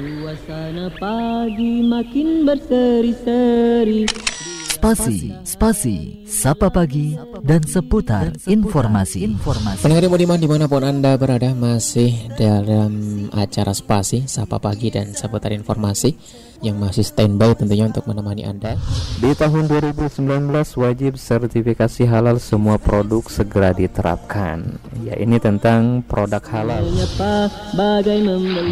Suasana 0.00 0.88
pagi 0.96 1.84
makin 1.84 2.48
berseri-seri 2.48 4.29
Spasi, 4.80 5.36
spasi, 5.44 5.96
sapa 6.24 6.72
pagi, 6.72 7.12
dan 7.44 7.60
seputar 7.68 8.32
informasi. 8.48 9.28
informasi. 9.28 9.84
Pendengar 9.84 10.08
Budiman 10.08 10.40
di 10.40 10.48
mana 10.48 10.72
pun 10.72 10.80
Anda 10.80 11.20
berada 11.20 11.52
masih 11.52 12.32
dalam 12.40 13.28
acara 13.28 13.76
spasi, 13.76 14.24
sapa 14.24 14.56
pagi, 14.56 14.88
dan 14.88 15.12
seputar 15.12 15.52
informasi 15.52 16.16
yang 16.64 16.80
masih 16.80 17.04
standby 17.04 17.52
tentunya 17.52 17.92
untuk 17.92 18.08
menemani 18.08 18.48
Anda. 18.48 18.80
Di 19.20 19.36
tahun 19.36 19.68
2019 19.68 20.16
wajib 20.80 21.20
sertifikasi 21.20 22.08
halal 22.08 22.40
semua 22.40 22.80
produk 22.80 23.28
segera 23.28 23.76
diterapkan. 23.76 24.80
Ya 25.04 25.12
ini 25.20 25.36
tentang 25.36 26.00
produk 26.08 26.40
halal. 26.56 26.88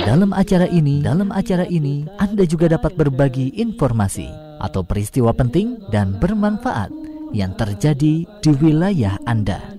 Dalam 0.09 0.33
acara 0.33 0.73
ini, 0.73 1.05
dalam 1.05 1.29
acara 1.37 1.69
ini 1.69 2.09
Anda 2.17 2.49
juga 2.49 2.73
dapat 2.73 2.97
berbagi 2.97 3.61
informasi 3.61 4.48
atau 4.59 4.83
peristiwa 4.83 5.33
penting 5.33 5.79
dan 5.89 6.19
bermanfaat 6.19 6.91
yang 7.33 7.55
terjadi 7.55 8.27
di 8.27 8.51
wilayah 8.61 9.17
Anda. 9.25 9.79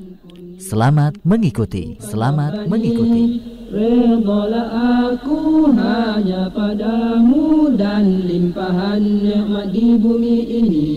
Selamat 0.59 1.15
mengikuti, 1.23 1.95
selamat 2.03 2.67
mengikuti. 2.67 3.39
Redalah 3.69 4.67
aku 5.13 5.69
hanya 5.71 6.49
padamu 6.51 7.71
dan 7.77 8.25
limpahan 8.27 9.01
nikmat 9.23 9.71
di 9.71 9.95
bumi 9.95 10.37
ini. 10.49 10.89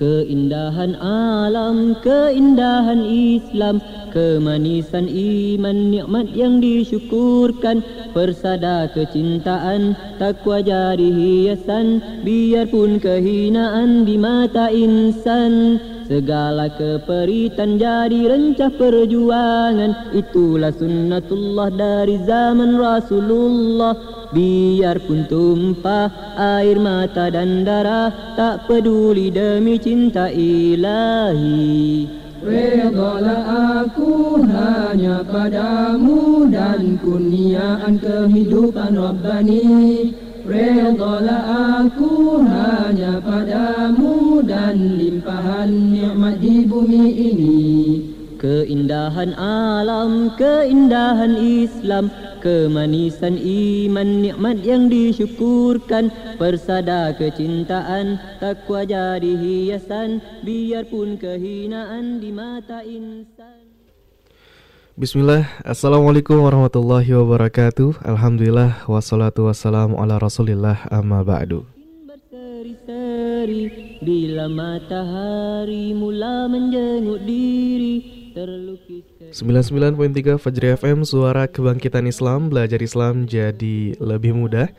Keindahan 0.00 0.98
alam, 0.98 1.94
keindahan 2.02 3.06
Islam, 3.06 3.78
kemanisan 4.12 5.08
iman, 5.08 5.90
nikmat 5.90 6.30
yang 6.36 6.60
disyukurkan, 6.60 7.82
persada 8.12 8.86
kecintaan, 8.92 9.96
takwa 10.20 10.60
jadi 10.60 11.08
hiasan, 11.08 12.20
biarpun 12.22 13.00
kehinaan 13.00 14.04
di 14.04 14.20
mata 14.20 14.68
insan. 14.68 15.80
Segala 16.12 16.68
keperitan 16.76 17.80
jadi 17.80 18.28
rencah 18.28 18.68
perjuangan. 18.76 20.12
Itulah 20.12 20.74
sunnatullah 20.76 21.72
dari 21.72 22.20
zaman 22.28 22.76
Rasulullah. 22.76 23.96
Biarpun 24.32 25.28
tumpah 25.28 26.36
air 26.36 26.80
mata 26.80 27.28
dan 27.28 27.68
darah 27.68 28.32
Tak 28.32 28.64
peduli 28.64 29.28
demi 29.28 29.76
cinta 29.76 30.32
ilahi 30.32 32.08
Redalah 32.42 33.86
aku 33.86 34.42
hanya 34.42 35.22
padamu 35.22 36.50
dan 36.50 36.98
kurniaan 36.98 38.02
kehidupan 38.02 38.98
Rabbani. 38.98 40.10
Redalah 40.42 41.86
aku 41.86 42.42
hanya 42.42 43.22
padamu 43.22 44.42
dan 44.42 44.98
limpahan 44.98 45.70
nikmat 45.70 46.42
di 46.42 46.66
bumi 46.66 47.06
ini 47.14 48.11
Keindahan 48.42 49.38
alam, 49.38 50.34
keindahan 50.34 51.38
Islam 51.38 52.10
Kemanisan 52.42 53.38
iman, 53.38 54.18
nikmat 54.18 54.66
yang 54.66 54.90
disyukurkan 54.90 56.10
Persada 56.42 57.14
kecintaan, 57.14 58.18
takwa 58.42 58.82
jadi 58.82 59.38
hiasan 59.38 60.18
Biarpun 60.42 61.22
kehinaan 61.22 62.18
di 62.18 62.34
mata 62.34 62.82
insan. 62.82 63.62
Bismillah, 64.98 65.46
Assalamualaikum 65.62 66.42
warahmatullahi 66.42 67.14
wabarakatuh. 67.14 68.02
Alhamdulillah, 68.02 68.90
wassalatu 68.90 69.46
wassalamu 69.46 70.02
ala 70.02 70.18
rasulillah. 70.18 70.82
Amma 70.90 71.22
ba'du. 71.22 71.62
Bila 74.02 74.50
matahari 74.50 75.94
mula 75.94 76.50
menjenguk 76.50 77.22
diri 77.22 78.21
99.3 78.32 80.40
Fajri 80.40 80.68
FM 80.80 81.04
Suara 81.04 81.44
Kebangkitan 81.44 82.08
Islam 82.08 82.48
Belajar 82.48 82.80
Islam 82.80 83.28
jadi 83.28 83.92
lebih 84.00 84.32
mudah 84.32 84.72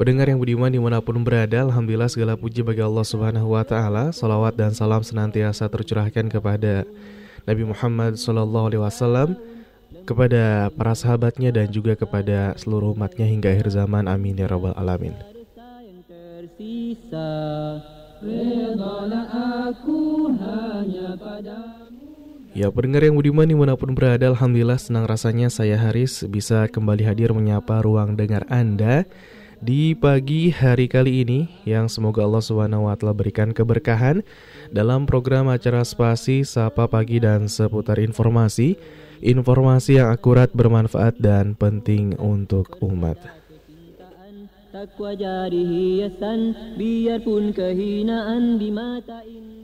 Pendengar 0.00 0.28
yang 0.28 0.40
budiman 0.40 0.72
di 0.72 0.80
mana 0.80 1.04
pun 1.04 1.20
berada 1.20 1.60
Alhamdulillah 1.64 2.08
segala 2.08 2.36
puji 2.36 2.64
bagi 2.64 2.80
Allah 2.80 3.04
subhanahu 3.04 3.52
wa 3.52 3.64
ta'ala 3.64 4.12
Salawat 4.16 4.56
dan 4.56 4.72
salam 4.72 5.04
senantiasa 5.04 5.68
tercurahkan 5.68 6.32
kepada 6.32 6.88
Nabi 7.44 7.62
Muhammad 7.68 8.16
SAW 8.16 8.72
kepada 10.06 10.70
para 10.70 10.94
sahabatnya 10.94 11.50
dan 11.50 11.66
juga 11.70 11.98
kepada 11.98 12.54
seluruh 12.54 12.94
umatnya 12.94 13.26
hingga 13.26 13.50
akhir 13.50 13.74
zaman. 13.74 14.06
Amin 14.06 14.38
ya 14.38 14.46
rabbal 14.46 14.74
alamin. 14.78 15.18
Ya 22.56 22.72
pendengar 22.72 23.04
yang 23.04 23.20
budiman 23.20 23.44
di 23.44 23.52
mana 23.52 23.76
pun 23.76 23.92
berada 23.92 24.32
Alhamdulillah 24.32 24.80
senang 24.80 25.04
rasanya 25.04 25.52
saya 25.52 25.76
Haris 25.76 26.24
bisa 26.24 26.64
kembali 26.72 27.04
hadir 27.04 27.36
menyapa 27.36 27.84
ruang 27.84 28.16
dengar 28.16 28.48
Anda 28.48 29.04
di 29.60 29.92
pagi 29.92 30.48
hari 30.48 30.88
kali 30.88 31.20
ini 31.20 31.52
yang 31.68 31.92
semoga 31.92 32.24
Allah 32.24 32.40
taala 32.96 33.12
berikan 33.12 33.52
keberkahan 33.52 34.24
dalam 34.72 35.04
program 35.04 35.52
acara 35.52 35.84
Spasi 35.84 36.48
Sapa 36.48 36.88
Pagi 36.88 37.20
dan 37.20 37.44
seputar 37.44 38.00
informasi, 38.00 38.80
informasi 39.20 40.00
yang 40.00 40.08
akurat, 40.08 40.48
bermanfaat 40.48 41.20
dan 41.20 41.52
penting 41.60 42.16
untuk 42.16 42.80
umat. 42.80 43.20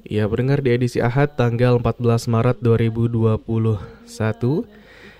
Ya, 0.08 0.24
pendengar 0.24 0.64
di 0.64 0.72
edisi 0.72 1.04
Ahad 1.04 1.36
tanggal 1.36 1.76
14 1.76 2.32
Maret 2.32 2.64
2021 2.64 3.36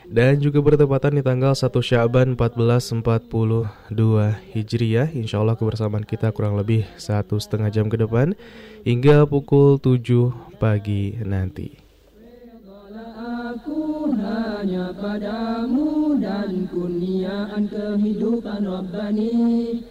dan 0.08 0.40
juga 0.40 0.64
bertepatan 0.64 1.20
di 1.20 1.22
tanggal 1.24 1.52
1 1.52 1.68
Syaban 1.84 2.40
1442 2.40 3.68
Hijriah. 4.56 5.12
Insya 5.12 5.44
Allah 5.44 5.60
kebersamaan 5.60 6.08
kita 6.08 6.32
kurang 6.32 6.56
lebih 6.56 6.88
satu 6.96 7.36
setengah 7.36 7.68
jam 7.68 7.92
ke 7.92 8.00
depan 8.00 8.32
hingga 8.88 9.28
pukul 9.28 9.76
7 9.76 10.32
pagi 10.56 11.20
nanti. 11.20 11.81
Hanya 14.62 14.94
padamu 14.94 16.22
dan 16.22 16.70
kurniaan 16.70 17.66
kehidupan 17.66 18.62
Rabbani. 18.62 19.82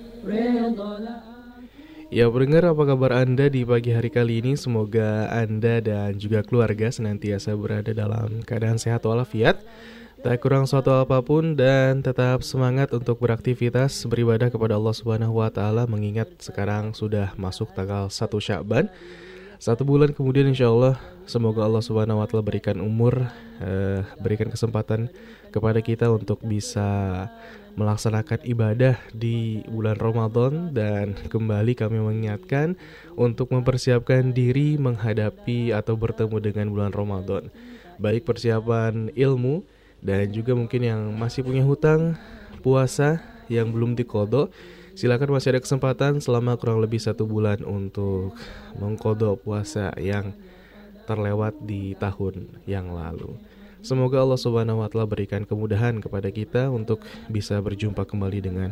Ya 2.08 2.32
pendengar 2.32 2.72
apa 2.72 2.84
kabar 2.88 3.20
Anda 3.20 3.52
di 3.52 3.68
pagi 3.68 3.92
hari 3.92 4.08
kali 4.08 4.40
ini? 4.40 4.56
Semoga 4.56 5.28
Anda 5.28 5.84
dan 5.84 6.16
juga 6.16 6.40
keluarga 6.48 6.88
senantiasa 6.88 7.52
berada 7.60 7.92
dalam 7.92 8.48
keadaan 8.48 8.80
sehat 8.80 9.04
walafiat. 9.04 9.60
Tak 10.24 10.40
kurang 10.40 10.64
suatu 10.64 10.96
apa 10.96 11.20
pun 11.20 11.60
dan 11.60 12.00
tetap 12.00 12.40
semangat 12.40 12.96
untuk 12.96 13.20
beraktivitas 13.20 14.08
beribadah 14.08 14.48
kepada 14.48 14.80
Allah 14.80 14.96
Subhanahu 14.96 15.44
wa 15.44 15.52
taala 15.52 15.84
mengingat 15.84 16.32
sekarang 16.40 16.96
sudah 16.96 17.36
masuk 17.36 17.76
tanggal 17.76 18.08
1 18.08 18.24
Sya'ban. 18.40 18.88
Satu 19.62 19.86
bulan 19.86 20.10
kemudian 20.10 20.50
insya 20.50 20.74
Allah 20.74 20.98
semoga 21.30 21.62
Allah 21.62 21.86
Subhanahu 21.86 22.18
wa 22.18 22.26
taala 22.26 22.42
berikan 22.42 22.82
umur 22.82 23.30
eh, 23.62 24.02
berikan 24.18 24.50
kesempatan 24.50 25.14
kepada 25.54 25.78
kita 25.86 26.10
untuk 26.10 26.42
bisa 26.42 27.30
melaksanakan 27.78 28.42
ibadah 28.42 28.98
di 29.14 29.62
bulan 29.70 30.02
Ramadan 30.02 30.74
dan 30.74 31.14
kembali 31.30 31.78
kami 31.78 32.02
mengingatkan 32.02 32.74
untuk 33.14 33.54
mempersiapkan 33.54 34.34
diri 34.34 34.82
menghadapi 34.82 35.78
atau 35.78 35.94
bertemu 35.94 36.42
dengan 36.42 36.66
bulan 36.74 36.90
Ramadan. 36.90 37.54
Baik 38.02 38.26
persiapan 38.26 39.14
ilmu 39.14 39.62
dan 40.02 40.26
juga 40.34 40.58
mungkin 40.58 40.82
yang 40.82 41.14
masih 41.14 41.46
punya 41.46 41.62
hutang 41.62 42.18
puasa 42.66 43.22
yang 43.46 43.70
belum 43.70 43.94
dikodok 43.94 44.50
silakan 45.02 45.34
masih 45.34 45.58
ada 45.58 45.66
kesempatan 45.66 46.22
selama 46.22 46.54
kurang 46.62 46.78
lebih 46.78 47.02
satu 47.02 47.26
bulan 47.26 47.66
untuk 47.66 48.38
mengkodok 48.78 49.42
puasa 49.42 49.90
yang 49.98 50.38
terlewat 51.10 51.58
di 51.66 51.98
tahun 51.98 52.62
yang 52.70 52.94
lalu. 52.94 53.34
Semoga 53.82 54.22
Allah 54.22 54.38
Subhanahu 54.38 54.86
wa 54.86 54.88
taala 54.94 55.10
berikan 55.10 55.42
kemudahan 55.42 55.98
kepada 55.98 56.30
kita 56.30 56.70
untuk 56.70 57.02
bisa 57.34 57.58
berjumpa 57.58 58.06
kembali 58.06 58.40
dengan 58.46 58.70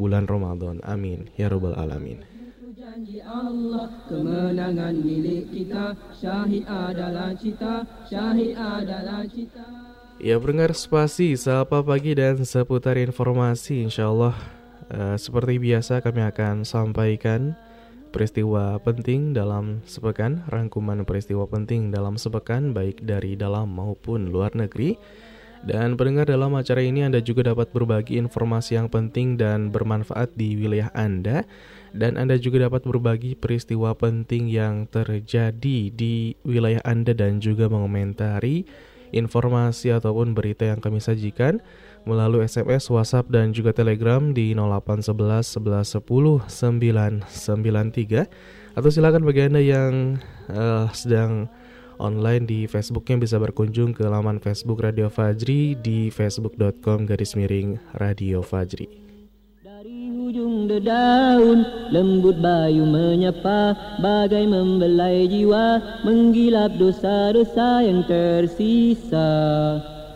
bulan 0.00 0.24
Ramadan. 0.24 0.80
Amin 0.80 1.28
ya 1.36 1.52
rabbal 1.52 1.76
alamin. 1.76 2.24
janji 2.72 3.20
Allah 3.20 3.92
kemenangan 4.08 4.96
milik 4.96 5.52
kita 5.52 5.92
syahid 6.16 6.64
adalah 6.64 7.36
cita 7.36 7.84
syahid 8.08 8.56
adalah 8.56 9.28
cita 9.28 9.64
Ya 10.16 10.40
pendengar 10.40 10.72
spasi 10.72 11.36
sapa 11.36 11.84
pagi 11.84 12.16
dan 12.16 12.40
seputar 12.40 12.96
informasi 12.96 13.84
insya 13.84 14.08
Allah 14.08 14.55
uh, 14.92 15.16
seperti 15.18 15.58
biasa 15.58 16.04
kami 16.04 16.22
akan 16.26 16.62
sampaikan 16.62 17.54
peristiwa 18.10 18.80
penting 18.80 19.36
dalam 19.36 19.84
sepekan, 19.84 20.46
rangkuman 20.48 21.04
peristiwa 21.04 21.44
penting 21.44 21.92
dalam 21.92 22.16
sepekan 22.16 22.72
baik 22.72 23.04
dari 23.04 23.36
dalam 23.36 23.72
maupun 23.72 24.32
luar 24.32 24.54
negeri. 24.56 24.96
Dan 25.66 25.98
pendengar 25.98 26.30
dalam 26.30 26.54
acara 26.54 26.78
ini 26.78 27.02
Anda 27.02 27.18
juga 27.18 27.50
dapat 27.50 27.74
berbagi 27.74 28.20
informasi 28.22 28.78
yang 28.78 28.86
penting 28.86 29.34
dan 29.34 29.74
bermanfaat 29.74 30.36
di 30.38 30.54
wilayah 30.54 30.94
Anda 30.94 31.42
dan 31.96 32.20
Anda 32.20 32.36
juga 32.36 32.68
dapat 32.68 32.84
berbagi 32.84 33.34
peristiwa 33.40 33.96
penting 33.96 34.52
yang 34.52 34.84
terjadi 34.86 35.90
di 35.90 36.36
wilayah 36.44 36.84
Anda 36.84 37.16
dan 37.16 37.40
juga 37.40 37.72
mengomentari 37.72 38.68
informasi 39.16 39.96
ataupun 39.96 40.36
berita 40.36 40.68
yang 40.68 40.84
kami 40.84 41.00
sajikan 41.00 41.64
melalui 42.06 42.46
SMS, 42.46 42.86
WhatsApp 42.88 43.28
dan 43.28 43.50
juga 43.50 43.74
Telegram 43.74 44.30
di 44.30 44.54
0811 44.54 45.58
11 45.58 45.98
10 46.00 46.46
993 46.46 48.78
atau 48.78 48.88
silakan 48.88 49.26
bagi 49.26 49.50
Anda 49.50 49.60
yang 49.60 50.22
uh, 50.48 50.86
sedang 50.94 51.50
online 51.98 52.46
di 52.46 52.70
Facebooknya 52.70 53.26
bisa 53.26 53.42
berkunjung 53.42 53.90
ke 53.96 54.04
laman 54.06 54.38
Facebook 54.38 54.84
Radio 54.84 55.08
Fajri 55.10 55.74
di 55.80 56.12
facebook.com 56.12 57.08
garis 57.08 57.34
miring 57.34 57.80
Radio 57.98 58.44
Fajri. 58.44 59.06
Ujung 60.26 60.66
dedaun 60.66 61.62
lembut 61.94 62.42
bayu 62.42 62.82
menyapa 62.82 63.78
bagai 64.02 64.42
membelai 64.42 65.30
jiwa 65.30 65.78
menggilap 66.02 66.74
dosa-dosa 66.74 67.86
yang 67.86 68.02
tersisa. 68.10 69.30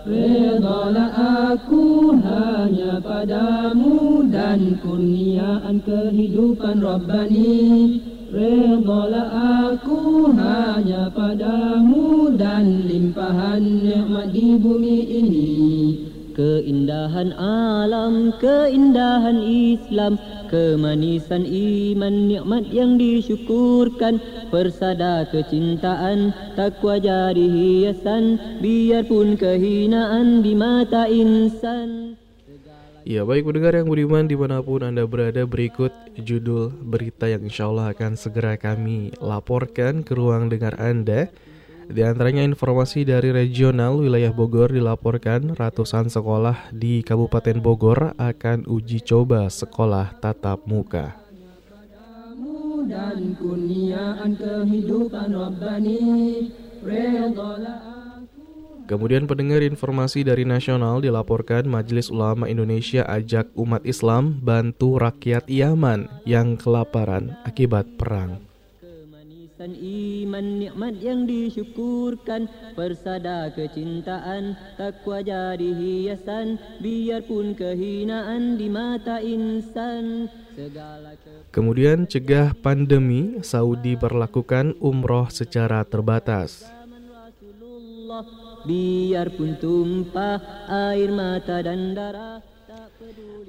Redalah 0.00 1.12
aku 1.52 2.17
hanya 2.25 3.05
padamu 3.05 4.25
dan 4.32 4.81
kurniaan 4.81 5.85
kehidupan 5.85 6.81
Rabbani. 6.81 8.00
Redalah 8.32 9.29
aku 9.76 10.32
hanya 10.32 11.12
padamu 11.12 12.32
dan 12.32 12.88
limpahan 12.88 13.61
nikmat 13.61 14.32
di 14.32 14.56
bumi 14.56 14.99
ini 15.05 15.50
Keindahan 16.41 17.37
alam, 17.37 18.33
keindahan 18.41 19.45
Islam 19.45 20.17
Kemanisan 20.49 21.45
iman, 21.45 22.33
nikmat 22.33 22.65
yang 22.73 22.97
disyukurkan 22.97 24.17
Persada 24.49 25.29
kecintaan, 25.29 26.33
takwa 26.57 26.97
jadi 26.97 27.45
hiasan 27.45 28.41
Biarpun 28.57 29.37
kehinaan 29.37 30.41
di 30.41 30.57
mata 30.57 31.05
insan. 31.13 32.17
Ya 33.05 33.29
baik 33.29 33.45
pendengar 33.45 33.77
yang 33.77 33.93
budiman 33.93 34.25
di 34.25 34.37
mana 34.41 34.65
pun 34.65 34.81
Anda 34.81 35.05
berada 35.05 35.45
berikut 35.45 35.93
judul 36.17 36.73
berita 36.73 37.29
yang 37.29 37.45
insya 37.45 37.69
Allah 37.69 37.93
akan 37.93 38.17
segera 38.17 38.57
kami 38.57 39.13
laporkan 39.21 40.01
ke 40.01 40.17
ruang 40.17 40.49
dengar 40.49 40.81
Anda 40.81 41.29
Di 41.91 42.07
antaranya 42.07 42.47
informasi 42.47 43.03
dari 43.03 43.35
regional 43.35 43.99
wilayah 43.99 44.31
Bogor 44.31 44.71
dilaporkan 44.71 45.59
ratusan 45.59 46.07
sekolah 46.07 46.71
di 46.71 47.03
Kabupaten 47.03 47.59
Bogor 47.59 48.15
akan 48.15 48.71
uji 48.71 49.03
coba 49.03 49.51
sekolah 49.51 50.15
tatap 50.23 50.63
muka 50.71 51.21
dan 52.91 53.39
kurniaan 53.39 54.35
kehidupan 54.35 55.31
Rabbani 55.31 55.99
Kemudian 58.91 59.31
pendengar 59.31 59.63
informasi 59.63 60.27
dari 60.27 60.43
nasional 60.43 60.99
dilaporkan 60.99 61.69
Majelis 61.71 62.11
Ulama 62.11 62.51
Indonesia 62.51 63.07
ajak 63.07 63.55
umat 63.55 63.87
Islam 63.87 64.43
bantu 64.43 64.99
rakyat 64.99 65.47
Yaman 65.47 66.11
yang 66.27 66.59
kelaparan 66.59 67.39
akibat 67.47 67.87
perang. 67.95 68.50
Kemanisan 69.61 69.77
iman 70.25 70.47
nikmat 70.57 70.95
yang 71.05 71.29
disyukurkan. 71.29 72.49
Persada 72.73 73.53
kecintaan 73.53 74.57
takwa 74.81 75.21
jadi 75.21 75.77
hiasan. 75.77 76.57
Biarpun 76.81 77.53
kehinaan 77.53 78.57
di 78.57 78.73
mata 78.73 79.21
insan. 79.21 80.33
Kemudian 81.53 82.09
cegah 82.09 82.57
pandemi 82.57 83.37
Saudi 83.45 84.01
berlakukan 84.01 84.81
umroh 84.81 85.29
secara 85.29 85.85
terbatas. 85.85 86.65
Biarpun 88.65 89.61
tumpah 89.61 90.41
air 90.73 91.13
mata 91.13 91.61
dan 91.61 91.93
darah 91.93 92.50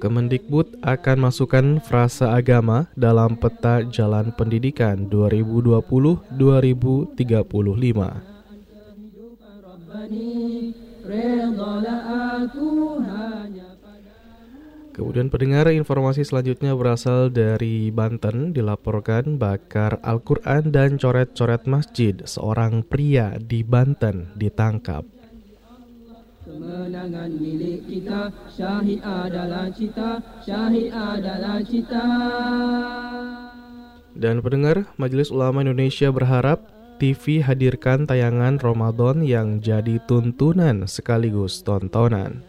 Kemendikbud 0.02 0.82
akan 0.82 1.30
masukkan 1.30 1.78
frasa 1.78 2.34
agama 2.34 2.90
dalam 2.98 3.38
peta 3.38 3.86
jalan 3.86 4.34
pendidikan 4.34 5.06
2020-2035. 5.06 7.14
Kemudian 14.92 15.32
pendengar 15.32 15.72
informasi 15.72 16.20
selanjutnya 16.26 16.76
berasal 16.76 17.32
dari 17.32 17.88
Banten 17.88 18.52
dilaporkan 18.52 19.40
bakar 19.40 19.96
Al-Quran 20.04 20.68
dan 20.68 21.00
coret-coret 21.00 21.64
masjid 21.70 22.12
seorang 22.26 22.84
pria 22.84 23.40
di 23.40 23.64
Banten 23.64 24.36
ditangkap. 24.36 25.21
Kemenangan 26.42 27.30
milik 27.38 27.86
kita, 27.86 28.34
syahid 28.50 28.98
adalah 29.02 29.70
cita, 29.70 30.18
syahid 30.42 30.90
adalah 30.90 31.62
cita. 31.62 32.06
Dan 34.12 34.42
pendengar, 34.42 34.90
Majelis 34.98 35.30
Ulama 35.30 35.62
Indonesia 35.62 36.10
berharap 36.10 36.66
TV 36.98 37.42
hadirkan 37.42 38.06
tayangan 38.06 38.58
Ramadan 38.58 39.22
yang 39.22 39.62
jadi 39.62 40.02
tuntunan 40.06 40.86
sekaligus 40.90 41.62
tontonan 41.62 42.42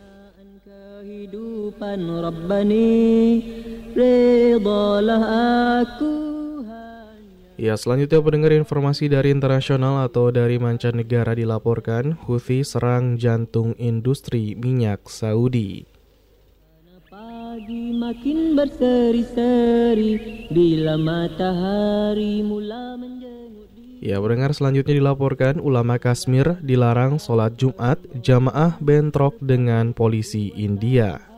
kehidupan 1.33 1.99
Rabbani 2.05 3.41
Redalah 3.95 5.25
aku 5.81 6.32
Ya, 7.63 7.79
selanjutnya 7.79 8.19
pendengar 8.19 8.51
informasi 8.51 9.07
dari 9.07 9.31
internasional 9.31 10.03
atau 10.03 10.35
dari 10.35 10.59
mancanegara 10.59 11.31
dilaporkan 11.31 12.19
Houthi 12.27 12.59
serang 12.59 13.15
jantung 13.15 13.71
industri 13.79 14.51
minyak 14.59 15.07
Saudi. 15.07 15.87
Pagi 17.07 17.95
makin 17.95 18.59
berseri-seri 18.59 20.11
bila 20.51 20.99
matahari 20.99 22.43
mula 22.43 22.99
Ya, 24.03 24.19
pendengar 24.19 24.51
selanjutnya 24.51 24.99
dilaporkan 24.99 25.63
ulama 25.63 25.95
Kashmir 25.95 26.59
dilarang 26.59 27.15
sholat 27.15 27.55
Jumat 27.55 27.95
jamaah 28.19 28.75
bentrok 28.83 29.39
dengan 29.39 29.95
polisi 29.95 30.51
India. 30.51 31.32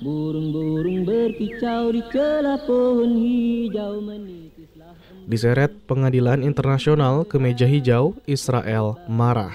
Burung-burung 0.00 1.04
berkicau 1.04 1.92
di 1.92 2.00
celah 2.08 2.56
pohon 2.64 3.20
hijau 3.20 4.00
menitislah 4.00 4.96
Diseret 5.28 5.76
pengadilan 5.84 6.40
internasional 6.40 7.28
ke 7.28 7.36
meja 7.36 7.68
hijau, 7.68 8.16
Israel 8.24 8.96
marah. 9.04 9.52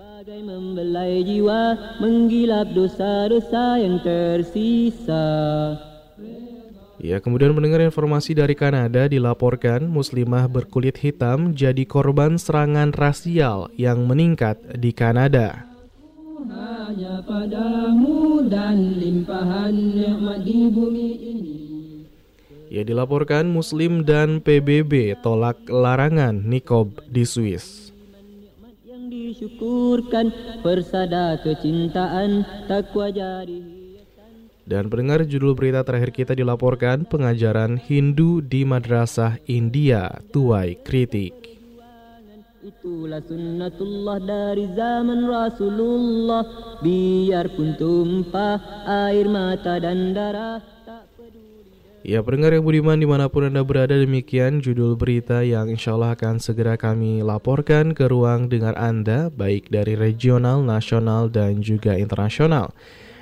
Bagai 0.00 0.40
membelai 0.40 1.20
jiwa, 1.28 1.76
menggilap 2.00 2.72
dosa-dosa 2.72 3.84
yang 3.84 4.00
tersisa. 4.00 5.28
Ya, 6.96 7.20
kemudian 7.20 7.52
mendengar 7.52 7.84
informasi 7.84 8.32
dari 8.32 8.56
Kanada 8.56 9.04
dilaporkan 9.04 9.84
muslimah 9.84 10.48
berkulit 10.48 10.96
hitam 10.96 11.52
jadi 11.52 11.84
korban 11.84 12.40
serangan 12.40 12.96
rasial 12.96 13.68
yang 13.76 14.08
meningkat 14.08 14.56
di 14.80 14.96
Kanada. 14.96 15.73
Hanya 16.44 17.24
padamu 17.24 18.44
dan 18.46 19.00
limpahan 19.00 19.72
nikmat 19.72 20.44
di 20.44 20.68
bumi 20.68 21.10
ini. 21.16 21.58
Ya 22.68 22.84
dilaporkan 22.84 23.48
Muslim 23.48 24.04
dan 24.04 24.44
PBB 24.44 25.16
tolak 25.24 25.56
larangan 25.68 26.44
nikob 26.44 27.00
di 27.08 27.24
Swiss. 27.24 27.92
Yang 28.84 29.04
disyukurkan 29.08 30.32
persada 30.60 31.40
kecintaan 31.40 32.44
takwa 32.68 33.08
jadi 33.08 33.74
dan 34.64 34.88
pendengar 34.88 35.28
judul 35.28 35.52
berita 35.52 35.84
terakhir 35.84 36.10
kita 36.12 36.32
dilaporkan 36.32 37.04
pengajaran 37.04 37.76
Hindu 37.76 38.40
di 38.40 38.64
Madrasah 38.64 39.36
India 39.44 40.08
tuai 40.32 40.80
kritik. 40.80 41.43
Itulah 42.64 43.20
sunnatullah 43.20 44.24
dari 44.24 44.72
zaman 44.72 45.28
Rasulullah 45.28 46.48
Biarpun 46.80 47.76
tumpah 47.76 48.56
air 48.88 49.28
mata 49.28 49.76
dan 49.76 50.16
darah 50.16 50.64
Ya 52.00 52.24
pendengar 52.24 52.56
yang 52.56 52.64
budiman 52.64 52.96
di 52.96 53.04
mana 53.04 53.28
pun 53.28 53.52
Anda 53.52 53.60
berada 53.60 53.92
demikian 53.92 54.64
judul 54.64 54.96
berita 54.96 55.44
yang 55.44 55.68
insya 55.68 55.92
Allah 55.92 56.16
akan 56.16 56.40
segera 56.40 56.80
kami 56.80 57.20
laporkan 57.20 57.92
ke 57.92 58.08
ruang 58.08 58.48
dengar 58.48 58.72
Anda 58.80 59.28
baik 59.28 59.68
dari 59.68 59.92
regional, 59.92 60.64
nasional 60.64 61.28
dan 61.28 61.60
juga 61.60 62.00
internasional. 62.00 62.72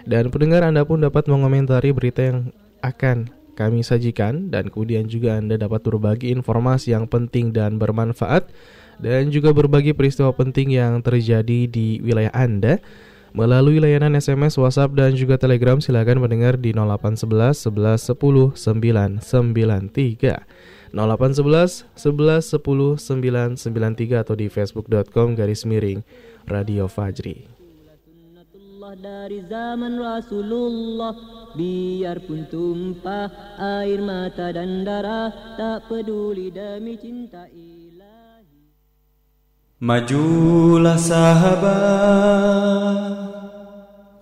Dan 0.07 0.31
pendengar 0.31 0.63
Anda 0.63 0.87
pun 0.87 1.03
dapat 1.03 1.27
mengomentari 1.27 1.91
berita 1.91 2.31
yang 2.31 2.55
akan 2.79 3.27
kami 3.59 3.83
sajikan 3.83 4.55
dan 4.55 4.71
kemudian 4.71 5.11
juga 5.11 5.35
Anda 5.35 5.59
dapat 5.59 5.83
berbagi 5.83 6.31
informasi 6.31 6.95
yang 6.95 7.11
penting 7.11 7.51
dan 7.51 7.79
bermanfaat 7.79 8.47
dan 9.03 9.35
juga 9.35 9.51
berbagi 9.51 9.93
peristiwa 9.93 10.31
penting 10.31 10.79
yang 10.79 11.03
terjadi 11.03 11.67
di 11.67 11.99
wilayah 11.99 12.31
Anda 12.31 12.79
melalui 13.35 13.83
layanan 13.83 14.15
SMS, 14.15 14.55
WhatsApp 14.61 14.95
dan 14.95 15.19
juga 15.19 15.37
Telegram. 15.41 15.83
Silakan 15.83 16.23
mendengar 16.23 16.55
di 16.55 16.71
0811 16.71 17.67
11 17.67 18.15
10 18.15 18.55
993 18.55 20.47
0811 20.95 21.89
11 21.97 22.63
10 22.63 23.01
993 23.59 24.23
atau 24.23 24.35
di 24.37 24.47
facebook.com 24.53 25.35
garis 25.35 25.67
miring 25.67 26.07
Radio 26.47 26.87
Fajri. 26.87 27.49
Dari 28.93 29.41
zaman 29.49 29.97
Rasulullah. 29.97 31.17
Biarpun 31.57 32.45
tumpah 32.53 33.57
air 33.57 34.05
mata 34.05 34.53
dan 34.53 34.85
darah. 34.85 35.33
Tak 35.57 35.89
peduli 35.89 36.53
demi 36.53 37.01
cinta 37.01 37.49
ilahi 37.49 37.92
Majulah 39.83 40.95
sahabat. 40.95 41.75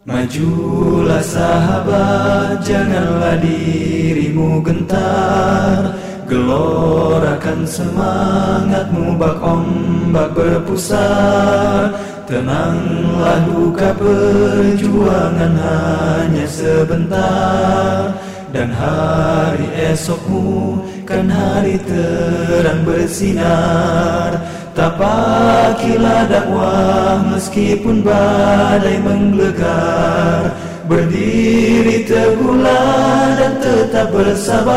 Majulah 0.09 1.21
sahabat 1.21 2.65
Janganlah 2.65 3.37
dirimu 3.45 4.65
gentar. 4.65 6.01
Gelorakan 6.25 7.69
semangatmu 7.69 9.21
bak 9.21 9.37
ombak 9.45 10.33
berpusat 10.33 11.93
Tenanglah 12.25 13.45
duka 13.45 13.93
perjuangan 14.01 15.61
hanya 15.61 16.49
sebentar. 16.49 18.17
Dan 18.49 18.73
hari 18.73 19.69
esokmu 19.93 20.81
kan 21.05 21.29
hari 21.29 21.77
terang 21.85 22.81
bersinar 22.89 24.60
Tapakilah 24.71 26.31
dakwah 26.31 27.19
meskipun 27.27 28.07
badai 28.07 29.03
menggelegar 29.03 30.55
Berdiri 30.91 32.03
teguhlah 32.03 33.39
dan 33.39 33.63
tetap 33.63 34.11
bersabar. 34.11 34.75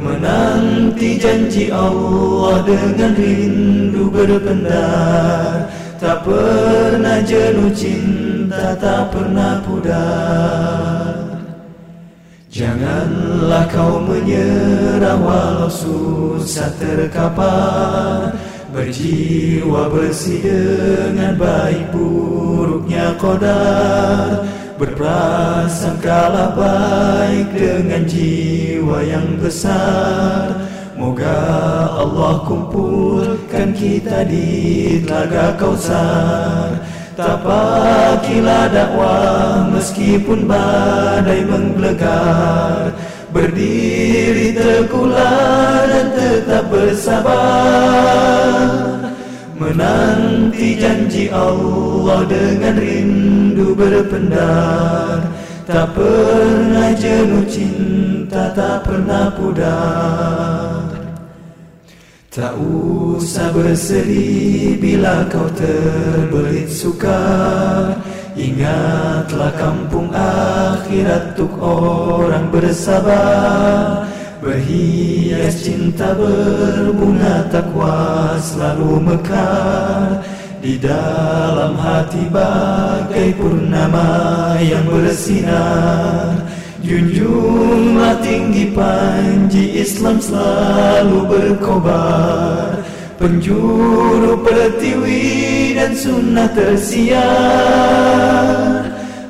Menanti 0.00 1.20
janji 1.20 1.68
Allah 1.68 2.64
dengan 2.64 3.12
rindu 3.12 4.08
berpendar. 4.08 5.68
Tak 6.00 6.24
pernah 6.24 7.20
jenuh 7.20 7.68
cinta, 7.76 8.72
tak 8.80 9.12
pernah 9.12 9.60
pudar 9.60 11.37
Janganlah 12.48 13.68
kau 13.68 14.00
menyerah 14.00 15.20
walau 15.20 15.68
susah 15.68 16.72
terkapar. 16.80 18.32
Berjiwa 18.72 19.92
bersih 19.92 20.44
dengan 20.44 21.36
baik 21.40 21.88
buruknya 21.88 23.16
kodar 23.16 24.44
Berprasangkalah 24.78 26.54
baik 26.54 27.50
dengan 27.52 28.06
jiwa 28.06 29.02
yang 29.02 29.36
besar. 29.42 30.54
Moga 30.94 31.36
Allah 31.98 32.46
kumpulkan 32.46 33.74
kita 33.74 34.22
di 34.22 35.02
telaga 35.02 35.58
kausar 35.58 36.97
Tapakilah 37.18 38.70
dakwah 38.70 39.66
meskipun 39.74 40.46
badai 40.46 41.42
menggelegar. 41.50 42.94
Berdiri 43.34 44.54
teguhlah 44.54 45.82
dan 45.90 46.14
tetap 46.14 46.70
bersabar. 46.70 47.34
Menanti 49.58 50.78
janji 50.78 51.26
Allah 51.34 52.22
dengan 52.30 52.78
rindu 52.78 53.74
berpendar. 53.74 55.18
Tak 55.66 55.98
pernah 55.98 56.94
jenuh 56.94 57.42
cinta, 57.50 58.54
tak 58.54 58.86
pernah 58.86 59.26
pudar 59.34 60.87
Tak 62.38 62.54
usah 62.54 63.50
bersedih 63.50 64.78
bila 64.78 65.26
kau 65.26 65.50
terbelit 65.58 66.70
sukar. 66.70 67.98
Ingatlah 68.38 69.50
kampung 69.58 70.06
akhirat 70.14 71.34
untuk 71.34 71.58
orang 71.58 72.46
bersabar. 72.54 74.06
Berhias 74.38 75.66
cinta 75.66 76.14
berbunga 76.14 77.42
takwa 77.50 78.38
selalu 78.38 79.02
mekar. 79.02 80.22
Di 80.62 80.78
dalam 80.78 81.74
hati 81.74 82.22
bagai 82.30 83.34
purnama 83.34 84.54
yang 84.62 84.86
bersinar 84.86 86.57
Junjunglah 86.88 88.16
tinggi 88.24 88.72
panji 88.72 89.76
Islam 89.76 90.16
selalu 90.24 91.28
berkobar. 91.28 92.80
Penjuru 93.20 94.40
pertiwi 94.40 95.76
dan 95.76 95.92
sunnah 95.92 96.48
tersiar. 96.56 97.28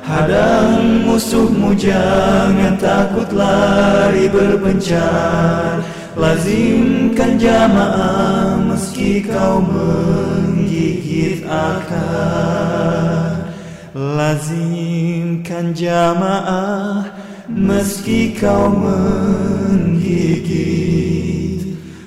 Hadang 0.07 1.03
musuhmu 1.03 1.75
jangan 1.75 2.79
takut 2.79 3.27
lari 3.35 4.31
berpencar. 4.31 5.83
Lazimkan 6.15 7.35
jamaah 7.35 8.55
meski 8.71 9.19
kau 9.27 9.59
menggigit 9.59 11.43
akar. 11.43 13.51
Lazimkan 13.91 15.75
jamaah 15.75 17.18
meski 17.49 18.37
kau 18.37 18.69
menggigit 18.69 20.05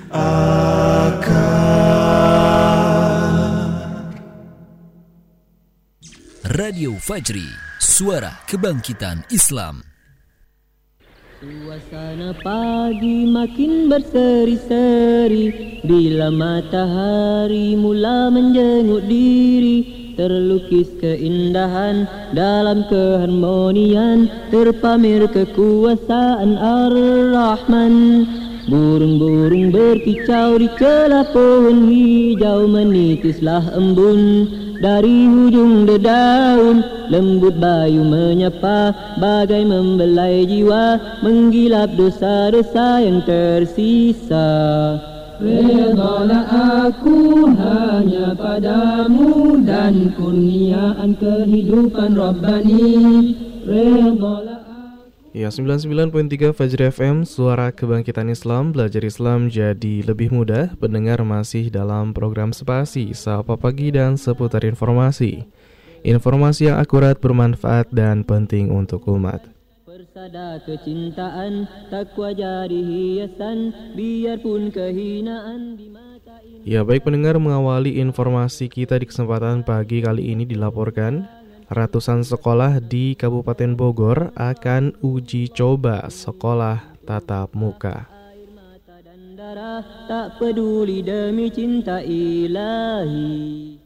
akar 0.07 1.43
Radio 6.53 6.95
Fajri, 7.01 7.49
suara 7.81 8.39
kebangkitan 8.47 9.25
Islam. 9.33 9.83
Suasana 11.43 12.31
pagi 12.39 13.27
makin 13.27 13.91
berseri-seri 13.91 15.81
Bila 15.83 16.31
matahari 16.31 17.75
mula 17.75 18.31
menjenguk 18.31 19.03
diri 19.11 20.02
Terlukis 20.13 20.93
keindahan 21.01 22.05
dalam 22.37 22.85
keharmonian 22.85 24.29
Terpamer 24.53 25.25
kekuasaan 25.25 26.53
Ar-Rahman. 26.53 27.95
Burung-burung 28.69 29.73
berkicau 29.73 30.61
di 30.61 30.69
celah 30.77 31.25
pohon 31.33 31.89
hijau 31.89 32.69
Menitislah 32.69 33.73
embun. 33.73 34.47
Dari 34.83 35.31
hujung 35.31 35.87
dedaun 35.87 36.83
Lembut 37.07 37.55
bayu 37.55 38.03
menyapa 38.03 38.91
bagai 39.15 39.63
membelai 39.63 40.43
jiwa 40.43 40.99
Menggilap 41.23 41.95
dosa-dosa 41.95 42.99
yang 42.99 43.23
tersisa 43.23 44.43
Redalah 45.43 46.47
aku 46.87 47.51
hanya 47.51 48.31
padamu 48.31 49.59
Dan 49.59 50.15
kurniaan 50.15 51.19
kehidupan 51.19 52.15
Rabbani. 52.15 52.95
Redalah 53.67 54.63
Ya 55.35 55.51
99.3 55.51 56.55
Fajri 56.55 56.93
FM 56.95 57.27
Suara 57.27 57.75
Kebangkitan 57.75 58.31
Islam 58.31 58.71
Belajar 58.71 59.03
Islam 59.03 59.51
jadi 59.51 60.07
lebih 60.07 60.31
mudah. 60.31 60.79
Pendengar 60.79 61.19
masih 61.27 61.67
dalam 61.67 62.15
program 62.15 62.55
Spasi 62.55 63.11
Sapa 63.11 63.59
Pagi 63.59 63.91
dan 63.91 64.15
seputar 64.15 64.63
informasi. 64.63 65.43
Informasi 66.07 66.71
yang 66.71 66.79
akurat, 66.79 67.19
bermanfaat, 67.19 67.91
dan 67.91 68.23
penting 68.23 68.71
untuk 68.71 69.03
umat 69.11 69.52
Persada 70.13 70.61
kecintaan 70.61 71.65
takwa 71.89 72.37
jadi 72.37 72.69
hiasan 72.85 73.73
Biarpun 73.97 74.69
kehinaan 74.69 75.73
di 75.73 75.89
mata 75.89 76.37
ini 76.45 76.61
Ya 76.61 76.85
baik 76.85 77.01
pendengar 77.01 77.41
mengawali 77.41 77.97
informasi 77.97 78.69
kita 78.69 79.01
di 79.01 79.09
kesempatan 79.09 79.65
pagi 79.65 80.05
kali 80.05 80.37
ini 80.37 80.45
dilaporkan 80.45 81.25
Ratusan 81.65 82.21
sekolah 82.21 82.77
di 82.77 83.17
Kabupaten 83.17 83.73
Bogor 83.73 84.29
akan 84.37 85.01
uji 85.01 85.49
coba 85.49 86.05
sekolah 86.13 86.93
tatap 87.09 87.49
muka. 87.57 88.05
Tak 90.05 90.37
peduli 90.37 91.01
demi 91.01 91.49
cinta 91.49 92.05
ilahi 92.05 93.82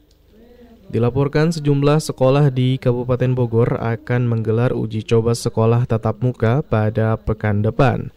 Dilaporkan 0.88 1.52
sejumlah 1.52 2.00
sekolah 2.00 2.48
di 2.48 2.80
Kabupaten 2.80 3.36
Bogor 3.36 3.76
akan 3.76 4.24
menggelar 4.24 4.72
uji 4.72 5.04
coba 5.04 5.36
sekolah 5.36 5.84
tatap 5.84 6.24
muka 6.24 6.64
pada 6.64 7.20
pekan 7.20 7.60
depan. 7.60 8.08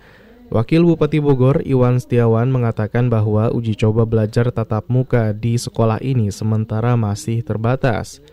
Wakil 0.48 0.88
Bupati 0.88 1.20
Bogor 1.20 1.60
Iwan 1.68 2.00
Setiawan 2.00 2.48
mengatakan 2.48 3.12
bahwa 3.12 3.52
uji 3.52 3.76
coba 3.76 4.08
belajar 4.08 4.56
tatap 4.56 4.88
muka 4.88 5.36
di 5.36 5.60
sekolah 5.60 6.00
ini 6.00 6.32
sementara 6.32 6.96
masih 6.96 7.44
terbatas. 7.44 8.24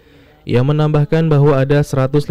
Ia 0.47 0.63
menambahkan 0.63 1.27
bahwa 1.27 1.59
ada 1.59 1.83
157 1.83 2.31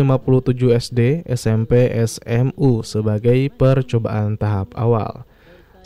SD, 0.79 1.27
SMP, 1.27 1.91
SMU 1.91 2.87
sebagai 2.87 3.51
percobaan 3.51 4.39
tahap 4.39 4.71
awal. 4.79 5.27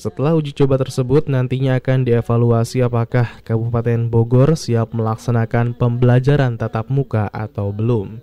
Setelah 0.02 0.34
uji 0.34 0.58
coba 0.58 0.82
tersebut 0.82 1.30
nantinya 1.30 1.78
akan 1.78 2.02
dievaluasi 2.10 2.82
apakah 2.82 3.38
Kabupaten 3.46 4.10
Bogor 4.10 4.58
siap 4.58 4.98
melaksanakan 4.98 5.78
pembelajaran 5.78 6.58
tatap 6.58 6.90
muka 6.90 7.30
atau 7.30 7.70
belum. 7.70 8.18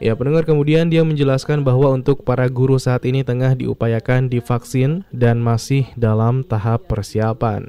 Ya 0.00 0.16
pendengar 0.16 0.48
kemudian 0.48 0.88
dia 0.88 1.04
menjelaskan 1.04 1.60
bahwa 1.60 1.92
untuk 1.92 2.24
para 2.24 2.48
guru 2.48 2.80
saat 2.80 3.04
ini 3.04 3.20
tengah 3.20 3.52
diupayakan 3.52 4.32
divaksin 4.32 5.04
dan 5.12 5.44
masih 5.44 5.84
dalam 5.92 6.40
tahap 6.40 6.88
persiapan. 6.88 7.68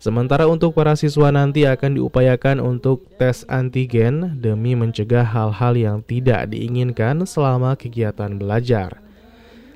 Sementara 0.00 0.48
untuk 0.48 0.72
para 0.72 0.96
siswa 0.96 1.28
nanti 1.28 1.68
akan 1.68 2.00
diupayakan 2.00 2.64
untuk 2.64 3.04
tes 3.20 3.44
antigen 3.44 4.40
demi 4.40 4.72
mencegah 4.72 5.28
hal-hal 5.28 5.76
yang 5.76 5.98
tidak 6.00 6.48
diinginkan 6.48 7.28
selama 7.28 7.76
kegiatan 7.76 8.40
belajar. 8.40 9.03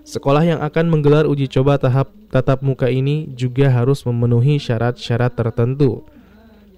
Sekolah 0.08 0.40
yang 0.40 0.64
akan 0.64 0.88
menggelar 0.88 1.28
uji 1.28 1.52
coba 1.52 1.76
tahap 1.76 2.08
tatap 2.32 2.64
muka 2.64 2.88
ini 2.88 3.28
juga 3.36 3.68
harus 3.68 4.08
memenuhi 4.08 4.56
syarat-syarat 4.56 5.36
tertentu. 5.36 6.00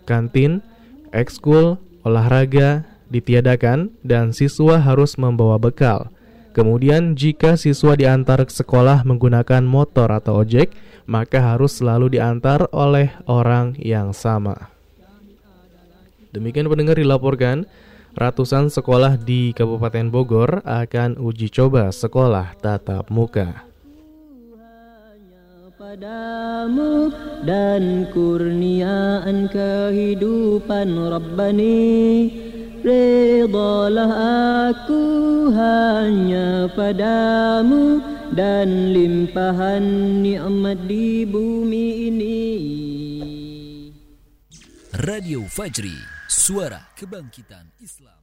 Kantin, 0.03 0.67
ekskul, 1.15 1.79
olahraga, 2.03 2.83
ditiadakan 3.07 3.95
dan 4.03 4.35
siswa 4.35 4.83
harus 4.83 5.15
membawa 5.15 5.63
bekal. 5.63 6.11
Kemudian 6.51 7.15
jika 7.15 7.55
siswa 7.55 7.95
diantar 7.95 8.43
ke 8.43 8.51
sekolah 8.51 9.07
menggunakan 9.07 9.63
motor 9.63 10.11
atau 10.11 10.43
ojek, 10.43 10.75
maka 11.07 11.55
harus 11.55 11.79
selalu 11.79 12.19
diantar 12.19 12.67
oleh 12.75 13.15
orang 13.31 13.79
yang 13.79 14.11
sama. 14.11 14.75
Demikian 16.35 16.67
pendengar 16.67 16.99
dilaporkan, 16.99 17.71
ratusan 18.19 18.71
sekolah 18.71 19.19
di 19.19 19.53
Kabupaten 19.53 20.11
Bogor 20.11 20.63
akan 20.63 21.19
uji 21.19 21.51
coba 21.51 21.91
sekolah 21.91 22.55
tatap 22.59 23.11
muka 23.11 23.67
padamu 25.81 27.09
dan 27.43 28.05
kurniaan 28.13 29.49
kehidupan 29.49 30.93
Rabbani 30.93 31.89
Redalah 32.81 34.13
aku 34.73 35.05
hanya 35.53 36.65
padamu 36.73 38.01
dan 38.33 38.97
limpahan 38.97 39.85
nikmat 40.25 40.89
di 40.89 41.29
bumi 41.29 42.09
ini. 42.09 42.41
Radio 44.97 45.45
Fajri, 45.45 45.93
suara 46.31 46.79
kebangkitan 46.95 47.75
Islam. 47.83 48.15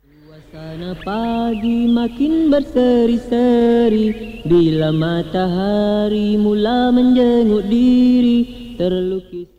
Suasana 0.00 0.96
pagi 1.04 1.92
makin 1.92 2.48
berseri-seri 2.48 4.40
bila 4.48 4.88
matahari 4.88 6.40
mula 6.40 6.88
menjenguk 6.88 7.68
diri 7.68 8.38
terlukis 8.80 9.52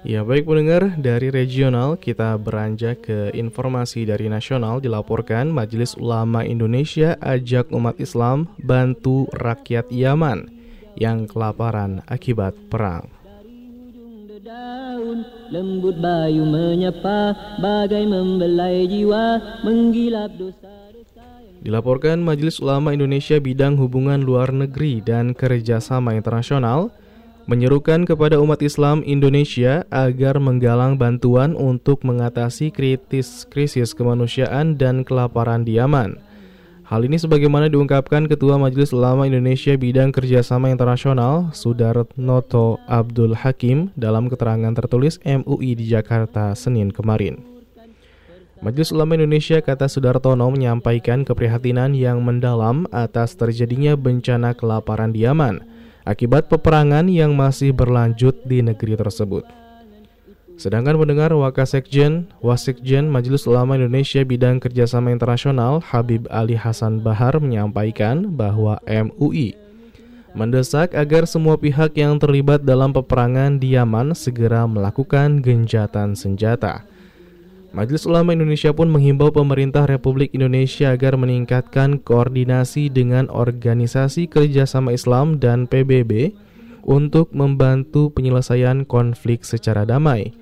Ya 0.00 0.24
baik 0.24 0.48
pendengar, 0.48 0.96
dari 0.96 1.28
regional 1.28 2.00
kita 2.00 2.36
beranjak 2.40 3.04
ke 3.04 3.36
informasi 3.36 4.08
dari 4.08 4.32
nasional 4.32 4.80
dilaporkan 4.80 5.52
Majelis 5.52 5.92
Ulama 5.96 6.40
Indonesia 6.40 7.20
ajak 7.20 7.68
umat 7.68 8.00
Islam 8.00 8.48
bantu 8.64 9.28
rakyat 9.36 9.92
Yaman 9.92 10.48
yang 10.96 11.28
kelaparan 11.28 12.00
akibat 12.08 12.56
perang. 12.72 13.20
daun 14.40 14.89
lembut 15.50 15.98
bayu 15.98 16.46
menyapa 16.46 17.34
bagai 17.58 18.06
membelai 18.06 18.86
jiwa 18.86 19.58
menggilap 19.66 20.30
dosa-dosa 20.38 21.26
Dilaporkan 21.60 22.24
Majelis 22.24 22.56
Ulama 22.62 22.96
Indonesia 22.96 23.36
bidang 23.36 23.76
hubungan 23.76 24.24
luar 24.24 24.48
negeri 24.48 25.04
dan 25.04 25.36
kerjasama 25.36 26.16
internasional 26.16 26.88
menyerukan 27.50 28.06
kepada 28.06 28.38
umat 28.38 28.62
Islam 28.62 29.02
Indonesia 29.02 29.82
agar 29.90 30.38
menggalang 30.38 30.96
bantuan 30.96 31.58
untuk 31.58 32.06
mengatasi 32.06 32.70
kritis 32.70 33.42
krisis 33.50 33.90
kemanusiaan 33.90 34.78
dan 34.78 35.02
kelaparan 35.02 35.66
di 35.66 35.76
Yaman. 35.76 36.29
Hal 36.90 37.06
ini 37.06 37.22
sebagaimana 37.22 37.70
diungkapkan 37.70 38.26
Ketua 38.26 38.58
Majelis 38.58 38.90
Ulama 38.90 39.22
Indonesia 39.22 39.70
Bidang 39.78 40.10
Kerjasama 40.10 40.74
Internasional 40.74 41.54
Sudarnoto 41.54 42.82
Abdul 42.90 43.38
Hakim 43.38 43.94
dalam 43.94 44.26
keterangan 44.26 44.74
tertulis 44.74 45.22
MUI 45.22 45.78
di 45.78 45.86
Jakarta 45.86 46.50
Senin 46.58 46.90
kemarin. 46.90 47.46
Majelis 48.58 48.90
Ulama 48.90 49.14
Indonesia 49.14 49.62
kata 49.62 49.86
Sudartono 49.86 50.50
menyampaikan 50.50 51.22
keprihatinan 51.22 51.94
yang 51.94 52.26
mendalam 52.26 52.90
atas 52.90 53.38
terjadinya 53.38 53.94
bencana 53.94 54.58
kelaparan 54.58 55.14
di 55.14 55.22
Yaman 55.22 55.62
akibat 56.02 56.50
peperangan 56.50 57.06
yang 57.06 57.38
masih 57.38 57.70
berlanjut 57.70 58.34
di 58.42 58.66
negeri 58.66 58.98
tersebut. 58.98 59.59
Sedangkan 60.60 61.00
pendengar 61.00 61.32
Wakasekjen, 61.32 62.28
Wasikjen 62.44 63.08
Majelis 63.08 63.48
Ulama 63.48 63.80
Indonesia 63.80 64.20
Bidang 64.20 64.60
Kerjasama 64.60 65.08
Internasional 65.08 65.80
Habib 65.80 66.28
Ali 66.28 66.52
Hasan 66.52 67.00
Bahar 67.00 67.40
menyampaikan 67.40 68.28
bahwa 68.36 68.76
MUI 68.84 69.56
mendesak 70.36 70.92
agar 70.92 71.24
semua 71.24 71.56
pihak 71.56 71.96
yang 71.96 72.20
terlibat 72.20 72.60
dalam 72.60 72.92
peperangan 72.92 73.56
di 73.56 73.72
Yaman 73.72 74.12
segera 74.12 74.68
melakukan 74.68 75.40
genjatan 75.40 76.12
senjata. 76.12 76.84
Majelis 77.72 78.04
Ulama 78.04 78.36
Indonesia 78.36 78.68
pun 78.76 78.92
menghimbau 78.92 79.32
pemerintah 79.32 79.88
Republik 79.88 80.36
Indonesia 80.36 80.92
agar 80.92 81.16
meningkatkan 81.16 82.04
koordinasi 82.04 82.92
dengan 82.92 83.32
Organisasi 83.32 84.28
Kerjasama 84.28 84.92
Islam 84.92 85.40
dan 85.40 85.64
PBB 85.64 86.36
untuk 86.84 87.32
membantu 87.32 88.12
penyelesaian 88.12 88.84
konflik 88.84 89.48
secara 89.48 89.88
damai. 89.88 90.36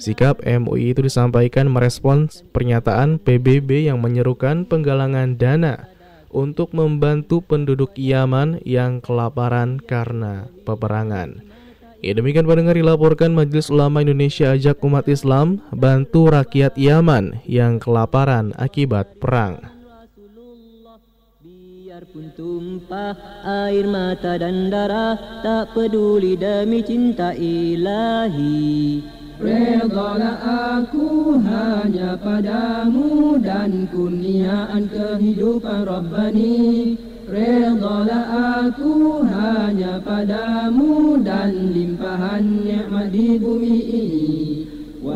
Sikap 0.00 0.40
MUI 0.40 0.96
itu 0.96 1.04
disampaikan 1.04 1.68
merespons 1.68 2.40
pernyataan 2.56 3.20
PBB 3.20 3.84
yang 3.84 4.00
menyerukan 4.00 4.64
penggalangan 4.64 5.36
dana 5.36 5.92
untuk 6.32 6.72
membantu 6.72 7.44
penduduk 7.44 7.92
Yaman 8.00 8.64
yang 8.64 9.04
kelaparan 9.04 9.76
karena 9.76 10.48
peperangan. 10.64 11.44
Ya 12.00 12.16
demikian 12.16 12.48
pendengar 12.48 12.80
dilaporkan 12.80 13.36
Majelis 13.36 13.68
Ulama 13.68 14.00
Indonesia 14.00 14.56
ajak 14.56 14.80
umat 14.80 15.04
Islam 15.04 15.60
bantu 15.68 16.32
rakyat 16.32 16.80
Yaman 16.80 17.44
yang 17.44 17.76
kelaparan 17.76 18.56
akibat 18.56 19.20
perang. 19.20 19.60
Biarpun 21.44 22.32
tumpah 22.32 23.12
air 23.68 23.84
mata 23.84 24.40
dan 24.40 24.72
darah 24.72 25.44
Tak 25.44 25.76
peduli 25.76 26.40
demi 26.40 26.80
cinta 26.80 27.36
ilahi 27.36 29.20
Redalah 29.40 30.36
aku 30.84 31.40
hanya 31.40 32.12
padamu 32.20 33.40
dan 33.40 33.88
kurniaan 33.88 34.84
kehidupan 34.92 35.88
Rabbani. 35.88 37.00
Redalah 37.24 38.68
aku 38.68 39.24
hanya 39.24 39.96
padamu 40.04 41.24
dan 41.24 41.72
limpahan 41.72 42.68
nikmat 42.68 43.08
di 43.08 43.40
bumi 43.40 43.78
ini 43.80 44.69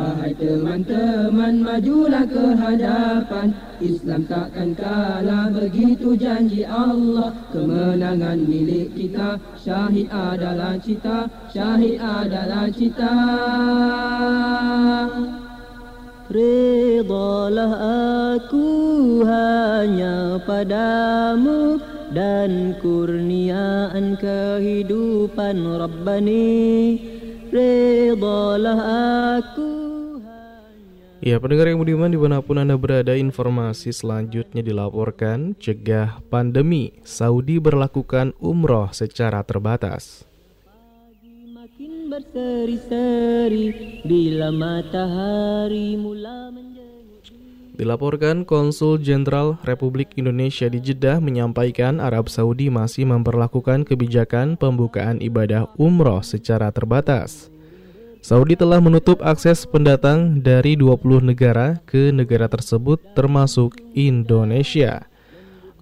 Wahai 0.05 0.37
teman-teman 0.37 1.65
majulah 1.65 2.29
ke 2.29 2.45
hadapan. 2.61 3.57
Islam 3.81 4.29
takkan 4.29 4.77
kalah 4.77 5.49
begitu 5.49 6.13
janji 6.13 6.61
Allah. 6.69 7.33
Kemenangan 7.49 8.45
milik 8.45 8.93
kita 8.93 9.41
Syahid 9.57 10.13
adalah 10.13 10.77
cita 10.77 11.25
Syahid 11.49 11.97
adalah 11.97 12.69
cita. 12.69 13.17
Redalah 16.29 17.73
aku 18.37 18.69
hanya 19.25 20.37
padamu 20.45 21.81
dan 22.13 22.77
kurniaan 22.85 24.21
kehidupan 24.21 25.65
Rabbani. 25.65 26.61
Redalah 27.49 28.81
aku 29.41 29.94
Ya 31.25 31.41
pendengar 31.41 31.73
yang 31.73 31.81
budiman 31.81 32.13
di 32.13 32.21
mana 32.21 32.45
pun 32.45 32.61
Anda 32.61 32.77
berada 32.77 33.17
informasi 33.17 33.97
selanjutnya 33.97 34.61
dilaporkan 34.61 35.57
Cegah 35.57 36.21
pandemi 36.29 36.93
Saudi 37.01 37.57
berlakukan 37.57 38.37
umroh 38.37 38.93
secara 38.93 39.41
terbatas 39.41 40.29
Makin 41.49 42.13
berseri-seri 42.13 43.73
bila 44.05 44.53
matahari 44.53 45.97
mula 45.97 46.53
menjenguk 46.53 47.25
Dilaporkan 47.73 48.45
Konsul 48.45 49.01
Jenderal 49.01 49.57
Republik 49.65 50.21
Indonesia 50.21 50.69
di 50.69 50.77
Jeddah 50.77 51.25
menyampaikan 51.25 52.05
Arab 52.05 52.29
Saudi 52.29 52.69
masih 52.69 53.09
memperlakukan 53.09 53.89
kebijakan 53.89 54.61
pembukaan 54.61 55.25
ibadah 55.25 55.73
umroh 55.81 56.21
secara 56.21 56.69
terbatas. 56.69 57.54
Saudi 58.25 58.57
telah 58.57 58.81
menutup 58.81 59.21
akses 59.21 59.69
pendatang 59.69 60.41
dari 60.41 60.81
20 60.81 61.29
negara 61.29 61.77
ke 61.85 62.09
negara 62.09 62.49
tersebut 62.49 62.97
termasuk 63.13 63.77
Indonesia. 63.93 65.05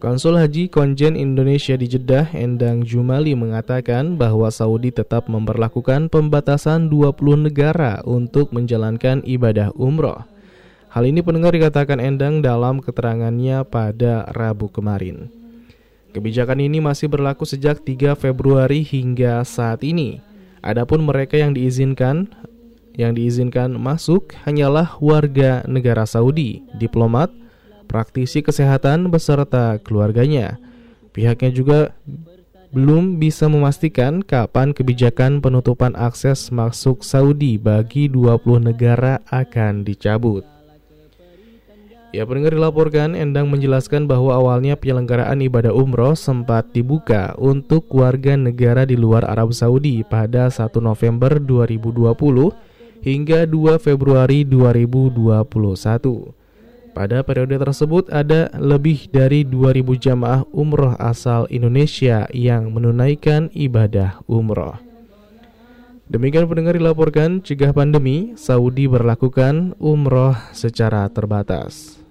Konsul 0.03 0.35
Haji 0.35 0.67
Konjen 0.67 1.15
Indonesia 1.15 1.79
di 1.79 1.87
Jeddah 1.87 2.35
Endang 2.35 2.83
Jumali 2.83 3.39
mengatakan 3.39 4.19
bahwa 4.19 4.51
Saudi 4.51 4.91
tetap 4.91 5.31
memperlakukan 5.31 6.11
pembatasan 6.11 6.91
20 6.91 7.47
negara 7.47 8.03
untuk 8.03 8.51
menjalankan 8.51 9.23
ibadah 9.23 9.71
umroh. 9.79 10.27
Hal 10.91 11.07
ini 11.07 11.23
pendengar 11.23 11.55
dikatakan 11.55 12.03
Endang 12.03 12.43
dalam 12.43 12.83
keterangannya 12.83 13.63
pada 13.71 14.27
Rabu 14.35 14.67
kemarin. 14.67 15.31
Kebijakan 16.11 16.59
ini 16.59 16.83
masih 16.83 17.07
berlaku 17.07 17.47
sejak 17.47 17.87
3 17.87 18.19
Februari 18.19 18.83
hingga 18.83 19.47
saat 19.47 19.87
ini. 19.87 20.32
Adapun 20.63 21.03
mereka 21.03 21.35
yang 21.35 21.53
diizinkan 21.53 22.31
yang 22.95 23.17
diizinkan 23.17 23.73
masuk 23.75 24.37
hanyalah 24.45 25.01
warga 25.01 25.65
negara 25.65 26.05
Saudi, 26.05 26.63
diplomat, 26.77 27.33
praktisi 27.89 28.45
kesehatan 28.45 29.09
beserta 29.09 29.81
keluarganya. 29.81 30.61
Pihaknya 31.13 31.51
juga 31.53 31.93
belum 32.73 33.21
bisa 33.21 33.53
memastikan 33.53 34.25
kapan 34.25 34.73
kebijakan 34.73 35.45
penutupan 35.45 35.93
akses 35.93 36.49
masuk 36.49 37.05
Saudi 37.05 37.61
bagi 37.61 38.09
20 38.09 38.73
negara 38.73 39.21
akan 39.29 39.85
dicabut. 39.85 40.45
Ya 42.13 42.29
pendengar 42.29 42.53
dilaporkan, 42.53 43.17
Endang 43.17 43.49
menjelaskan 43.49 44.05
bahwa 44.05 44.37
awalnya 44.37 44.77
penyelenggaraan 44.77 45.41
ibadah 45.49 45.73
umroh 45.73 46.13
sempat 46.13 46.69
dibuka 46.77 47.33
untuk 47.41 47.89
warga 47.89 48.37
negara 48.37 48.85
di 48.85 49.01
luar 49.01 49.25
Arab 49.25 49.57
Saudi 49.57 50.05
pada 50.05 50.53
1 50.53 50.77
November 50.85 51.41
2020 51.41 52.13
hingga 53.01 53.49
2 53.49 53.81
Februari 53.81 54.45
2021. 54.45 56.37
Pada 56.93 57.25
periode 57.25 57.57
tersebut 57.57 58.13
ada 58.13 58.53
lebih 58.61 59.09
dari 59.09 59.49
2000 59.49 59.97
jamaah 59.97 60.45
umroh 60.53 60.93
asal 61.01 61.49
Indonesia 61.49 62.29
yang 62.37 62.77
menunaikan 62.77 63.49
ibadah 63.57 64.21
umroh. 64.29 64.77
Demikian 66.13 66.45
pendengar 66.45 66.77
dilaporkan, 66.77 67.41
cegah 67.41 67.73
pandemi, 67.73 68.37
Saudi 68.37 68.85
berlakukan 68.85 69.73
umroh 69.81 70.37
secara 70.53 71.09
terbatas. 71.09 72.02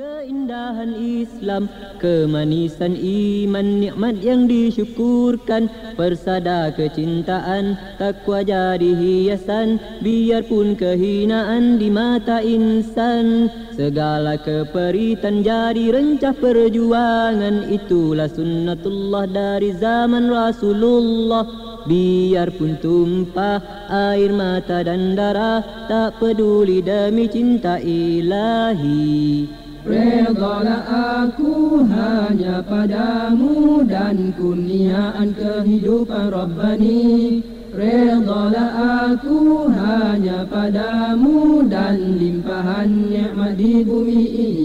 Keindahan 0.00 0.96
Islam, 0.96 1.68
kemanisan 2.00 2.96
iman, 2.96 3.84
nikmat 3.84 4.16
yang 4.24 4.48
disyukurkan, 4.48 5.68
persada 5.92 6.72
kecintaan, 6.72 7.76
takwa 8.00 8.40
jadi 8.40 8.96
hiasan, 8.96 9.76
biarpun 10.00 10.72
kehinaan 10.72 11.76
di 11.76 11.92
mata 11.92 12.40
insan, 12.40 13.52
segala 13.76 14.40
keperitan 14.40 15.44
jadi 15.44 15.92
rencah 15.92 16.32
perjuangan, 16.32 17.68
itulah 17.68 18.32
sunnatullah 18.32 19.28
dari 19.28 19.76
zaman 19.76 20.32
Rasulullah. 20.32 21.44
Biarpun 21.84 22.80
tumpah 22.80 23.60
air 23.92 24.32
mata 24.32 24.80
dan 24.80 25.12
darah 25.16 25.60
Tak 25.88 26.20
peduli 26.20 26.84
demi 26.84 27.24
cinta 27.24 27.80
ilahi 27.80 29.60
Redalah 29.80 30.84
aku 31.24 31.80
hanya 31.88 32.60
padamu 32.60 33.80
dan 33.88 34.36
kurniaan 34.36 35.32
kehidupan 35.32 36.28
Rabbani. 36.28 37.40
Redalah 37.72 38.70
aku 39.08 39.72
hanya 39.72 40.44
padamu 40.44 41.64
dan 41.64 42.20
limpahan 42.20 42.88
nikmat 43.08 43.56
di 43.56 43.80
bumi 43.80 44.22
ini. 44.28 44.64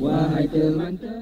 Wahai 0.00 0.48
teman-teman 0.48 1.21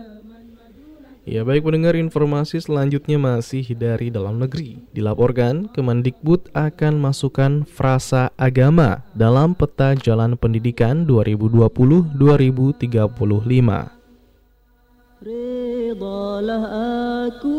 Ya 1.31 1.47
baik 1.47 1.62
pendengar 1.62 1.95
informasi 1.95 2.59
selanjutnya 2.59 3.14
masih 3.14 3.62
dari 3.79 4.11
dalam 4.11 4.43
negeri. 4.43 4.83
Dilaporkan 4.90 5.71
Kemendikbud 5.71 6.51
akan 6.59 6.99
masukkan 6.99 7.62
frasa 7.71 8.35
agama 8.35 9.07
dalam 9.14 9.55
peta 9.55 9.95
jalan 9.95 10.35
pendidikan 10.35 11.07
2020-2035 11.07 12.83
Redalah 15.23 16.64
aku 17.31 17.59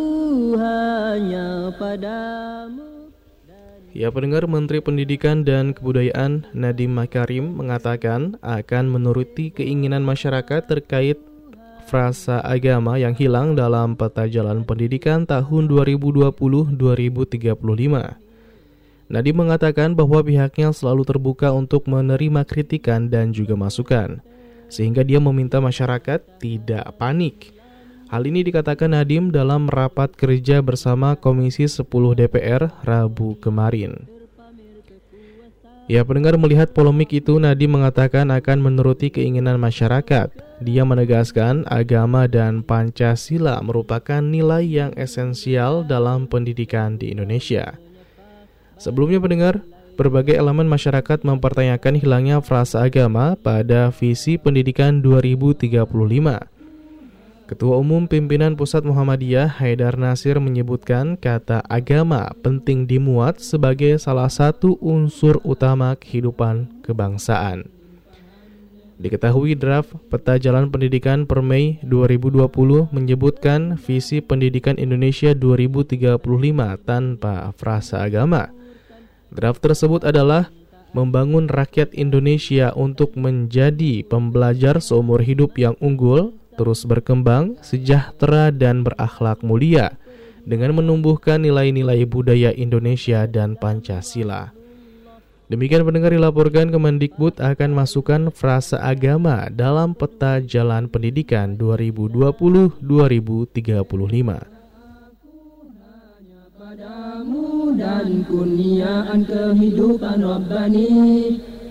hanya 0.59 1.71
padamu. 1.79 3.07
Ya 3.95 4.11
pendengar 4.11 4.51
Menteri 4.51 4.83
Pendidikan 4.83 5.47
dan 5.47 5.71
Kebudayaan 5.71 6.43
Nadiem 6.51 6.91
Makarim 6.91 7.55
mengatakan 7.55 8.35
akan 8.43 8.91
menuruti 8.91 9.51
keinginan 9.55 10.03
masyarakat 10.03 10.67
terkait 10.67 11.30
frasa 11.91 12.39
agama 12.39 12.95
yang 12.95 13.11
hilang 13.11 13.51
dalam 13.51 13.99
peta 13.99 14.23
jalan 14.23 14.63
pendidikan 14.63 15.27
tahun 15.27 15.67
2020-2035. 15.67 16.71
Nadiem 19.11 19.35
mengatakan 19.35 19.91
bahwa 19.91 20.23
pihaknya 20.23 20.71
selalu 20.71 21.03
terbuka 21.03 21.51
untuk 21.51 21.91
menerima 21.91 22.47
kritikan 22.47 23.11
dan 23.11 23.35
juga 23.35 23.59
masukan, 23.59 24.23
sehingga 24.71 25.03
dia 25.03 25.19
meminta 25.19 25.59
masyarakat 25.59 26.39
tidak 26.39 26.95
panik. 26.95 27.51
Hal 28.07 28.23
ini 28.23 28.47
dikatakan 28.47 28.95
Nadiem 28.95 29.27
dalam 29.27 29.67
rapat 29.67 30.15
kerja 30.15 30.63
bersama 30.63 31.19
Komisi 31.19 31.67
10 31.67 31.83
DPR 32.15 32.71
Rabu 32.87 33.35
kemarin. 33.35 34.20
Ya 35.89 36.05
pendengar 36.05 36.37
melihat 36.37 36.69
polemik 36.77 37.09
itu 37.09 37.41
Nadi 37.41 37.65
mengatakan 37.65 38.29
akan 38.29 38.57
menuruti 38.61 39.09
keinginan 39.09 39.57
masyarakat. 39.57 40.29
Dia 40.61 40.83
menegaskan 40.85 41.65
agama 41.65 42.29
dan 42.29 42.61
Pancasila 42.61 43.57
merupakan 43.65 44.21
nilai 44.21 44.61
yang 44.61 44.91
esensial 44.93 45.81
dalam 45.81 46.29
pendidikan 46.29 47.01
di 47.01 47.09
Indonesia. 47.09 47.81
Sebelumnya 48.77 49.17
pendengar, 49.17 49.65
berbagai 49.97 50.37
elemen 50.37 50.69
masyarakat 50.69 51.25
mempertanyakan 51.25 51.97
hilangnya 51.97 52.37
frasa 52.45 52.85
agama 52.85 53.33
pada 53.37 53.89
visi 53.89 54.37
pendidikan 54.37 55.01
2035. 55.01 56.50
Ketua 57.51 57.83
Umum 57.83 58.07
Pimpinan 58.07 58.55
Pusat 58.55 58.87
Muhammadiyah 58.87 59.59
Haidar 59.59 59.99
Nasir 59.99 60.39
menyebutkan 60.39 61.19
kata 61.19 61.59
agama 61.67 62.31
penting 62.39 62.87
dimuat 62.87 63.43
sebagai 63.43 63.99
salah 63.99 64.31
satu 64.31 64.79
unsur 64.79 65.35
utama 65.43 65.99
kehidupan 65.99 66.79
kebangsaan. 66.79 67.67
Diketahui 69.03 69.59
draft 69.59 69.91
Peta 70.07 70.39
Jalan 70.39 70.71
Pendidikan 70.71 71.27
per 71.27 71.43
Mei 71.43 71.75
2020 71.83 72.87
menyebutkan 72.95 73.75
visi 73.75 74.23
pendidikan 74.23 74.79
Indonesia 74.79 75.35
2035 75.35 76.23
tanpa 76.87 77.51
frasa 77.59 78.07
agama. 78.07 78.47
Draft 79.27 79.59
tersebut 79.59 80.07
adalah 80.07 80.47
membangun 80.95 81.51
rakyat 81.51 81.91
Indonesia 81.99 82.71
untuk 82.79 83.19
menjadi 83.19 84.07
pembelajar 84.07 84.79
seumur 84.79 85.19
hidup 85.19 85.59
yang 85.59 85.75
unggul, 85.83 86.39
terus 86.55 86.83
berkembang, 86.87 87.59
sejahtera 87.63 88.51
dan 88.51 88.83
berakhlak 88.83 89.39
mulia 89.43 89.95
dengan 90.45 90.73
menumbuhkan 90.77 91.41
nilai-nilai 91.41 92.05
budaya 92.09 92.49
Indonesia 92.53 93.29
dan 93.29 93.53
Pancasila. 93.55 94.53
Demikian 95.51 95.83
pendengar 95.83 96.15
dilaporkan 96.15 96.71
Kemendikbud 96.71 97.43
akan 97.43 97.75
masukkan 97.75 98.31
frasa 98.31 98.79
agama 98.79 99.51
dalam 99.51 99.91
peta 99.91 100.39
jalan 100.39 100.87
pendidikan 100.87 101.59
2020-2035. 101.59 103.51
Padamu 106.55 107.75
dan 107.75 108.23
kurniaan 108.31 109.27
kehidupan 109.27 110.23
Rabbani 110.23 110.87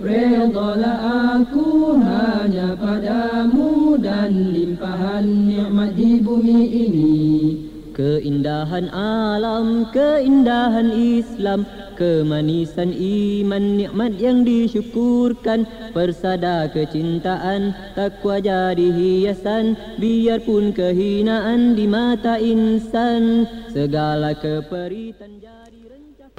Redalah 0.01 1.37
aku 1.37 2.01
hanya 2.01 2.73
padamu 2.73 4.01
dan 4.01 4.49
limpahan 4.57 5.29
nikmat 5.45 5.93
di 5.93 6.25
bumi 6.25 6.61
ini. 6.73 7.17
Keindahan 7.93 8.89
alam, 8.97 9.93
keindahan 9.93 10.89
Islam 10.89 11.69
Kemanisan 12.01 12.97
iman, 12.97 13.77
nikmat 13.77 14.17
yang 14.17 14.41
disyukurkan. 14.41 15.69
Persada 15.93 16.65
kecintaan, 16.73 17.77
takwa 17.93 18.41
jadi 18.41 18.89
hiasan 18.89 19.77
Biarpun 20.01 20.73
kehinaan 20.73 21.77
di 21.77 21.85
mata 21.85 22.41
insan. 22.41 23.45
Segala 23.69 24.33
keperitan 24.33 25.45
jadi 25.45 25.60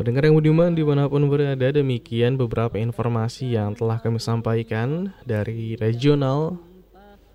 Pendengar 0.01 0.25
yang 0.25 0.33
budiman 0.33 0.73
di 0.73 0.81
mana 0.81 1.05
pun 1.05 1.29
berada 1.29 1.69
demikian 1.69 2.33
beberapa 2.33 2.73
informasi 2.73 3.53
yang 3.53 3.77
telah 3.77 4.01
kami 4.01 4.17
sampaikan 4.17 5.13
dari 5.29 5.77
regional 5.77 6.57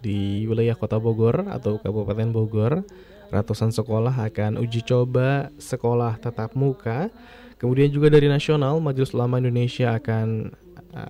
di 0.03 0.43
wilayah 0.51 0.75
kota 0.75 0.99
Bogor 0.99 1.47
atau 1.47 1.79
Kabupaten 1.79 2.27
Bogor. 2.35 2.83
Ratusan 3.31 3.71
sekolah 3.71 4.11
akan 4.19 4.59
uji 4.59 4.83
coba 4.83 5.55
sekolah 5.63 6.19
tatap 6.19 6.59
muka. 6.59 7.07
Kemudian 7.55 7.87
juga 7.87 8.11
dari 8.11 8.27
nasional 8.27 8.83
Majelis 8.83 9.15
Ulama 9.15 9.39
Indonesia 9.39 9.95
akan 9.95 10.51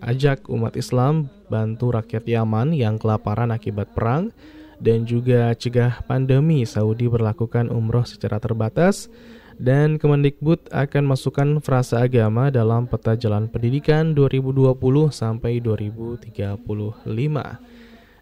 ajak 0.04 0.52
umat 0.52 0.76
Islam 0.76 1.32
bantu 1.48 1.88
rakyat 1.88 2.28
Yaman 2.28 2.76
yang 2.76 3.00
kelaparan 3.00 3.48
akibat 3.48 3.96
perang 3.96 4.28
dan 4.76 5.08
juga 5.08 5.56
cegah 5.56 6.04
pandemi 6.04 6.68
Saudi 6.68 7.08
berlakukan 7.08 7.72
umroh 7.72 8.04
secara 8.04 8.36
terbatas 8.36 9.08
dan 9.56 9.96
Kemendikbud 9.96 10.68
akan 10.68 11.04
masukkan 11.08 11.48
frasa 11.64 12.04
agama 12.04 12.52
dalam 12.52 12.84
peta 12.84 13.16
jalan 13.16 13.48
pendidikan 13.48 14.12
2020 14.12 14.76
sampai 15.12 15.60
2035. 15.64 16.28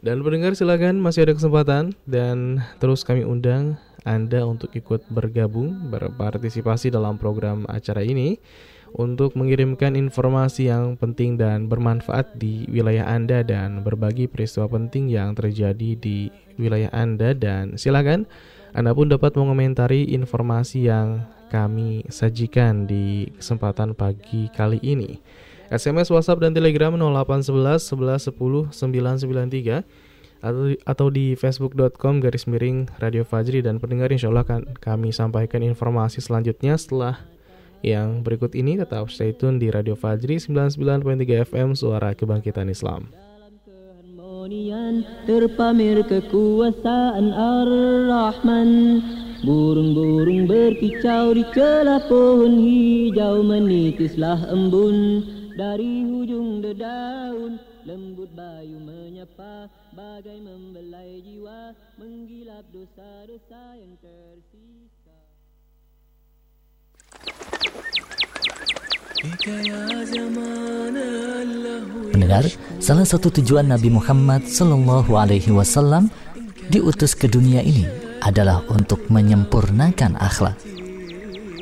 Dan 0.05 0.20
pendengar 0.20 0.53
silakan 0.53 1.01
masih 1.01 1.25
ada 1.25 1.33
kesempatan 1.33 1.97
dan 2.05 2.61
terus 2.77 3.03
kami 3.03 3.25
undang 3.25 3.81
Anda 4.05 4.44
untuk 4.44 4.68
ikut 4.77 5.09
bergabung 5.09 5.88
berpartisipasi 5.88 6.92
dalam 6.92 7.16
program 7.16 7.64
acara 7.73 8.05
ini 8.05 8.37
untuk 8.94 9.35
mengirimkan 9.35 9.99
informasi 9.99 10.70
yang 10.70 10.94
penting 10.94 11.35
dan 11.35 11.66
bermanfaat 11.66 12.38
di 12.38 12.68
wilayah 12.70 13.11
Anda 13.11 13.42
dan 13.42 13.83
berbagi 13.83 14.31
peristiwa 14.31 14.70
penting 14.70 15.11
yang 15.11 15.35
terjadi 15.35 15.99
di 15.99 16.31
wilayah 16.61 16.92
Anda 16.94 17.35
dan 17.35 17.75
silakan 17.75 18.31
anda 18.75 18.91
pun 18.91 19.07
dapat 19.07 19.39
mengomentari 19.39 20.11
informasi 20.11 20.91
yang 20.91 21.23
kami 21.47 22.03
sajikan 22.11 22.91
di 22.91 23.31
kesempatan 23.39 23.95
pagi 23.95 24.51
kali 24.51 24.83
ini. 24.83 25.23
SMS, 25.71 26.11
WhatsApp, 26.11 26.43
dan 26.43 26.53
Telegram 26.59 26.91
0811 26.91 27.95
11 27.95 28.35
10 28.35 28.75
993 28.75 29.87
atau, 30.85 31.09
di 31.09 31.33
facebook.com 31.39 32.21
garis 32.21 32.45
miring 32.45 32.91
Radio 33.01 33.25
Fajri 33.25 33.65
dan 33.65 33.81
pendengar 33.81 34.13
insya 34.13 34.29
Allah 34.29 34.45
akan 34.45 34.77
kami 34.77 35.09
sampaikan 35.09 35.65
informasi 35.65 36.21
selanjutnya 36.21 36.77
setelah 36.77 37.17
yang 37.81 38.21
berikut 38.21 38.53
ini 38.53 38.77
tetap 38.77 39.09
stay 39.09 39.33
tune 39.33 39.57
di 39.57 39.73
Radio 39.73 39.97
Fajri 39.97 40.37
99.3 40.37 41.49
FM 41.49 41.73
Suara 41.73 42.13
Kebangkitan 42.13 42.69
Islam. 42.69 43.09
Terpamer 45.25 46.05
kekuasaan 46.05 47.33
Ar-Rahman. 47.33 49.01
Burung-burung 49.41 50.45
berkicau 50.45 51.33
di 51.33 51.45
celah 51.57 52.05
pohon 52.05 52.61
hijau 52.61 53.41
Menitislah 53.41 54.45
embun. 54.53 55.25
Dari 55.55 56.03
hujung 56.03 56.61
dedaun 56.61 57.63
Lembut 57.87 58.27
bayu 58.35 58.75
menyapa 58.83 59.71
bagai 59.95 60.43
membelai 60.43 61.23
jiwa 61.23 61.71
Menggilap 61.95 62.67
dosa-dosa 62.75 63.79
yang 63.79 63.95
tersisa 64.03 65.15
Mendengar, 72.14 72.44
salah 72.83 73.07
satu 73.07 73.31
tujuan 73.40 73.70
Nabi 73.70 73.94
Muhammad 73.94 74.46
Sallallahu 74.50 75.14
Alaihi 75.14 75.55
Wasallam 75.55 76.11
diutus 76.70 77.14
ke 77.14 77.31
dunia 77.31 77.62
ini 77.62 77.87
adalah 78.24 78.64
untuk 78.72 79.07
menyempurnakan 79.12 80.18
akhlak. 80.18 80.59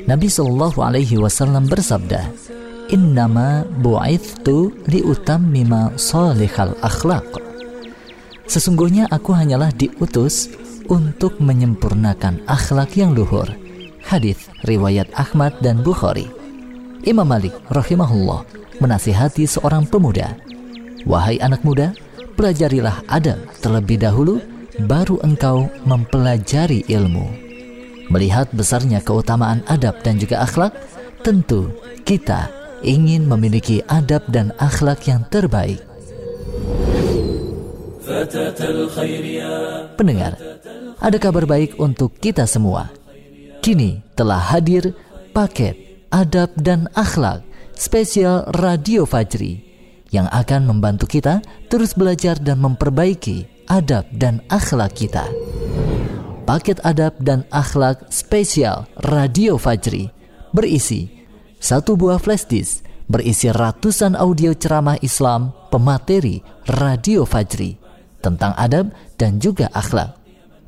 Nabi 0.09 0.27
Sallallahu 0.27 0.81
Alaihi 0.81 1.21
Wasallam 1.21 1.69
bersabda, 1.69 2.25
Innama 2.91 3.63
bu'ithtu 3.79 4.75
liutammima 4.91 5.95
salihal 5.95 6.75
akhlak. 6.83 7.25
Sesungguhnya 8.43 9.07
aku 9.07 9.31
hanyalah 9.31 9.71
diutus 9.71 10.51
untuk 10.91 11.39
menyempurnakan 11.39 12.43
akhlak 12.45 12.99
yang 12.99 13.15
luhur. 13.15 13.47
Hadis 14.03 14.51
riwayat 14.67 15.07
Ahmad 15.15 15.55
dan 15.63 15.79
Bukhari. 15.79 16.42
Imam 17.03 17.27
Malik 17.27 17.51
rahimahullah 17.67 18.47
menasihati 18.79 19.43
seorang 19.43 19.83
pemuda, 19.83 20.39
"Wahai 21.03 21.35
anak 21.43 21.59
muda, 21.67 21.91
pelajarilah 22.39 23.03
adab 23.11 23.43
terlebih 23.59 23.99
dahulu 23.99 24.39
baru 24.87 25.19
engkau 25.19 25.67
mempelajari 25.83 26.87
ilmu." 26.87 27.27
Melihat 28.07 28.47
besarnya 28.55 29.03
keutamaan 29.03 29.59
adab 29.67 29.99
dan 29.99 30.15
juga 30.15 30.47
akhlak, 30.47 30.71
tentu 31.27 31.75
kita 32.07 32.47
ingin 32.87 33.27
memiliki 33.27 33.83
adab 33.91 34.23
dan 34.31 34.55
akhlak 34.55 35.03
yang 35.03 35.27
terbaik. 35.27 35.83
Pendengar, 39.99 40.39
ada 41.03 41.17
kabar 41.19 41.43
baik 41.43 41.75
untuk 41.83 42.15
kita 42.15 42.47
semua. 42.47 42.87
Kini 43.59 43.99
telah 44.15 44.39
hadir 44.39 44.95
paket 45.35 45.82
adab 46.13 46.53
dan 46.61 46.85
akhlak 46.93 47.41
spesial 47.73 48.45
Radio 48.61 49.01
Fajri 49.09 49.65
yang 50.13 50.29
akan 50.29 50.69
membantu 50.69 51.09
kita 51.09 51.41
terus 51.73 51.97
belajar 51.97 52.37
dan 52.37 52.61
memperbaiki 52.61 53.65
adab 53.65 54.05
dan 54.13 54.45
akhlak 54.53 54.93
kita. 54.93 55.25
Paket 56.45 56.77
adab 56.85 57.17
dan 57.17 57.49
akhlak 57.49 58.13
spesial 58.13 58.85
Radio 59.09 59.57
Fajri 59.57 60.13
berisi 60.53 61.09
satu 61.57 61.97
buah 61.97 62.21
flash 62.21 62.45
disk 62.45 62.85
berisi 63.09 63.49
ratusan 63.49 64.13
audio 64.13 64.53
ceramah 64.53 65.01
Islam 65.01 65.49
pemateri 65.73 66.45
Radio 66.69 67.25
Fajri 67.25 67.73
tentang 68.21 68.53
adab 68.53 68.93
dan 69.17 69.41
juga 69.41 69.65
akhlak. 69.73 70.13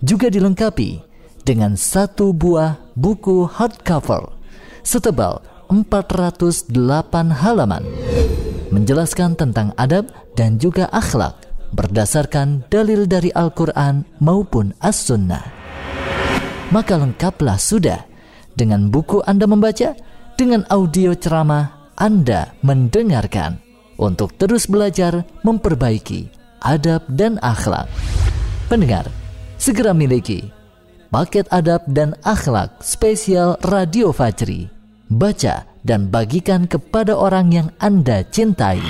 Juga 0.01 0.27
dilengkapi 0.33 1.05
dengan 1.45 1.77
satu 1.77 2.33
buah 2.33 2.81
buku 2.97 3.45
hardcover 3.45 4.34
setebal 4.85 5.41
408 5.73 6.69
halaman 7.41 7.83
menjelaskan 8.69 9.33
tentang 9.33 9.73
adab 9.81 10.05
dan 10.37 10.61
juga 10.61 10.85
akhlak 10.93 11.33
berdasarkan 11.73 12.63
dalil 12.69 13.09
dari 13.09 13.33
Al-Quran 13.33 14.05
maupun 14.21 14.71
As-Sunnah. 14.79 15.43
Maka 16.69 17.01
lengkaplah 17.01 17.57
sudah 17.57 18.05
dengan 18.53 18.87
buku 18.93 19.25
Anda 19.25 19.49
membaca, 19.49 19.97
dengan 20.37 20.63
audio 20.69 21.17
ceramah 21.17 21.91
Anda 21.97 22.53
mendengarkan 22.61 23.59
untuk 23.97 24.37
terus 24.37 24.69
belajar 24.69 25.25
memperbaiki 25.41 26.29
adab 26.63 27.03
dan 27.09 27.41
akhlak. 27.41 27.89
Pendengar, 28.69 29.09
segera 29.59 29.93
miliki 29.93 30.55
paket 31.15 31.47
adab 31.47 31.79
dan 31.87 32.11
akhlak 32.27 32.83
spesial 32.83 33.55
Radio 33.63 34.11
Fajri 34.11 34.74
baca, 35.10 35.66
dan 35.82 36.12
bagikan 36.12 36.68
kepada 36.68 37.16
orang 37.16 37.52
yang 37.52 37.68
Anda 37.80 38.22
cintai. 38.28 38.80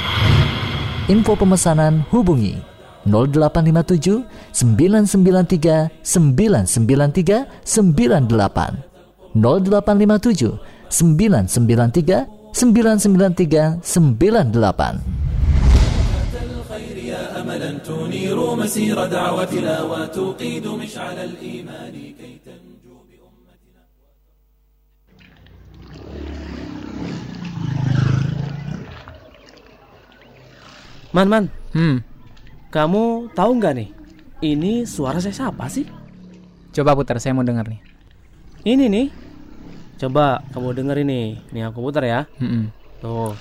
Info 1.10 1.34
pemesanan 1.34 2.06
hubungi 2.10 2.54
0857 3.06 4.26
993 4.52 5.90
993 6.02 7.46
98 7.64 9.34
0857 9.34 10.58
993 10.90 12.26
993 12.52 13.80
98 13.82 15.20
أملا 17.40 17.72
تنير 17.78 18.54
مسير 18.54 19.06
دعوتنا 19.06 19.82
وتوقيد 19.82 20.66
مشعل 20.66 21.18
الإيمان 21.18 21.94
Man, 31.14 31.28
man. 31.28 31.44
Hmm. 31.74 32.06
Kamu 32.70 33.34
tahu 33.34 33.50
nggak 33.58 33.74
nih? 33.74 33.88
Ini 34.40 34.86
suara 34.86 35.18
saya 35.18 35.34
siapa 35.34 35.66
sih? 35.66 35.84
Coba 36.70 36.94
putar, 36.94 37.18
saya 37.18 37.34
mau 37.34 37.42
dengar 37.42 37.66
nih. 37.66 37.82
Ini 38.62 38.86
nih. 38.86 39.06
Coba 40.00 40.40
kamu 40.54 40.72
denger 40.78 40.96
ini. 41.02 41.42
Nih 41.50 41.66
aku 41.66 41.82
putar 41.82 42.06
ya. 42.06 42.24
Hmm. 42.38 42.70
Tuh. 43.02 43.34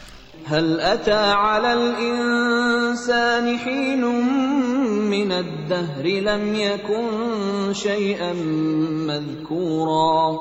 هل 0.49 0.79
أتى 0.81 1.13
على 1.13 1.73
الإنسان 1.73 3.57
حين 3.57 4.01
من 5.09 5.31
الدهر 5.31 6.05
لم 6.05 6.55
يكن 6.55 7.07
شيئا 7.73 8.33
مذكورا 9.07 10.37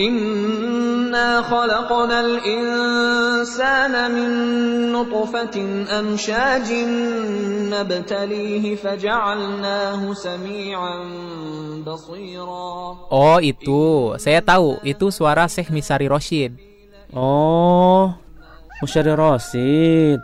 Inna 0.00 1.44
khalaqnal 1.44 2.40
insana 2.40 4.08
min 4.08 4.32
nutfatin 4.96 5.84
amshajin 5.84 6.88
nabtalihi 7.68 8.80
faja'alnahu 8.80 10.16
sami'an 10.16 11.00
basira. 11.84 12.68
Oh, 13.12 13.38
itu. 13.44 14.16
Saya 14.16 14.40
tahu. 14.40 14.80
Itu 14.80 15.12
suara 15.12 15.44
Syekh 15.52 15.68
Misari 15.68 16.08
Roshid. 16.08 16.56
Oh, 17.12 18.16
Misari 18.80 19.12
Roshid. 19.12 20.20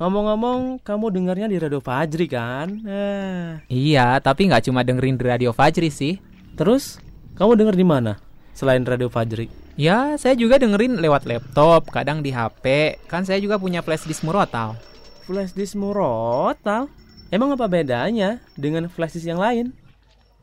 Ngomong-ngomong, 0.00 0.80
kamu 0.80 1.12
dengarnya 1.12 1.44
di 1.44 1.60
Radio 1.60 1.84
Fajri 1.84 2.24
kan? 2.24 2.72
Eh. 2.88 3.60
Iya, 3.68 4.16
tapi 4.24 4.48
nggak 4.48 4.64
cuma 4.64 4.80
dengerin 4.80 5.20
di 5.20 5.24
Radio 5.28 5.52
Fajri 5.52 5.92
sih. 5.92 6.16
Terus, 6.56 6.96
kamu 7.36 7.52
denger 7.52 7.76
di 7.76 7.84
mana? 7.84 8.16
Selain 8.56 8.80
Radio 8.80 9.12
Fajri? 9.12 9.52
Ya, 9.76 10.16
saya 10.16 10.32
juga 10.32 10.56
dengerin 10.56 11.04
lewat 11.04 11.28
laptop, 11.28 11.92
kadang 11.92 12.24
di 12.24 12.32
HP. 12.32 12.96
Kan 13.12 13.28
saya 13.28 13.44
juga 13.44 13.60
punya 13.60 13.84
flash 13.84 14.08
disk 14.08 14.24
murotal. 14.24 14.72
Flash 15.28 15.52
disk 15.52 15.76
murotal? 15.76 16.88
Emang 17.28 17.52
apa 17.52 17.68
bedanya 17.68 18.40
dengan 18.56 18.88
flash 18.88 19.20
disk 19.20 19.28
yang 19.28 19.36
lain? 19.36 19.76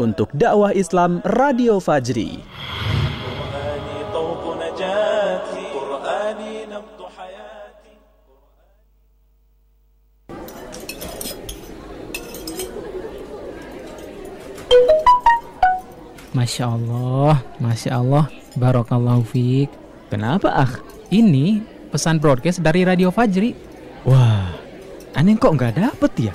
untuk 0.00 0.32
dakwah 0.32 0.72
Islam 0.72 1.20
Radio 1.28 1.76
Fajri. 1.76 2.40
Masya 16.30 16.72
Allah, 16.72 17.36
Masya 17.60 17.90
Allah, 18.00 18.24
Barokallahu 18.56 19.28
Fik. 19.28 19.68
Kenapa 20.08 20.48
ah? 20.48 20.72
Ini 21.12 21.60
pesan 21.92 22.16
broadcast 22.16 22.64
dari 22.64 22.86
Radio 22.86 23.12
Fajri. 23.12 23.52
Wah, 24.08 24.48
aneh 25.12 25.36
kok 25.36 25.52
nggak 25.52 25.76
dapet 25.76 26.30
ya? 26.30 26.34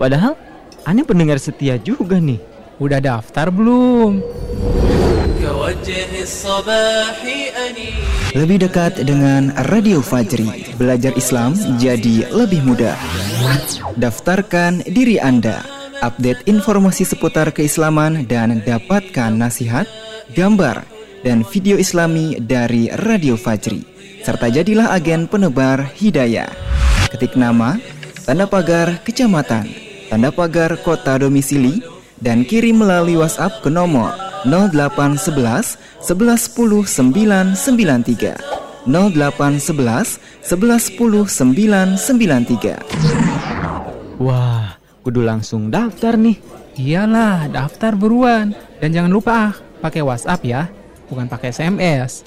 Padahal 0.00 0.34
aneh 0.82 1.06
pendengar 1.06 1.38
setia 1.38 1.78
juga 1.78 2.18
nih. 2.18 2.55
Udah 2.76 3.00
daftar 3.00 3.48
belum? 3.48 4.20
Lebih 8.36 8.58
dekat 8.68 9.00
dengan 9.00 9.48
Radio 9.72 10.04
Fajri, 10.04 10.76
belajar 10.76 11.16
Islam 11.16 11.56
jadi 11.80 12.28
lebih 12.28 12.60
mudah. 12.68 12.92
Daftarkan 13.96 14.84
diri 14.92 15.16
Anda, 15.16 15.64
update 16.04 16.44
informasi 16.44 17.08
seputar 17.08 17.48
keislaman 17.56 18.28
dan 18.28 18.60
dapatkan 18.60 19.32
nasihat, 19.32 19.88
gambar, 20.36 20.84
dan 21.24 21.48
video 21.48 21.80
islami 21.80 22.36
dari 22.44 22.92
Radio 23.08 23.40
Fajri. 23.40 23.88
Serta 24.20 24.52
jadilah 24.52 24.92
agen 24.92 25.24
penebar 25.24 25.96
hidayah. 25.96 26.52
Ketik 27.08 27.40
nama, 27.40 27.80
tanda 28.28 28.44
pagar 28.44 29.00
kecamatan, 29.00 29.64
tanda 30.12 30.28
pagar 30.28 30.76
kota 30.84 31.16
domisili, 31.16 31.95
dan 32.20 32.44
kirim 32.44 32.76
melalui 32.80 33.16
WhatsApp 33.20 33.60
ke 33.60 33.68
nomor 33.68 34.14
0811 34.46 35.76
1110 36.04 36.86
993 36.88 38.36
0811 38.86 40.20
1110 40.46 41.26
993 41.26 42.78
Wah, 44.16 44.80
kudu 45.04 45.20
langsung 45.20 45.68
daftar 45.68 46.16
nih. 46.16 46.40
Iyalah, 46.80 47.52
daftar 47.52 47.92
buruan. 47.92 48.56
Dan 48.80 48.96
jangan 48.96 49.12
lupa 49.12 49.32
ah, 49.32 49.52
pakai 49.84 50.00
WhatsApp 50.00 50.40
ya, 50.40 50.72
bukan 51.12 51.28
pakai 51.28 51.52
SMS. 51.52 52.24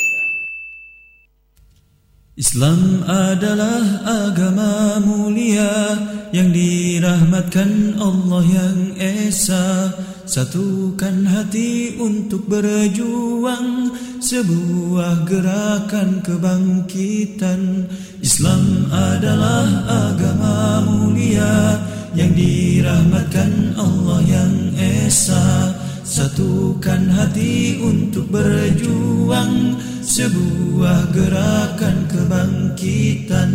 Islam 2.39 3.03
adalah 3.03 3.83
agama 4.07 4.95
mulia 5.03 5.91
yang 6.31 6.55
dirahmatkan 6.55 7.99
Allah 7.99 8.43
yang 8.47 8.79
Esa. 8.95 9.91
Satukan 10.23 11.27
hati 11.27 11.99
untuk 11.99 12.47
berjuang 12.47 13.91
sebuah 14.23 15.27
gerakan 15.27 16.23
kebangkitan. 16.23 17.91
Islam 18.23 18.87
adalah 18.87 19.67
agama 20.07 20.87
mulia 20.87 21.75
yang 22.15 22.31
dirahmatkan 22.39 23.75
Allah 23.75 24.19
yang 24.23 24.55
Esa 24.79 25.75
Satukan 26.19 27.15
hati 27.15 27.79
untuk 27.79 28.27
berjuang 28.27 29.79
sebuah 30.03 31.15
gerakan 31.15 31.95
kebangkitan. 32.11 33.51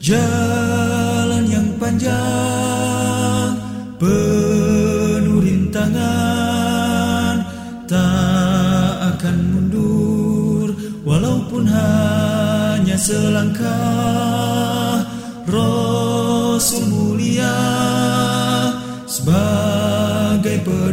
Jalan 0.00 1.44
yang 1.52 1.68
panjang 1.76 3.60
penuh 4.00 5.44
rintangan 5.44 7.44
Tak 7.84 8.96
akan 9.12 9.36
mundur. 9.52 10.72
Walaupun 11.04 11.68
hanya 11.68 12.96
selangkah 12.96 14.96
Rasul 15.44 16.88
mulia 16.88 17.52
sebagai 19.04 20.01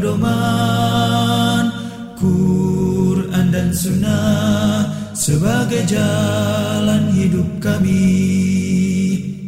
pedoman 0.09 1.69
Quran 2.17 3.45
dan 3.53 3.69
Sunnah 3.69 4.89
sebagai 5.13 5.85
jalan 5.85 7.13
hidup 7.13 7.45
kami. 7.61 8.17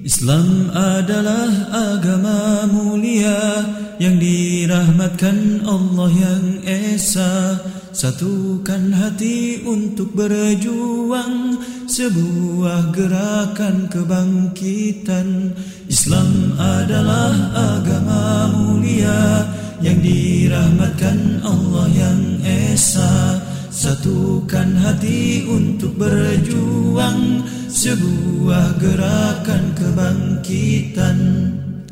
Islam 0.06 0.70
adalah 0.70 1.50
agama 1.98 2.70
mulia 2.70 3.66
yang 3.98 4.22
dirahmatkan 4.22 5.66
Allah 5.66 6.12
yang 6.14 6.46
Esa. 6.62 7.58
Satukan 7.92 8.96
hati 8.96 9.68
untuk 9.68 10.16
berjuang 10.16 11.60
sebuah 11.90 12.96
gerakan 12.96 13.92
kebangkitan. 13.92 15.58
Islam 15.92 16.56
adalah 16.56 17.36
agama 17.52 18.48
mulia 18.56 19.44
yang 19.82 19.98
dirahmatkan 20.00 21.42
Allah 21.42 21.88
yang 21.90 22.22
Esa. 22.46 23.42
Satukan 23.72 24.84
hati 24.84 25.48
untuk 25.48 25.96
berjuang 25.96 27.48
Sebuah 27.72 28.78
gerakan 28.78 29.64
kebangkitan. 29.74 31.18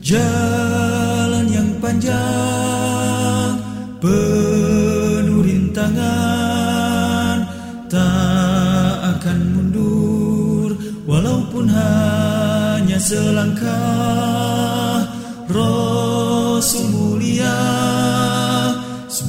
Jalan 0.03 1.47
yang 1.47 1.69
panjang 1.83 3.51
Penuh 3.99 5.43
rintangan 5.43 7.37
Tak 7.91 9.19
akan 9.19 9.39
mundur 9.55 10.71
Walaupun 11.07 11.67
hanya 11.67 12.99
selangkah. 12.99 15.07
Rasul 15.49 16.93
mulia 16.93 17.78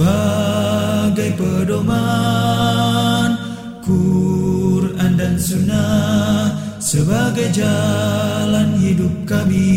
sebagai 0.01 1.37
pedoman 1.37 3.37
Quran 3.85 5.13
dan 5.21 5.37
Sunnah 5.37 6.57
sebagai 6.81 7.53
jalan 7.53 8.81
hidup 8.81 9.13
kami. 9.29 9.77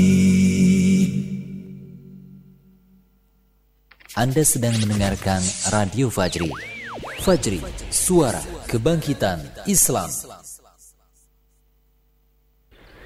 Anda 4.16 4.48
sedang 4.48 4.80
mendengarkan 4.80 5.44
Radio 5.76 6.08
Fajri. 6.08 6.48
Fajri, 7.20 7.60
suara 7.92 8.40
kebangkitan 8.72 9.44
Islam 9.68 10.08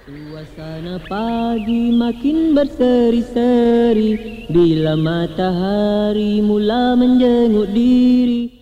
Suasana 0.08 1.04
pagi 1.04 1.92
makin 1.92 2.56
berseri-seri 2.56 4.48
Bila 4.48 4.96
matahari 4.96 6.40
mula 6.40 6.96
menjenguk 6.96 7.68
diri 7.76 8.56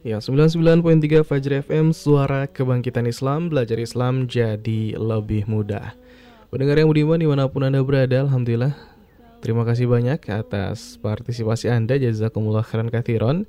Ya, 0.00 0.24
99.3 0.24 1.20
Fajr 1.20 1.60
FM, 1.68 1.92
suara 1.92 2.48
kebangkitan 2.48 3.04
Islam, 3.04 3.52
belajar 3.52 3.76
Islam 3.76 4.24
jadi 4.24 4.96
lebih 4.96 5.44
mudah. 5.46 5.94
Pendengar 6.48 6.80
yang 6.80 6.88
budiman 6.88 7.20
di 7.20 7.28
mana 7.28 7.46
pun 7.46 7.68
Anda 7.68 7.84
berada, 7.84 8.24
Alhamdulillah. 8.24 8.74
Terima 9.44 9.62
kasih 9.62 9.86
banyak 9.86 10.18
atas 10.32 10.96
partisipasi 10.96 11.68
Anda, 11.70 12.00
jazakumullah 12.00 12.66
khairan 12.66 12.90
kathiron. 12.90 13.44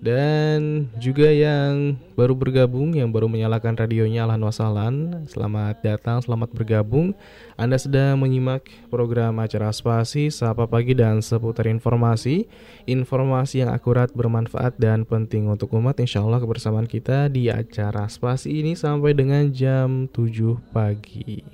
Dan 0.00 0.88
juga 0.96 1.28
yang 1.28 2.00
baru 2.16 2.32
bergabung, 2.32 2.96
yang 2.96 3.12
baru 3.12 3.28
menyalakan 3.28 3.76
radionya 3.76 4.24
Alhan 4.24 4.40
Wasalan. 4.40 4.94
Selamat 5.28 5.84
datang, 5.84 6.24
selamat 6.24 6.56
bergabung. 6.56 7.12
Anda 7.60 7.76
sedang 7.76 8.16
menyimak 8.16 8.64
program 8.88 9.36
acara 9.44 9.68
spasi, 9.76 10.32
sapa 10.32 10.64
pagi 10.64 10.96
dan 10.96 11.20
seputar 11.20 11.68
informasi. 11.68 12.48
Informasi 12.88 13.60
yang 13.60 13.76
akurat, 13.76 14.08
bermanfaat 14.16 14.80
dan 14.80 15.04
penting 15.04 15.52
untuk 15.52 15.76
umat. 15.76 16.00
Insya 16.00 16.24
Allah 16.24 16.40
kebersamaan 16.40 16.88
kita 16.88 17.28
di 17.28 17.52
acara 17.52 18.08
spasi 18.08 18.64
ini 18.64 18.72
sampai 18.72 19.12
dengan 19.12 19.52
jam 19.52 20.08
7 20.08 20.72
pagi. 20.72 21.44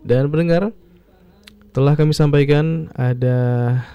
Dan 0.00 0.32
pendengar, 0.32 0.72
telah 1.72 1.94
kami 1.94 2.16
sampaikan 2.16 2.88
ada 2.96 3.38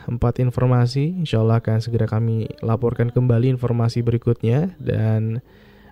empat 0.05 0.39
informasi, 0.39 1.25
insya 1.25 1.41
Allah 1.41 1.59
akan 1.59 1.81
segera 1.81 2.05
kami 2.05 2.47
laporkan 2.61 3.09
kembali 3.09 3.53
informasi 3.57 4.05
berikutnya. 4.05 4.77
Dan 4.77 5.41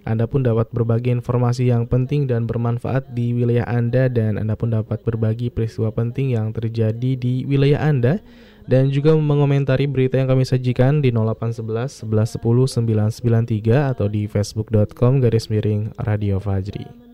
Anda 0.01 0.25
pun 0.25 0.41
dapat 0.41 0.73
berbagi 0.73 1.13
informasi 1.13 1.69
yang 1.69 1.85
penting 1.85 2.25
dan 2.25 2.49
bermanfaat 2.49 3.13
di 3.13 3.33
wilayah 3.37 3.65
Anda. 3.69 4.09
Dan 4.09 4.37
Anda 4.41 4.57
pun 4.57 4.73
dapat 4.73 5.05
berbagi 5.05 5.53
peristiwa 5.53 5.93
penting 5.93 6.33
yang 6.33 6.53
terjadi 6.53 7.17
di 7.17 7.45
wilayah 7.45 7.81
Anda. 7.85 8.21
Dan 8.65 8.93
juga 8.93 9.17
mengomentari 9.17 9.89
berita 9.89 10.21
yang 10.21 10.29
kami 10.29 10.45
sajikan 10.45 11.01
di 11.01 11.09
0811 11.09 12.05
1110 12.07 12.85
993 13.19 13.91
atau 13.97 14.05
di 14.05 14.29
facebook.com 14.29 15.17
garis 15.19 15.49
miring 15.49 15.91
Radio 15.97 16.37
Fajri. 16.37 17.10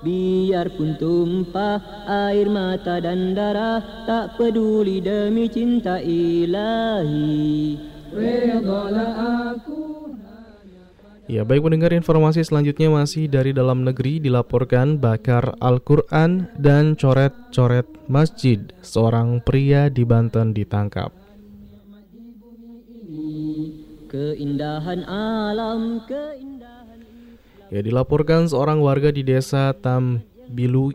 Biarpun 0.00 0.96
tumpah 0.96 2.08
air 2.08 2.48
mata 2.48 3.04
dan 3.04 3.36
darah 3.36 3.84
Tak 4.08 4.40
peduli 4.40 5.04
demi 5.04 5.44
cinta 5.52 6.00
ilahi. 6.00 7.76
Aku. 8.10 9.80
Ya 11.30 11.46
baik 11.46 11.62
mendengar 11.62 11.94
informasi 11.94 12.42
selanjutnya 12.42 12.90
masih 12.90 13.30
dari 13.30 13.54
dalam 13.54 13.86
negeri 13.86 14.18
dilaporkan 14.18 14.98
bakar 14.98 15.54
Al-Quran 15.62 16.50
dan 16.58 16.98
coret-coret 16.98 17.86
masjid. 18.10 18.58
Seorang 18.82 19.38
pria 19.46 19.86
di 19.86 20.02
Banten 20.02 20.50
ditangkap. 20.50 21.14
Keindahan 24.10 25.06
alam, 25.06 26.02
keindahan 26.10 26.79
Ya 27.70 27.86
dilaporkan 27.86 28.50
seorang 28.50 28.82
warga 28.82 29.14
di 29.14 29.22
desa 29.22 29.70
Tambilu 29.78 30.90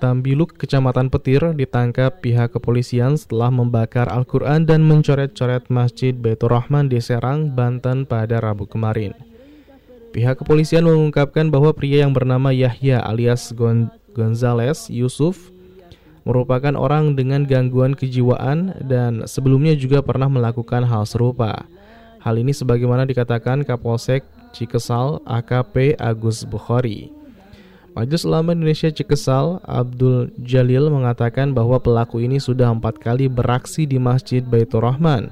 Tambiluk, 0.00 0.60
Kecamatan 0.60 1.08
Petir 1.08 1.40
ditangkap 1.56 2.20
pihak 2.20 2.52
kepolisian 2.52 3.16
setelah 3.16 3.48
membakar 3.48 4.04
Al-Quran 4.08 4.68
dan 4.68 4.84
mencoret-coret 4.84 5.72
Masjid 5.72 6.12
Baitur 6.12 6.52
Rahman 6.52 6.92
di 6.92 7.00
Serang, 7.00 7.52
Banten 7.52 8.04
pada 8.04 8.36
Rabu 8.36 8.68
kemarin. 8.68 9.16
Pihak 10.12 10.44
kepolisian 10.44 10.84
mengungkapkan 10.84 11.48
bahwa 11.48 11.72
pria 11.72 12.04
yang 12.04 12.12
bernama 12.12 12.52
Yahya 12.52 13.00
alias 13.00 13.54
Gon 13.56 13.88
Gonzales 14.12 14.92
Yusuf 14.92 15.48
merupakan 16.28 16.76
orang 16.76 17.16
dengan 17.16 17.44
gangguan 17.48 17.96
kejiwaan 17.96 18.76
dan 18.84 19.24
sebelumnya 19.24 19.72
juga 19.76 20.00
pernah 20.00 20.28
melakukan 20.28 20.84
hal 20.84 21.08
serupa. 21.08 21.64
Hal 22.20 22.40
ini 22.40 22.52
sebagaimana 22.52 23.04
dikatakan 23.04 23.64
Kapolsek 23.68 24.33
Cikesal 24.54 25.18
AKP 25.26 25.98
Agus 25.98 26.46
Bukhari. 26.46 27.10
Majelis 27.94 28.26
Ulama 28.26 28.54
Indonesia 28.54 28.90
Cikesal 28.90 29.62
Abdul 29.66 30.34
Jalil 30.42 30.90
mengatakan 30.90 31.54
bahwa 31.54 31.78
pelaku 31.78 32.22
ini 32.22 32.38
sudah 32.38 32.70
empat 32.74 32.98
kali 32.98 33.26
beraksi 33.26 33.86
di 33.86 33.98
Masjid 33.98 34.42
Baitur 34.42 34.86
Rahman. 34.86 35.30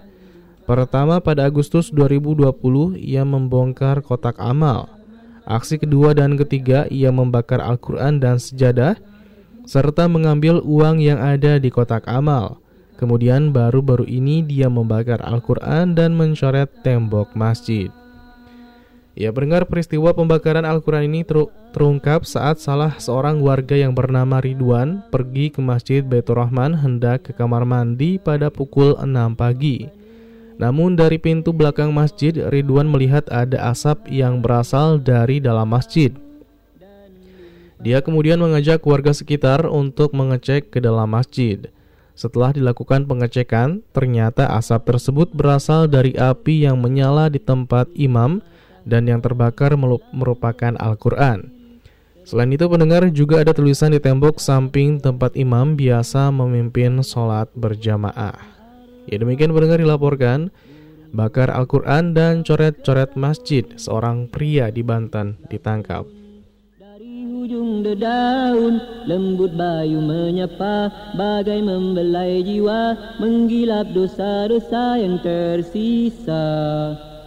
Pertama 0.62 1.18
pada 1.18 1.46
Agustus 1.46 1.90
2020 1.90 2.98
ia 2.98 3.26
membongkar 3.26 3.98
kotak 4.02 4.38
amal. 4.38 4.86
Aksi 5.42 5.78
kedua 5.78 6.14
dan 6.14 6.38
ketiga 6.38 6.86
ia 6.86 7.10
membakar 7.10 7.58
Al-Quran 7.58 8.22
dan 8.22 8.38
sejadah 8.38 8.94
serta 9.66 10.06
mengambil 10.06 10.62
uang 10.62 11.02
yang 11.02 11.18
ada 11.18 11.58
di 11.58 11.66
kotak 11.66 12.06
amal. 12.06 12.62
Kemudian 12.94 13.50
baru-baru 13.50 14.06
ini 14.06 14.46
dia 14.46 14.70
membakar 14.70 15.18
Al-Quran 15.26 15.98
dan 15.98 16.14
mencoret 16.14 16.70
tembok 16.86 17.34
masjid. 17.34 17.90
Ya, 19.12 19.28
pendengar 19.28 19.68
peristiwa 19.68 20.16
pembakaran 20.16 20.64
Al-Quran 20.64 21.04
ini 21.04 21.20
ter 21.20 21.36
terungkap 21.76 22.24
saat 22.24 22.64
salah 22.64 22.96
seorang 22.96 23.44
warga 23.44 23.76
yang 23.76 23.92
bernama 23.92 24.40
Ridwan 24.40 25.04
pergi 25.12 25.52
ke 25.52 25.60
Masjid 25.60 26.00
Baitur 26.00 26.40
Rahman 26.40 26.80
hendak 26.80 27.28
ke 27.28 27.32
kamar 27.36 27.68
mandi 27.68 28.16
pada 28.16 28.48
pukul 28.48 28.96
6 28.96 29.36
pagi. 29.36 29.84
Namun 30.56 30.96
dari 30.96 31.20
pintu 31.20 31.52
belakang 31.52 31.92
masjid, 31.92 32.32
Ridwan 32.32 32.88
melihat 32.88 33.28
ada 33.28 33.68
asap 33.68 34.08
yang 34.08 34.40
berasal 34.40 34.96
dari 34.96 35.44
dalam 35.44 35.68
masjid. 35.68 36.12
Dia 37.84 38.00
kemudian 38.00 38.40
mengajak 38.40 38.80
warga 38.86 39.12
sekitar 39.12 39.68
untuk 39.68 40.16
mengecek 40.16 40.72
ke 40.72 40.78
dalam 40.80 41.12
masjid. 41.12 41.68
Setelah 42.16 42.56
dilakukan 42.56 43.04
pengecekan, 43.04 43.84
ternyata 43.92 44.48
asap 44.56 44.96
tersebut 44.96 45.28
berasal 45.36 45.84
dari 45.84 46.16
api 46.16 46.64
yang 46.64 46.80
menyala 46.80 47.28
di 47.28 47.42
tempat 47.42 47.92
imam 47.92 48.40
dan 48.84 49.06
yang 49.06 49.22
terbakar 49.22 49.74
merupakan 50.12 50.74
Al-Quran. 50.78 51.62
Selain 52.22 52.54
itu 52.54 52.70
pendengar 52.70 53.02
juga 53.10 53.42
ada 53.42 53.50
tulisan 53.50 53.90
di 53.90 53.98
tembok 53.98 54.38
samping 54.38 55.02
tempat 55.02 55.34
imam 55.34 55.74
biasa 55.74 56.30
memimpin 56.30 57.02
sholat 57.02 57.50
berjamaah. 57.58 58.38
Ya 59.10 59.18
demikian 59.18 59.50
pendengar 59.50 59.82
dilaporkan, 59.82 60.54
bakar 61.10 61.50
Al-Quran 61.50 62.14
dan 62.14 62.46
coret-coret 62.46 63.18
masjid 63.18 63.66
seorang 63.74 64.30
pria 64.30 64.70
di 64.70 64.86
Banten 64.86 65.34
ditangkap. 65.50 66.06
Dari 66.78 67.26
ujung 67.26 67.82
dedaun 67.82 68.78
lembut 69.10 69.58
bayu 69.58 69.98
menyapa 69.98 70.94
Bagai 71.18 71.58
membelai 71.58 72.46
jiwa 72.46 73.18
menggilap 73.18 73.90
dosa-dosa 73.90 75.02
yang 75.02 75.18
tersisa 75.18 76.46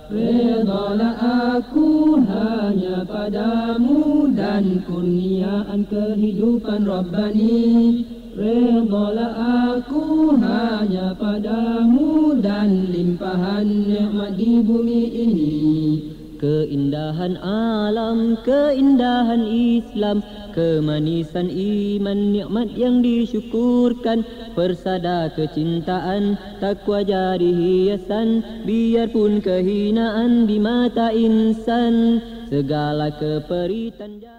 Redalah 0.06 1.18
aku 1.58 2.22
hanya 2.22 3.01
padamu 3.10 4.30
dan 4.38 4.86
kurniaan 4.86 5.82
kehidupan 5.89 6.86
Rabbani. 6.86 8.06
Redalah 8.38 9.34
aku 9.74 10.38
hanya 10.38 11.18
padamu 11.18 12.38
dan 12.38 12.93
limpahan 12.93 13.66
nikmat 13.66 14.38
di 14.38 14.62
bumi 14.62 15.03
ini 15.10 16.14
Keindahan 16.36 17.39
alam, 17.39 18.36
keindahan 18.43 19.47
Islam 19.47 20.19
Kemanisan 20.51 21.47
iman, 21.47 22.36
nikmat 22.36 22.71
yang 22.75 22.99
disyukurkan 22.99 24.23
Persada 24.55 25.31
kecintaan, 25.31 26.36
takwa 26.59 27.03
jadi 27.03 27.49
hiasan 27.49 28.43
Biarpun 28.67 29.39
kehinaan 29.39 30.47
di 30.47 30.59
mata 30.59 31.15
insan 31.15 32.19
Segala 32.51 33.15
keperitan 33.15 34.19
jadi 34.19 34.36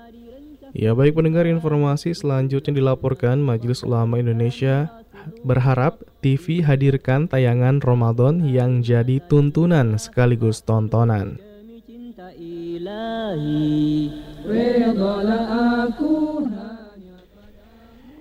Ya 0.77 0.93
baik 0.93 1.17
pendengar 1.17 1.49
informasi 1.49 2.13
selanjutnya 2.13 2.77
dilaporkan 2.77 3.41
Majelis 3.41 3.81
Ulama 3.81 4.21
Indonesia 4.21 4.93
berharap 5.41 6.05
TV 6.21 6.63
hadirkan 6.63 7.27
tayangan 7.27 7.83
Ramadan 7.83 8.45
yang 8.47 8.85
jadi 8.85 9.19
tuntunan 9.25 9.99
sekaligus 9.99 10.63
tontonan. 10.63 11.41
Ilahi 12.97 14.09
Redalah 14.47 15.45
aku 15.85 16.15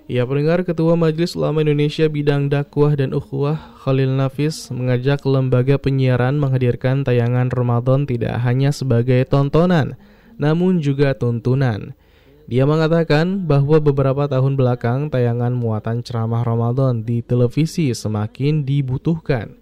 Ya 0.06 0.22
pendengar 0.22 0.62
Ketua 0.62 0.94
Majelis 0.94 1.34
Ulama 1.34 1.66
Indonesia 1.66 2.06
Bidang 2.06 2.46
Dakwah 2.46 2.94
dan 2.94 3.10
Ukhuwah 3.10 3.58
Khalil 3.82 4.14
Nafis 4.14 4.70
mengajak 4.70 5.26
lembaga 5.26 5.82
penyiaran 5.82 6.38
menghadirkan 6.38 7.02
tayangan 7.02 7.50
Ramadan 7.50 8.06
tidak 8.06 8.38
hanya 8.46 8.70
sebagai 8.70 9.26
tontonan, 9.26 9.98
namun 10.38 10.78
juga 10.78 11.10
tuntunan. 11.18 11.98
Dia 12.46 12.62
mengatakan 12.70 13.50
bahwa 13.50 13.82
beberapa 13.82 14.30
tahun 14.30 14.54
belakang 14.54 15.10
tayangan 15.10 15.50
muatan 15.50 16.06
ceramah 16.06 16.46
Ramadan 16.46 17.02
di 17.02 17.18
televisi 17.26 17.90
semakin 17.90 18.62
dibutuhkan. 18.62 19.58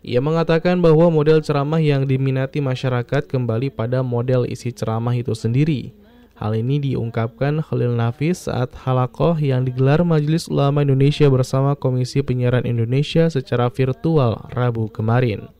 Ia 0.00 0.24
mengatakan 0.24 0.80
bahwa 0.80 1.12
model 1.12 1.44
ceramah 1.44 1.80
yang 1.80 2.08
diminati 2.08 2.64
masyarakat 2.64 3.28
kembali 3.28 3.68
pada 3.68 4.00
model 4.00 4.48
isi 4.48 4.72
ceramah 4.72 5.12
itu 5.12 5.36
sendiri. 5.36 5.92
Hal 6.40 6.56
ini 6.56 6.80
diungkapkan 6.80 7.60
Khalil 7.60 7.92
Nafis 7.92 8.48
saat 8.48 8.72
halakoh 8.72 9.36
yang 9.36 9.60
digelar 9.68 10.00
Majelis 10.00 10.48
Ulama 10.48 10.80
Indonesia 10.80 11.28
bersama 11.28 11.76
Komisi 11.76 12.24
Penyiaran 12.24 12.64
Indonesia 12.64 13.28
secara 13.28 13.68
virtual 13.68 14.48
Rabu 14.48 14.88
kemarin. 14.88 15.52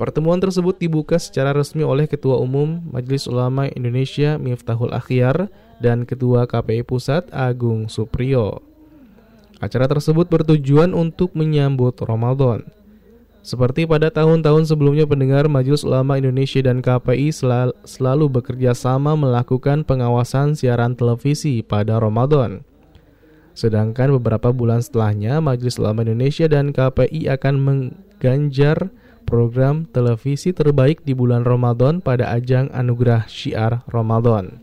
Pertemuan 0.00 0.40
tersebut 0.40 0.80
dibuka 0.80 1.20
secara 1.20 1.52
resmi 1.52 1.84
oleh 1.84 2.08
Ketua 2.08 2.40
Umum 2.40 2.80
Majelis 2.96 3.28
Ulama 3.28 3.68
Indonesia 3.68 4.40
Miftahul 4.40 4.96
Akhyar 4.96 5.52
dan 5.84 6.08
Ketua 6.08 6.48
KPI 6.48 6.88
Pusat 6.88 7.28
Agung 7.28 7.92
Supriyo. 7.92 8.64
Acara 9.60 9.84
tersebut 9.84 10.32
bertujuan 10.32 10.96
untuk 10.96 11.36
menyambut 11.36 12.00
Ramadan. 12.00 12.64
Seperti 13.42 13.90
pada 13.90 14.06
tahun-tahun 14.06 14.70
sebelumnya 14.70 15.02
pendengar 15.02 15.50
Majelis 15.50 15.82
Ulama 15.82 16.14
Indonesia 16.14 16.62
dan 16.62 16.78
KPI 16.78 17.34
sel 17.34 17.74
selalu 17.82 18.30
bekerja 18.38 18.70
sama 18.70 19.18
melakukan 19.18 19.82
pengawasan 19.82 20.54
siaran 20.54 20.94
televisi 20.94 21.58
pada 21.66 21.98
Ramadan. 21.98 22.62
Sedangkan 23.58 24.14
beberapa 24.14 24.54
bulan 24.54 24.78
setelahnya 24.78 25.42
Majelis 25.42 25.74
Ulama 25.82 26.06
Indonesia 26.06 26.46
dan 26.46 26.70
KPI 26.70 27.34
akan 27.34 27.54
mengganjar 27.58 28.94
program 29.26 29.90
televisi 29.90 30.54
terbaik 30.54 31.02
di 31.02 31.10
bulan 31.10 31.42
Ramadan 31.42 31.98
pada 31.98 32.30
ajang 32.30 32.70
Anugerah 32.70 33.26
Syiar 33.26 33.82
Ramadan. 33.90 34.62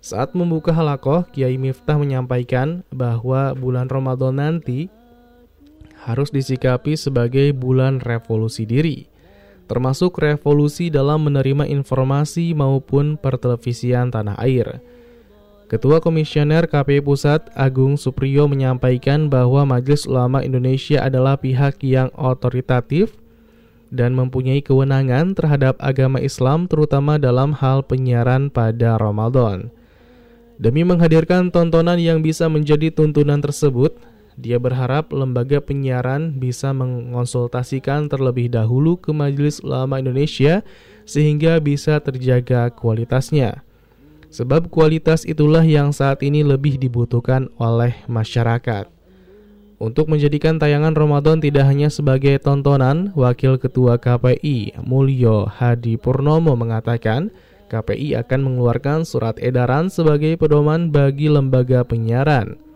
Saat 0.00 0.32
membuka 0.32 0.72
halakoh, 0.72 1.28
Kiai 1.36 1.60
Miftah 1.60 2.00
menyampaikan 2.00 2.80
bahwa 2.88 3.52
bulan 3.52 3.92
Ramadan 3.92 4.40
nanti 4.40 4.88
harus 6.08 6.32
disikapi 6.32 6.96
sebagai 6.96 7.52
bulan 7.52 8.00
revolusi 8.00 8.64
diri, 8.64 9.04
termasuk 9.68 10.16
revolusi 10.16 10.88
dalam 10.88 11.28
menerima 11.28 11.68
informasi 11.68 12.56
maupun 12.56 13.20
pertelevisian 13.20 14.08
tanah 14.08 14.40
air. 14.40 14.80
Ketua 15.68 16.00
Komisioner 16.00 16.64
KPI 16.64 17.04
Pusat 17.04 17.52
Agung 17.52 18.00
Supriyo 18.00 18.48
menyampaikan 18.48 19.28
bahwa 19.28 19.68
Majelis 19.68 20.08
Ulama 20.08 20.40
Indonesia 20.40 21.04
adalah 21.04 21.36
pihak 21.36 21.84
yang 21.84 22.08
otoritatif 22.16 23.12
dan 23.92 24.16
mempunyai 24.16 24.64
kewenangan 24.64 25.36
terhadap 25.36 25.76
agama 25.76 26.24
Islam 26.24 26.64
terutama 26.72 27.20
dalam 27.20 27.52
hal 27.52 27.84
penyiaran 27.84 28.48
pada 28.48 28.96
Ramadan. 28.96 29.68
Demi 30.56 30.88
menghadirkan 30.88 31.52
tontonan 31.52 32.00
yang 32.00 32.24
bisa 32.24 32.48
menjadi 32.48 32.88
tuntunan 32.88 33.38
tersebut, 33.44 33.94
dia 34.38 34.62
berharap 34.62 35.10
lembaga 35.10 35.58
penyiaran 35.58 36.38
bisa 36.38 36.70
mengonsultasikan 36.70 38.06
terlebih 38.06 38.46
dahulu 38.46 38.94
ke 38.94 39.10
Majelis 39.10 39.58
Ulama 39.66 39.98
Indonesia 39.98 40.62
sehingga 41.02 41.58
bisa 41.58 41.98
terjaga 41.98 42.70
kualitasnya. 42.70 43.66
Sebab 44.30 44.70
kualitas 44.70 45.26
itulah 45.26 45.66
yang 45.66 45.90
saat 45.90 46.22
ini 46.22 46.46
lebih 46.46 46.78
dibutuhkan 46.78 47.50
oleh 47.58 47.98
masyarakat. 48.06 48.86
Untuk 49.82 50.06
menjadikan 50.06 50.58
tayangan 50.58 50.94
Ramadan 50.94 51.42
tidak 51.42 51.66
hanya 51.66 51.90
sebagai 51.90 52.38
tontonan, 52.38 53.10
Wakil 53.18 53.58
Ketua 53.58 53.98
KPI 53.98 54.78
Mulyo 54.86 55.50
Hadi 55.50 55.98
Purnomo 55.98 56.54
mengatakan, 56.54 57.34
KPI 57.70 58.14
akan 58.22 58.40
mengeluarkan 58.42 59.02
surat 59.02 59.34
edaran 59.42 59.90
sebagai 59.90 60.34
pedoman 60.38 60.90
bagi 60.94 61.26
lembaga 61.26 61.82
penyiaran. 61.82 62.67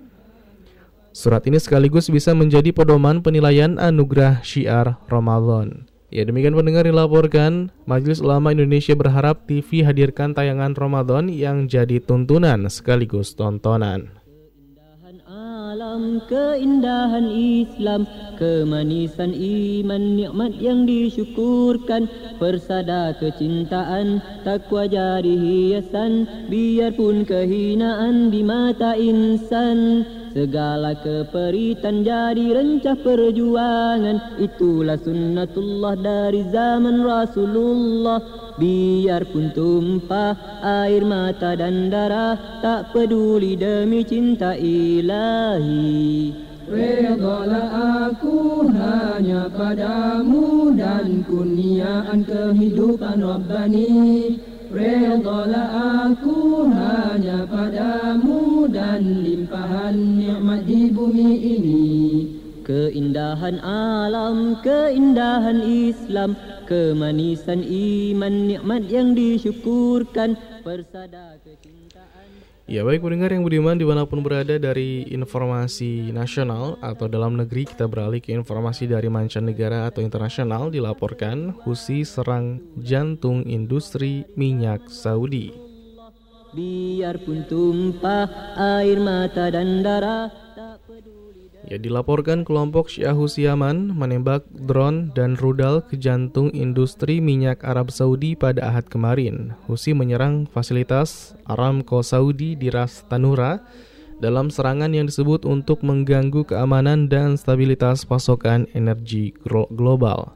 Surat 1.13 1.45
ini 1.45 1.61
sekaligus 1.61 2.09
bisa 2.09 2.33
menjadi 2.33 2.73
pedoman 2.73 3.21
penilaian 3.21 3.77
anugerah 3.77 4.41
syiar 4.41 4.97
Ramadan. 5.13 5.85
Ya 6.09 6.25
demikian 6.25 6.57
pendengar 6.57 6.89
dilaporkan, 6.89 7.69
Majelis 7.85 8.25
Ulama 8.25 8.53
Indonesia 8.53 8.97
berharap 8.97 9.45
TV 9.45 9.85
hadirkan 9.85 10.33
tayangan 10.33 10.73
Ramadan 10.73 11.29
yang 11.29 11.69
jadi 11.69 12.01
tuntunan 12.01 12.69
sekaligus 12.73 13.37
tontonan. 13.37 14.22
Alam 15.73 16.21
keindahan 16.29 17.33
Islam 17.33 18.05
Kemanisan 18.37 19.33
iman 19.33 20.21
nikmat 20.21 20.53
yang 20.61 20.85
disyukurkan 20.85 22.13
Persada 22.37 23.17
kecintaan 23.17 24.21
takwa 24.45 24.85
jadi 24.85 25.33
hiasan 25.33 26.29
Biarpun 26.53 27.25
kehinaan 27.25 28.29
di 28.29 28.45
mata 28.45 28.93
insan. 29.01 30.05
Segala 30.37 30.93
keperitan 31.01 32.05
jadi 32.05 32.53
rencah 32.53 33.01
perjuangan 33.01 34.37
Itulah 34.45 35.01
sunnatullah 35.01 35.97
dari 35.97 36.45
zaman 36.53 37.01
Rasulullah 37.01 38.52
Biarpun 38.63 39.51
tumpah 39.51 40.63
air 40.63 41.03
mata 41.03 41.59
dan 41.59 41.91
darah 41.91 42.63
Tak 42.63 42.95
peduli 42.95 43.59
demi 43.59 44.07
cinta 44.07 44.55
ilahi. 44.55 46.31
Redalah 46.71 48.07
aku 48.07 48.71
hanya 48.71 49.51
padamu 49.51 50.71
dan 50.79 51.27
kurniaan 51.27 52.23
kehidupan 52.23 53.19
Rabbani. 53.19 54.39
Redalah 54.71 56.07
aku 56.07 56.63
hanya 56.71 57.43
padamu 57.51 58.71
dan 58.71 59.27
limpahan 59.27 60.23
nikmat 60.23 60.63
di 60.71 60.87
bumi 60.87 61.31
ini 61.59 61.91
Keindahan 62.73 63.61
alam, 63.61 64.57
keindahan 64.65 65.61
Islam 65.61 66.33
Kemanisan 66.65 67.61
iman, 67.61 68.49
nikmat 68.49 68.89
yang 68.89 69.13
disyukurkan 69.13 70.41
Persada 70.65 71.37
Ya 72.65 72.81
baik 72.81 73.05
pendengar 73.05 73.29
yang 73.29 73.45
budiman 73.45 73.77
di 73.77 73.85
mana 73.85 74.09
pun 74.09 74.25
berada 74.25 74.57
dari 74.57 75.05
informasi 75.05 76.17
nasional 76.17 76.81
atau 76.81 77.13
dalam 77.13 77.37
negeri 77.37 77.69
kita 77.69 77.85
beralih 77.85 78.25
ke 78.25 78.33
informasi 78.33 78.89
dari 78.89 79.13
mancanegara 79.13 79.93
atau 79.93 80.01
internasional 80.01 80.73
dilaporkan 80.73 81.53
Husi 81.69 82.09
serang 82.09 82.57
jantung 82.81 83.45
industri 83.45 84.25
minyak 84.33 84.89
Saudi. 84.89 85.53
Biarpun 86.57 87.45
tumpah 87.45 88.57
air 88.57 88.97
mata 88.97 89.53
dan 89.53 89.85
darah 89.85 90.52
Ya 91.63 91.79
dilaporkan 91.79 92.43
kelompok 92.43 92.91
Syiah 92.91 93.15
Yaman 93.15 93.95
menembak 93.95 94.43
drone 94.51 95.15
dan 95.15 95.39
rudal 95.39 95.87
ke 95.87 95.95
jantung 95.95 96.51
industri 96.51 97.23
minyak 97.23 97.63
Arab 97.63 97.95
Saudi 97.95 98.35
pada 98.35 98.67
Ahad 98.67 98.91
kemarin. 98.91 99.55
Husi 99.71 99.95
menyerang 99.95 100.51
fasilitas 100.51 101.39
Aramco 101.47 102.03
Saudi 102.03 102.59
di 102.59 102.67
Ras 102.67 103.07
Tanura 103.07 103.63
dalam 104.19 104.51
serangan 104.51 104.91
yang 104.91 105.07
disebut 105.07 105.43
untuk 105.47 105.83
mengganggu 105.87 106.47
keamanan 106.47 107.11
dan 107.11 107.35
stabilitas 107.35 108.07
pasokan 108.07 108.71
energi 108.75 109.35
global. 109.47 110.35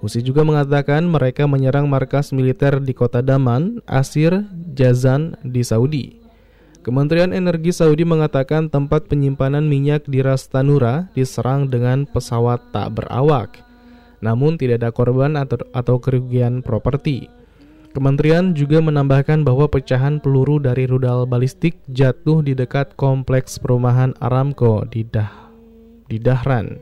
Husi 0.00 0.24
juga 0.24 0.44
mengatakan 0.48 1.04
mereka 1.04 1.44
menyerang 1.44 1.84
markas 1.84 2.32
militer 2.32 2.80
di 2.80 2.96
kota 2.96 3.20
Daman, 3.20 3.84
Asir, 3.84 4.48
Jazan 4.72 5.36
di 5.44 5.60
Saudi. 5.60 6.19
Kementerian 6.80 7.36
Energi 7.36 7.76
Saudi 7.76 8.08
mengatakan 8.08 8.72
tempat 8.72 9.04
penyimpanan 9.04 9.68
minyak 9.68 10.08
di 10.08 10.24
Ras 10.24 10.48
Tanura 10.48 11.12
diserang 11.12 11.68
dengan 11.68 12.08
pesawat 12.08 12.72
tak 12.72 12.96
berawak. 12.96 13.60
Namun 14.24 14.56
tidak 14.56 14.80
ada 14.80 14.88
korban 14.88 15.36
atau, 15.36 15.60
atau 15.76 16.00
kerugian 16.00 16.64
properti. 16.64 17.28
Kementerian 17.92 18.56
juga 18.56 18.80
menambahkan 18.80 19.44
bahwa 19.44 19.68
pecahan 19.68 20.24
peluru 20.24 20.56
dari 20.56 20.88
rudal 20.88 21.28
balistik 21.28 21.76
jatuh 21.92 22.40
di 22.40 22.56
dekat 22.56 22.96
kompleks 22.96 23.60
perumahan 23.60 24.16
Aramco 24.16 24.88
di 24.88 25.04
Dah 25.04 25.52
di 26.08 26.16
Dahran. 26.16 26.80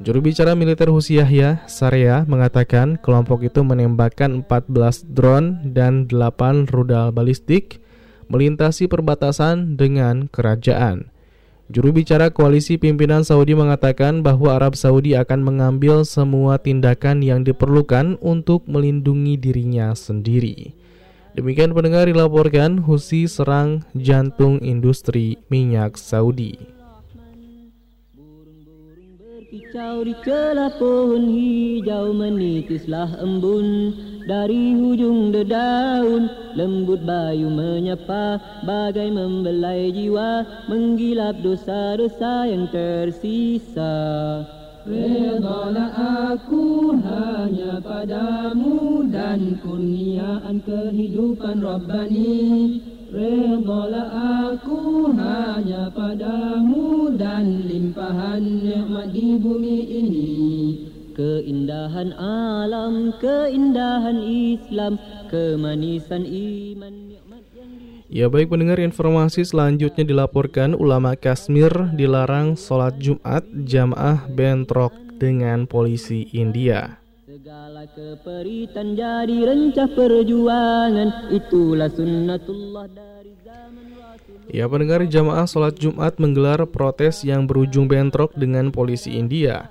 Juru 0.00 0.24
bicara 0.24 0.52
militer 0.52 0.88
Husi 0.88 1.20
Yahya, 1.20 1.64
Sarya, 1.68 2.24
mengatakan 2.28 2.96
kelompok 3.00 3.44
itu 3.44 3.60
menembakkan 3.60 4.44
14 4.44 5.08
drone 5.08 5.72
dan 5.72 6.08
8 6.08 6.68
rudal 6.68 7.12
balistik 7.12 7.80
melintasi 8.26 8.86
perbatasan 8.86 9.78
dengan 9.78 10.30
kerajaan. 10.30 11.10
Juru 11.66 11.90
bicara 11.90 12.30
koalisi 12.30 12.78
pimpinan 12.78 13.26
Saudi 13.26 13.58
mengatakan 13.58 14.22
bahwa 14.22 14.54
Arab 14.54 14.78
Saudi 14.78 15.18
akan 15.18 15.42
mengambil 15.42 16.06
semua 16.06 16.62
tindakan 16.62 17.26
yang 17.26 17.42
diperlukan 17.42 18.22
untuk 18.22 18.62
melindungi 18.70 19.34
dirinya 19.34 19.90
sendiri. 19.90 20.78
Demikian 21.34 21.74
pendengar 21.74 22.06
dilaporkan 22.06 22.86
Husi 22.86 23.26
serang 23.26 23.82
jantung 23.98 24.62
industri 24.62 25.42
minyak 25.50 25.98
Saudi. 25.98 26.75
Kicau 29.56 30.04
di 30.04 30.12
celah 30.20 30.68
pohon 30.76 31.32
hijau 31.32 32.12
menitislah 32.12 33.08
embun. 33.24 33.96
Dari 34.28 34.76
hujung 34.76 35.32
dedaun 35.32 36.28
lembut 36.52 37.00
bayu 37.00 37.48
menyapa. 37.48 38.36
Bagai 38.68 39.08
membelai 39.08 39.96
jiwa 39.96 40.44
menggilap 40.68 41.40
dosa-dosa 41.40 42.44
yang 42.52 42.68
tersisa. 42.68 43.96
Redalah 44.84 46.36
aku 46.36 46.92
hanya 47.00 47.80
padamu 47.80 49.08
dan 49.08 49.56
kurniaan 49.64 50.60
kehidupan 50.68 51.64
Rabbani 51.64 52.44
Redalah 53.16 54.12
aku 54.52 55.08
hanya 55.16 55.88
padamu 55.88 57.16
dan 57.16 57.64
limpahan 57.64 58.44
nikmat 58.60 59.08
di 59.08 59.40
bumi 59.40 59.78
ini 59.88 60.32
Keindahan 61.16 62.12
alam, 62.12 63.16
keindahan 63.16 64.20
Islam, 64.20 65.00
kemanisan 65.32 66.28
iman 66.28 67.16
Ya 68.12 68.28
baik 68.28 68.52
pendengar 68.52 68.84
informasi 68.84 69.48
selanjutnya 69.48 70.04
dilaporkan 70.04 70.76
ulama 70.76 71.16
Kashmir 71.16 71.72
dilarang 71.96 72.52
sholat 72.52 73.00
Jumat 73.00 73.48
jamaah 73.48 74.28
bentrok 74.28 74.92
dengan 75.16 75.64
polisi 75.64 76.28
India. 76.36 77.05
Segala 77.46 77.86
keperitan 77.94 78.98
jadi 78.98 79.46
rencah 79.46 79.86
perjuangan. 79.94 81.30
Itulah 81.30 81.86
sunnatullah 81.94 82.90
dari 82.90 83.38
Ya 84.50 84.66
pendengar 84.66 85.06
jamaah 85.06 85.46
sholat 85.46 85.78
Jumat 85.78 86.18
menggelar 86.18 86.66
protes 86.66 87.22
yang 87.22 87.46
berujung 87.46 87.86
bentrok 87.86 88.34
dengan 88.34 88.74
polisi 88.74 89.14
India. 89.14 89.70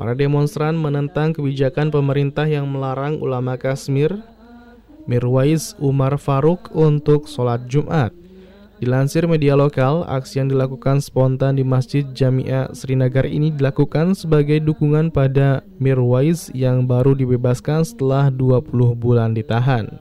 Para 0.00 0.16
demonstran 0.16 0.80
menentang 0.80 1.36
kebijakan 1.36 1.92
pemerintah 1.92 2.48
yang 2.48 2.64
melarang 2.64 3.20
ulama 3.20 3.60
Kashmir 3.60 4.16
Mirwais 5.04 5.76
Umar 5.76 6.16
Faruk 6.16 6.72
untuk 6.72 7.28
sholat 7.28 7.68
Jumat 7.68 8.16
Dilansir 8.80 9.28
media 9.28 9.52
lokal, 9.52 10.08
aksi 10.08 10.40
yang 10.40 10.48
dilakukan 10.48 11.04
spontan 11.04 11.60
di 11.60 11.64
Masjid 11.68 12.00
Jamia 12.16 12.72
Srinagar 12.72 13.28
ini 13.28 13.52
dilakukan 13.52 14.16
sebagai 14.16 14.56
dukungan 14.56 15.12
pada 15.12 15.60
Mirwais 15.76 16.48
yang 16.56 16.88
baru 16.88 17.12
dibebaskan 17.12 17.84
setelah 17.84 18.32
20 18.32 18.72
bulan 18.96 19.36
ditahan. 19.36 20.00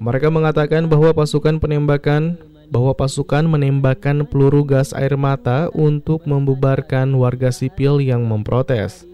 Mereka 0.00 0.32
mengatakan 0.32 0.88
bahwa 0.88 1.12
pasukan 1.12 1.60
penembakan 1.60 2.40
bahwa 2.72 2.96
pasukan 2.96 3.44
menembakkan 3.44 4.24
peluru 4.24 4.64
gas 4.64 4.96
air 4.96 5.20
mata 5.20 5.68
untuk 5.76 6.24
membubarkan 6.24 7.12
warga 7.20 7.52
sipil 7.52 8.00
yang 8.00 8.24
memprotes. 8.24 9.04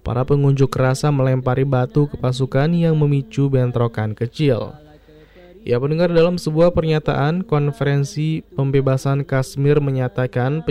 Para 0.00 0.24
pengunjuk 0.24 0.72
rasa 0.72 1.12
melempari 1.12 1.68
batu 1.68 2.08
ke 2.08 2.16
pasukan 2.16 2.72
yang 2.72 2.96
memicu 2.96 3.52
bentrokan 3.52 4.16
kecil. 4.16 4.87
Ya 5.68 5.76
pendengar 5.76 6.08
dalam 6.08 6.40
sebuah 6.40 6.72
pernyataan 6.72 7.44
konferensi 7.44 8.40
pembebasan 8.56 9.20
Kashmir 9.20 9.84
menyatakan 9.84 10.64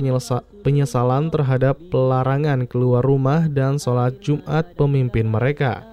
penyesalan 0.65 1.29
terhadap 1.29 1.77
pelarangan 1.93 2.65
keluar 2.65 3.05
rumah 3.05 3.45
dan 3.45 3.77
sholat 3.77 4.17
Jumat 4.25 4.73
pemimpin 4.73 5.29
mereka. 5.29 5.85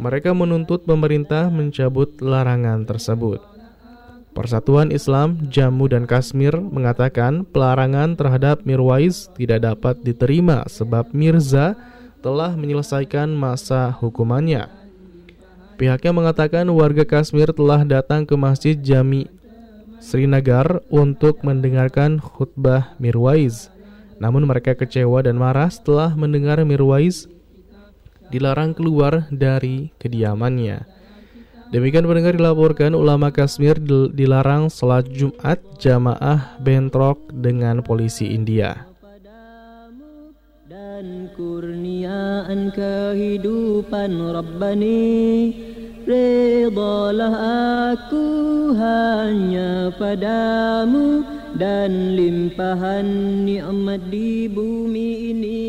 Mereka 0.00 0.32
menuntut 0.32 0.88
pemerintah 0.88 1.52
mencabut 1.52 2.16
larangan 2.24 2.88
tersebut. 2.88 3.44
Persatuan 4.32 4.96
Islam 4.96 5.36
Jammu 5.52 5.92
dan 5.92 6.08
Kashmir 6.08 6.56
mengatakan 6.56 7.44
pelarangan 7.44 8.16
terhadap 8.16 8.64
Mirwais 8.64 9.28
tidak 9.36 9.60
dapat 9.60 10.00
diterima 10.00 10.64
sebab 10.72 11.12
Mirza 11.12 11.76
telah 12.24 12.56
menyelesaikan 12.56 13.28
masa 13.28 13.92
hukumannya. 13.92 14.79
Pihaknya 15.80 16.12
mengatakan 16.12 16.68
warga 16.68 17.08
Kashmir 17.08 17.56
telah 17.56 17.88
datang 17.88 18.28
ke 18.28 18.36
Masjid 18.36 18.76
Jami 18.76 19.32
Srinagar 19.96 20.84
untuk 20.92 21.40
mendengarkan 21.40 22.20
khutbah 22.20 22.92
Mirwais. 23.00 23.72
Namun 24.20 24.44
mereka 24.44 24.76
kecewa 24.76 25.24
dan 25.24 25.40
marah 25.40 25.72
setelah 25.72 26.12
mendengar 26.12 26.60
Mirwais 26.68 27.24
dilarang 28.28 28.76
keluar 28.76 29.24
dari 29.32 29.88
kediamannya. 29.96 30.84
Demikian 31.72 32.04
pendengar 32.04 32.36
dilaporkan 32.36 32.92
ulama 32.92 33.32
Kashmir 33.32 33.80
dilarang 34.12 34.68
sholat 34.68 35.08
Jumat 35.08 35.64
jamaah 35.80 36.60
bentrok 36.60 37.32
dengan 37.32 37.80
polisi 37.80 38.36
India 38.36 38.89
dan 41.00 41.32
kurniaan 41.32 42.68
kehidupan 42.76 44.20
Rabbani. 44.20 45.48
Redalah 46.04 47.36
aku 47.96 48.28
hanya 48.76 49.96
padamu 49.96 51.24
dan 51.56 52.20
limpahan 52.20 53.08
nikmat 53.48 54.12
di 54.12 54.44
bumi 54.44 55.10
ini. 55.32 55.64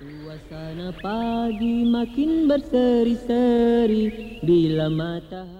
Suasana 0.00 0.96
pagi 1.04 1.84
makin 1.84 2.48
berseri-seri 2.48 4.40
bila 4.40 4.88
matahari 4.88 5.59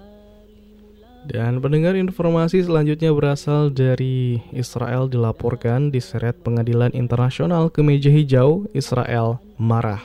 dan 1.29 1.61
pendengar 1.61 1.93
informasi 1.99 2.65
selanjutnya 2.65 3.13
berasal 3.13 3.69
dari 3.69 4.41
Israel 4.57 5.11
dilaporkan 5.11 5.93
diseret 5.93 6.41
pengadilan 6.41 6.93
internasional 6.97 7.69
ke 7.69 7.85
meja 7.85 8.09
hijau 8.09 8.65
Israel 8.73 9.43
marah. 9.61 10.01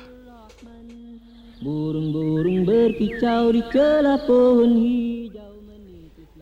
Burung-burung 1.63 2.67
berkicau 2.67 3.55
di 3.55 3.63
celah 3.71 4.19
pohon 4.27 4.71
hijau 4.75 5.55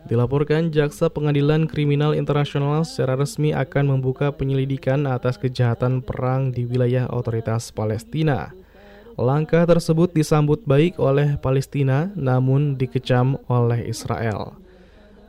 Dilaporkan 0.04 0.68
jaksa 0.68 1.08
pengadilan 1.08 1.64
kriminal 1.64 2.12
internasional 2.12 2.84
secara 2.84 3.16
resmi 3.16 3.56
akan 3.56 3.96
membuka 3.96 4.28
penyelidikan 4.36 5.08
atas 5.08 5.40
kejahatan 5.40 6.04
perang 6.04 6.52
di 6.52 6.68
wilayah 6.68 7.08
otoritas 7.08 7.72
Palestina. 7.72 8.52
Langkah 9.16 9.64
tersebut 9.64 10.12
disambut 10.12 10.60
baik 10.68 11.00
oleh 11.00 11.40
Palestina 11.40 12.12
namun 12.12 12.76
dikecam 12.76 13.40
oleh 13.48 13.80
Israel. 13.88 14.63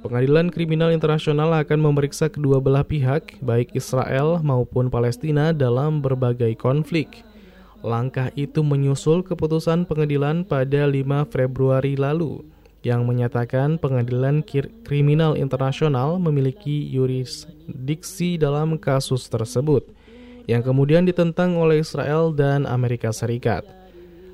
Pengadilan 0.06 0.54
Kriminal 0.54 0.94
Internasional 0.94 1.50
akan 1.50 1.82
memeriksa 1.82 2.30
kedua 2.30 2.62
belah 2.62 2.86
pihak, 2.86 3.42
baik 3.42 3.74
Israel 3.74 4.38
maupun 4.38 4.94
Palestina, 4.94 5.50
dalam 5.50 5.98
berbagai 5.98 6.54
konflik. 6.62 7.26
Langkah 7.82 8.30
itu 8.38 8.62
menyusul 8.62 9.26
keputusan 9.26 9.90
pengadilan 9.90 10.46
pada 10.46 10.86
5 10.86 11.26
Februari 11.34 11.98
lalu 11.98 12.46
yang 12.86 13.10
menyatakan 13.10 13.82
pengadilan 13.82 14.46
kriminal 14.86 15.34
internasional 15.34 16.22
memiliki 16.22 16.86
yurisdiksi 16.94 18.38
dalam 18.38 18.78
kasus 18.78 19.26
tersebut 19.26 19.90
yang 20.46 20.62
kemudian 20.62 21.10
ditentang 21.10 21.58
oleh 21.58 21.82
Israel 21.82 22.30
dan 22.30 22.70
Amerika 22.70 23.10
Serikat. 23.10 23.66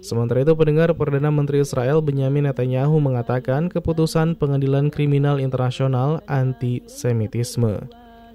Sementara 0.01 0.41
itu 0.41 0.57
pendengar 0.57 0.89
Perdana 0.97 1.29
Menteri 1.29 1.61
Israel 1.61 2.01
Benyamin 2.01 2.49
Netanyahu 2.49 2.97
mengatakan 2.97 3.69
keputusan 3.69 4.33
Pengadilan 4.33 4.89
Kriminal 4.89 5.37
Internasional 5.37 6.25
anti-Semitisme. 6.25 7.85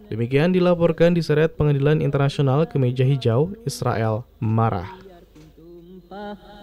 Demikian 0.06 0.54
dilaporkan 0.54 1.10
diseret 1.10 1.58
Pengadilan 1.58 1.98
Internasional 1.98 2.70
ke 2.70 2.78
meja 2.78 3.02
hijau 3.02 3.50
Israel 3.66 4.22
marah. 4.38 4.86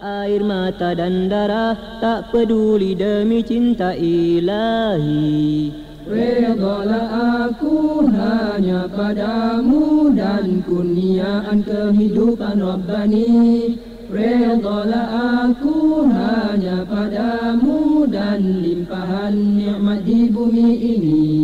Air 0.00 0.40
mata 0.40 0.96
dan 0.96 1.28
darah 1.28 1.76
tak 2.00 2.32
peduli 2.32 2.96
demi 2.96 3.44
cinta 3.44 3.92
ilahi 3.92 5.68
Redalah 6.04 7.48
aku 7.48 8.04
hanya 8.08 8.88
padamu 8.92 10.12
dan 10.12 10.60
kurniaan 10.64 11.64
kehidupan 11.64 12.60
Rabbani 12.60 13.93
Redalah 14.14 15.10
aku 15.50 16.06
hanya 16.06 16.86
padamu 16.86 18.06
dan 18.06 18.62
limpahan 18.62 19.34
nikmat 19.58 20.06
di 20.06 20.30
bumi 20.30 20.70
ini 20.78 21.43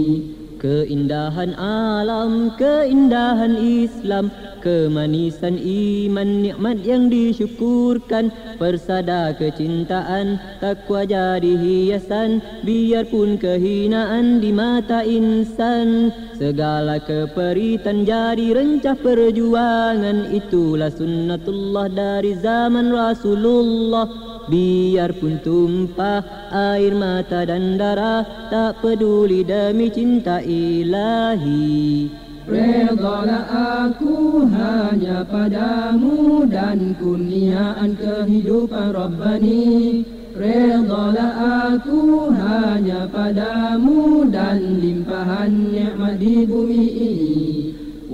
Keindahan 0.61 1.57
alam, 1.57 2.53
keindahan 2.61 3.57
Islam 3.57 4.29
Kemanisan 4.61 5.57
iman, 5.57 6.45
nikmat 6.45 6.85
yang 6.85 7.09
disyukurkan. 7.09 8.29
Persada 8.61 9.33
kecintaan, 9.33 10.37
takwa 10.61 11.09
jadi 11.09 11.57
hiasan 11.57 12.45
Biarpun 12.61 13.41
kehinaan 13.41 14.45
di 14.45 14.53
mata 14.53 15.01
insan. 15.01 16.13
Segala 16.37 17.01
keperitan 17.01 18.05
jadi 18.05 18.53
rencah 18.53 19.01
perjuangan 19.01 20.29
Itulah 20.29 20.93
sunnatullah 20.93 21.89
dari 21.89 22.37
zaman 22.37 22.93
Rasulullah 22.93 24.30
Biarpun 24.51 25.39
tumpah 25.47 26.51
air 26.51 26.91
mata 26.91 27.47
dan 27.47 27.79
darah 27.79 28.27
Tak 28.51 28.83
peduli 28.83 29.47
demi 29.47 29.87
cinta 29.95 30.43
ilahi. 30.43 32.11
Redalah 32.51 33.47
aku 33.87 34.43
hanya 34.51 35.23
padamu 35.23 36.51
dan 36.51 36.99
kurniaan 36.99 37.95
kehidupan 37.95 38.91
Rabbani. 38.91 40.03
Redalah 40.35 41.35
aku 41.79 42.35
hanya 42.35 43.07
padamu 43.07 44.27
dan 44.35 44.83
limpahan 44.83 45.71
nikmat 45.71 46.19
di 46.19 46.43
bumi 46.43 46.87
ini 46.91 47.70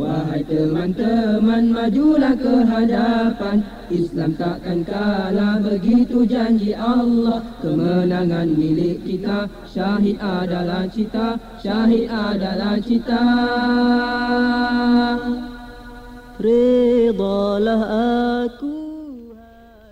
Wahai 0.07 0.47
teman-teman 0.47 1.75
majulah 1.75 2.39
ke 2.39 2.63
hadapan 2.63 3.59
Islam 3.91 4.39
takkan 4.39 4.87
kalah 4.87 5.59
begitu 5.59 6.23
janji 6.23 6.79
Allah. 6.79 7.43
Kemenangan 7.59 8.55
milik 8.55 9.03
kita 9.03 9.51
Syahid 9.67 10.15
adalah 10.23 10.87
cita 10.87 11.35
Syahid 11.59 12.07
adalah 12.07 12.79
cita. 12.79 13.25
Redalah 16.39 17.83
aku 18.47 18.87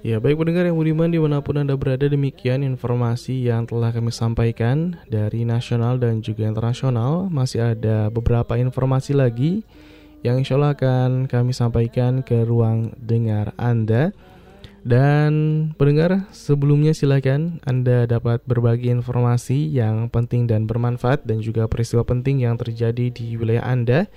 Ya 0.04 0.20
baik 0.20 0.36
pendengar 0.36 0.68
yang 0.68 0.76
budiman 0.76 1.08
di 1.08 1.16
mana 1.16 1.40
pun 1.40 1.56
Anda 1.56 1.80
berada 1.80 2.04
demikian 2.04 2.60
informasi 2.60 3.48
yang 3.48 3.64
telah 3.64 3.88
kami 3.88 4.12
sampaikan 4.12 5.00
dari 5.08 5.48
nasional 5.48 5.96
dan 5.96 6.20
juga 6.20 6.44
internasional. 6.44 7.32
Masih 7.32 7.72
ada 7.72 8.12
beberapa 8.12 8.60
informasi 8.60 9.16
lagi 9.16 9.64
yang 10.24 10.40
insya 10.40 10.56
Allah 10.56 10.72
akan 10.72 11.28
kami 11.28 11.52
sampaikan 11.52 12.24
ke 12.24 12.48
ruang 12.48 12.96
dengar 12.96 13.52
Anda. 13.60 14.16
Dan 14.84 15.32
pendengar, 15.80 16.28
sebelumnya 16.32 16.92
silakan 16.92 17.60
Anda 17.64 18.04
dapat 18.04 18.44
berbagi 18.44 18.92
informasi 18.92 19.68
yang 19.72 20.12
penting 20.12 20.44
dan 20.48 20.68
bermanfaat 20.68 21.24
dan 21.24 21.40
juga 21.40 21.64
peristiwa 21.68 22.04
penting 22.04 22.44
yang 22.44 22.56
terjadi 22.60 23.08
di 23.08 23.36
wilayah 23.36 23.64
Anda 23.64 24.08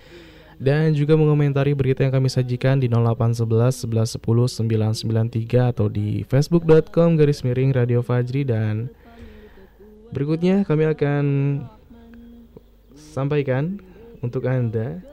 dan 0.58 0.98
juga 0.98 1.14
mengomentari 1.14 1.78
berita 1.78 2.02
yang 2.02 2.18
kami 2.18 2.34
sajikan 2.34 2.82
di 2.82 2.90
0811 2.90 4.18
1110 4.18 4.68
993 5.00 5.72
atau 5.72 5.88
di 5.88 6.26
facebook.com 6.26 7.14
garis 7.14 7.46
miring 7.46 7.72
Radio 7.78 8.02
Fajri 8.02 8.42
dan 8.42 8.90
berikutnya 10.10 10.66
kami 10.66 10.90
akan 10.90 11.26
sampaikan 12.98 13.78
untuk 14.26 14.50
Anda 14.50 15.06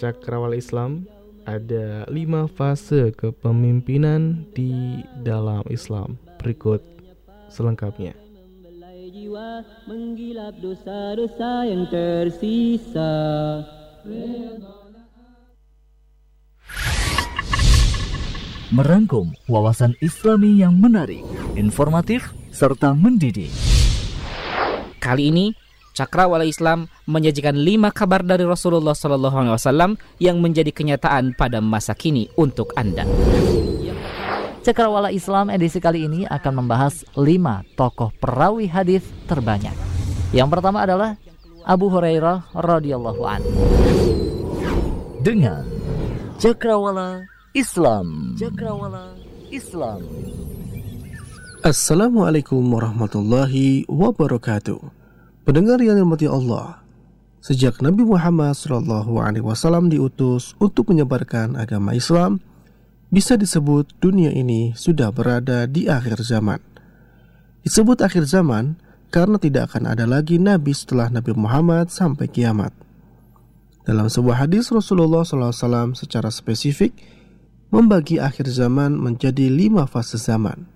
Cakrawala 0.00 0.56
Islam 0.56 1.04
ada 1.44 2.08
lima 2.08 2.48
fase 2.48 3.12
kepemimpinan 3.12 4.48
di 4.56 5.04
dalam 5.20 5.60
Islam. 5.68 6.16
Berikut 6.40 6.80
selengkapnya. 7.52 8.16
jiwa 9.10 9.60
menggilap 9.90 10.54
dosa-dosa 10.62 11.66
yang 11.66 11.84
tersisa 11.90 13.10
Merangkum 18.70 19.34
wawasan 19.50 19.98
Islami 19.98 20.62
yang 20.62 20.78
menarik, 20.78 21.26
informatif, 21.58 22.30
serta 22.54 22.94
mendidik. 22.94 23.50
Kali 25.02 25.34
ini 25.34 25.50
Cakrawala 25.90 26.46
Islam 26.46 26.86
menyajikan 27.10 27.58
lima 27.58 27.90
kabar 27.90 28.22
dari 28.22 28.46
Rasulullah 28.46 28.94
SAW 28.94 29.98
yang 30.22 30.38
menjadi 30.38 30.70
kenyataan 30.70 31.34
pada 31.34 31.58
masa 31.58 31.98
kini 31.98 32.30
untuk 32.38 32.70
Anda. 32.78 33.04
Cakrawala 34.60 35.10
Islam 35.10 35.48
edisi 35.48 35.80
kali 35.80 36.04
ini 36.04 36.28
akan 36.28 36.62
membahas 36.62 37.02
lima 37.16 37.64
tokoh 37.74 38.12
perawi 38.20 38.68
hadis 38.68 39.02
terbanyak. 39.24 39.72
Yang 40.30 40.48
pertama 40.52 40.84
adalah 40.84 41.16
Abu 41.64 41.88
Hurairah 41.88 42.54
radhiyallahu 42.54 43.22
an. 43.24 43.42
Dengan 45.20 45.64
Cakrawala 46.38 47.24
Islam. 47.56 48.38
Cakrawala 48.38 49.16
Islam. 49.50 50.06
Assalamualaikum 51.60 52.62
warahmatullahi 52.62 53.84
wabarakatuh. 53.90 54.99
Pendengar 55.40 55.80
yang 55.80 55.96
dirahmati 55.96 56.28
Allah, 56.28 56.84
sejak 57.40 57.80
Nabi 57.80 58.04
Muhammad 58.04 58.52
SAW 58.52 59.88
diutus 59.88 60.52
untuk 60.60 60.92
menyebarkan 60.92 61.56
agama 61.56 61.96
Islam, 61.96 62.44
bisa 63.08 63.40
disebut 63.40 63.88
dunia 63.98 64.30
ini 64.30 64.76
sudah 64.76 65.08
berada 65.08 65.64
di 65.64 65.88
akhir 65.88 66.20
zaman. 66.22 66.60
Disebut 67.64 68.04
akhir 68.04 68.28
zaman 68.28 68.76
karena 69.10 69.40
tidak 69.40 69.72
akan 69.74 69.90
ada 69.90 70.06
lagi 70.06 70.38
nabi 70.38 70.70
setelah 70.70 71.10
Nabi 71.10 71.34
Muhammad 71.34 71.90
sampai 71.90 72.30
kiamat. 72.30 72.70
Dalam 73.82 74.06
sebuah 74.06 74.46
hadis 74.46 74.70
Rasulullah 74.70 75.26
SAW 75.26 75.96
secara 75.98 76.30
spesifik 76.30 76.94
membagi 77.74 78.22
akhir 78.22 78.46
zaman 78.46 78.94
menjadi 78.94 79.50
lima 79.50 79.88
fase 79.88 80.20
zaman. 80.20 80.68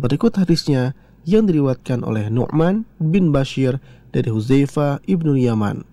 Berikut 0.00 0.32
hadisnya 0.40 0.96
yang 1.24 1.48
diriwatkan 1.48 2.04
oleh 2.04 2.28
Nu'man 2.28 2.84
bin 3.00 3.32
Bashir 3.32 3.80
dari 4.12 4.30
Huzaifa 4.30 5.00
ibnu 5.08 5.34
Yaman. 5.36 5.84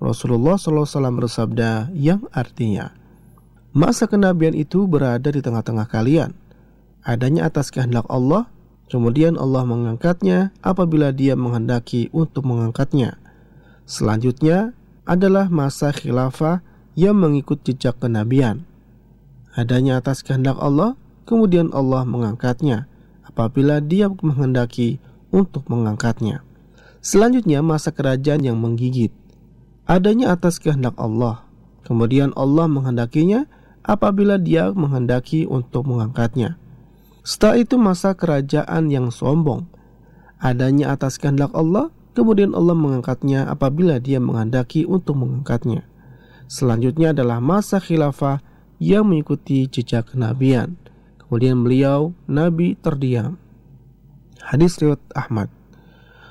Rasulullah 0.00 0.56
SAW 0.56 0.86
bersabda 1.18 1.90
yang 1.92 2.24
artinya, 2.32 2.94
Masa 3.76 4.08
kenabian 4.08 4.56
itu 4.56 4.88
berada 4.88 5.28
di 5.28 5.44
tengah-tengah 5.44 5.84
kalian. 5.84 6.32
Adanya 7.04 7.44
atas 7.52 7.68
kehendak 7.68 8.08
Allah, 8.08 8.48
kemudian 8.88 9.36
Allah 9.36 9.68
mengangkatnya 9.68 10.48
apabila 10.64 11.12
dia 11.12 11.36
menghendaki 11.36 12.08
untuk 12.16 12.48
mengangkatnya. 12.48 13.20
Selanjutnya 13.84 14.72
adalah 15.04 15.52
masa 15.52 15.92
khilafah 15.92 16.64
yang 16.96 17.20
mengikut 17.20 17.60
jejak 17.68 18.00
kenabian. 18.00 18.64
Adanya 19.52 20.00
atas 20.00 20.24
kehendak 20.24 20.56
Allah, 20.56 20.96
kemudian 21.28 21.68
Allah 21.76 22.08
mengangkatnya 22.08 22.88
apabila 23.36 23.84
dia 23.84 24.08
menghendaki 24.08 24.96
untuk 25.28 25.68
mengangkatnya. 25.68 26.40
Selanjutnya 27.04 27.60
masa 27.60 27.92
kerajaan 27.92 28.40
yang 28.40 28.56
menggigit. 28.56 29.12
Adanya 29.84 30.32
atas 30.32 30.56
kehendak 30.56 30.96
Allah. 30.96 31.44
Kemudian 31.84 32.32
Allah 32.32 32.64
menghendakinya 32.64 33.44
apabila 33.84 34.40
dia 34.40 34.72
menghendaki 34.72 35.44
untuk 35.44 35.84
mengangkatnya. 35.84 36.56
Setelah 37.20 37.60
itu 37.60 37.76
masa 37.76 38.16
kerajaan 38.16 38.88
yang 38.88 39.12
sombong. 39.12 39.68
Adanya 40.40 40.96
atas 40.96 41.20
kehendak 41.20 41.52
Allah, 41.52 41.92
kemudian 42.16 42.56
Allah 42.56 42.72
mengangkatnya 42.72 43.52
apabila 43.52 44.00
dia 44.00 44.16
menghendaki 44.16 44.88
untuk 44.88 45.20
mengangkatnya. 45.20 45.84
Selanjutnya 46.48 47.12
adalah 47.12 47.44
masa 47.44 47.84
khilafah 47.84 48.40
yang 48.80 49.04
mengikuti 49.12 49.68
jejak 49.68 50.16
kenabian. 50.16 50.80
Kemudian 51.26 51.66
beliau, 51.66 52.14
Nabi 52.30 52.78
terdiam. 52.78 53.34
Hadis 54.38 54.78
riwayat 54.78 55.02
Ahmad. 55.18 55.50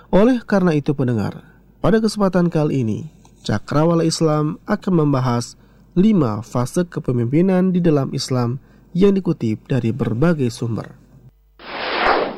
Oleh 0.07 0.39
karena 0.47 0.71
itu 0.71 0.95
pendengar, 0.95 1.43
pada 1.83 1.99
kesempatan 1.99 2.47
kali 2.47 2.87
ini, 2.87 2.99
Cakrawala 3.43 4.07
Islam 4.07 4.55
akan 4.63 4.93
membahas 5.03 5.59
lima 5.99 6.39
fase 6.39 6.87
kepemimpinan 6.87 7.75
di 7.75 7.83
dalam 7.83 8.15
Islam 8.15 8.63
yang 8.95 9.11
dikutip 9.11 9.67
dari 9.67 9.91
berbagai 9.91 10.47
sumber. 10.47 10.95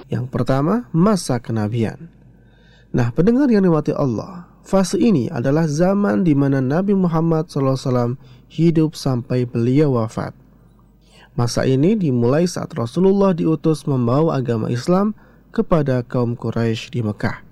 Yang 0.09 0.25
pertama, 0.33 0.89
masa 0.89 1.37
kenabian. 1.37 2.09
Nah, 2.89 3.13
pendengar 3.13 3.45
yang 3.53 3.61
dimati 3.61 3.93
Allah, 3.93 4.49
fase 4.65 4.97
ini 4.97 5.29
adalah 5.29 5.69
zaman 5.69 6.25
di 6.25 6.33
mana 6.33 6.57
Nabi 6.57 6.97
Muhammad 6.97 7.53
SAW 7.53 8.17
hidup 8.49 8.97
sampai 8.97 9.45
beliau 9.45 10.01
wafat. 10.01 10.46
Masa 11.37 11.69
ini 11.69 11.93
dimulai 11.93 12.49
saat 12.49 12.73
Rasulullah 12.73 13.29
diutus 13.29 13.85
membawa 13.85 14.41
agama 14.41 14.73
Islam 14.73 15.13
kepada 15.53 16.01
kaum 16.01 16.33
Quraisy 16.33 16.89
di 16.89 17.05
Mekah. 17.05 17.45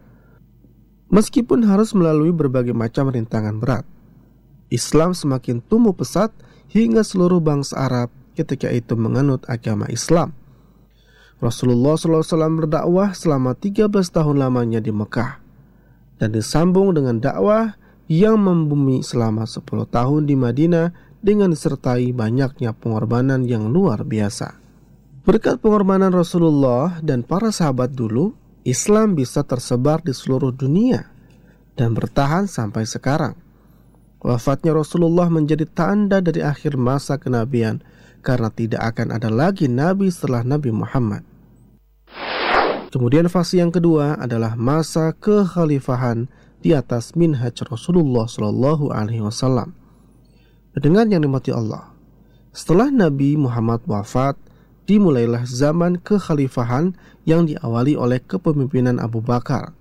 Meskipun 1.14 1.62
harus 1.70 1.94
melalui 1.94 2.34
berbagai 2.34 2.74
macam 2.74 3.14
rintangan 3.14 3.62
berat, 3.62 3.86
Islam 4.74 5.14
semakin 5.14 5.62
tumbuh 5.62 5.94
pesat 5.94 6.34
hingga 6.74 7.06
seluruh 7.06 7.38
bangsa 7.38 7.78
Arab 7.78 8.10
ketika 8.34 8.74
itu 8.74 8.98
menganut 8.98 9.46
agama 9.46 9.86
Islam. 9.94 10.34
Rasulullah 11.38 11.94
SAW 11.94 12.66
berdakwah 12.66 13.14
selama 13.14 13.54
13 13.54 13.92
tahun 13.94 14.36
lamanya 14.42 14.82
di 14.82 14.90
Mekah 14.90 15.38
dan 16.18 16.34
disambung 16.34 16.98
dengan 16.98 17.22
dakwah 17.22 17.78
yang 18.10 18.42
membumi 18.42 19.06
selama 19.06 19.46
10 19.46 19.62
tahun 19.94 20.22
di 20.26 20.34
Madinah 20.34 20.90
dengan 21.26 21.50
disertai 21.50 22.14
banyaknya 22.14 22.78
pengorbanan 22.78 23.42
yang 23.50 23.74
luar 23.74 24.06
biasa. 24.06 24.62
Berkat 25.26 25.58
pengorbanan 25.58 26.14
Rasulullah 26.14 27.02
dan 27.02 27.26
para 27.26 27.50
sahabat 27.50 27.98
dulu, 27.98 28.38
Islam 28.62 29.18
bisa 29.18 29.42
tersebar 29.42 30.06
di 30.06 30.14
seluruh 30.14 30.54
dunia 30.54 31.10
dan 31.74 31.98
bertahan 31.98 32.46
sampai 32.46 32.86
sekarang. 32.86 33.34
Wafatnya 34.22 34.78
Rasulullah 34.78 35.26
menjadi 35.30 35.66
tanda 35.66 36.22
dari 36.22 36.46
akhir 36.46 36.78
masa 36.78 37.18
kenabian 37.18 37.82
karena 38.26 38.50
tidak 38.50 38.82
akan 38.94 39.14
ada 39.14 39.30
lagi 39.30 39.70
nabi 39.70 40.10
setelah 40.10 40.42
Nabi 40.42 40.74
Muhammad. 40.74 41.22
Kemudian 42.90 43.30
fase 43.30 43.62
yang 43.62 43.70
kedua 43.70 44.18
adalah 44.18 44.58
masa 44.58 45.14
kekhalifahan 45.14 46.26
di 46.62 46.74
atas 46.74 47.14
minhaj 47.14 47.54
Rasulullah 47.70 48.26
Shallallahu 48.26 48.90
Alaihi 48.90 49.22
Wasallam. 49.22 49.85
Dengan 50.76 51.08
yang 51.08 51.24
dimati 51.24 51.56
Allah, 51.56 51.96
setelah 52.52 52.92
Nabi 52.92 53.40
Muhammad 53.40 53.84
wafat, 53.88 54.36
dimulailah 54.86 55.48
zaman 55.48 55.98
kekhalifahan 56.04 56.94
yang 57.24 57.48
diawali 57.48 57.96
oleh 57.96 58.20
kepemimpinan 58.20 59.00
Abu 59.00 59.24
Bakar. 59.24 59.72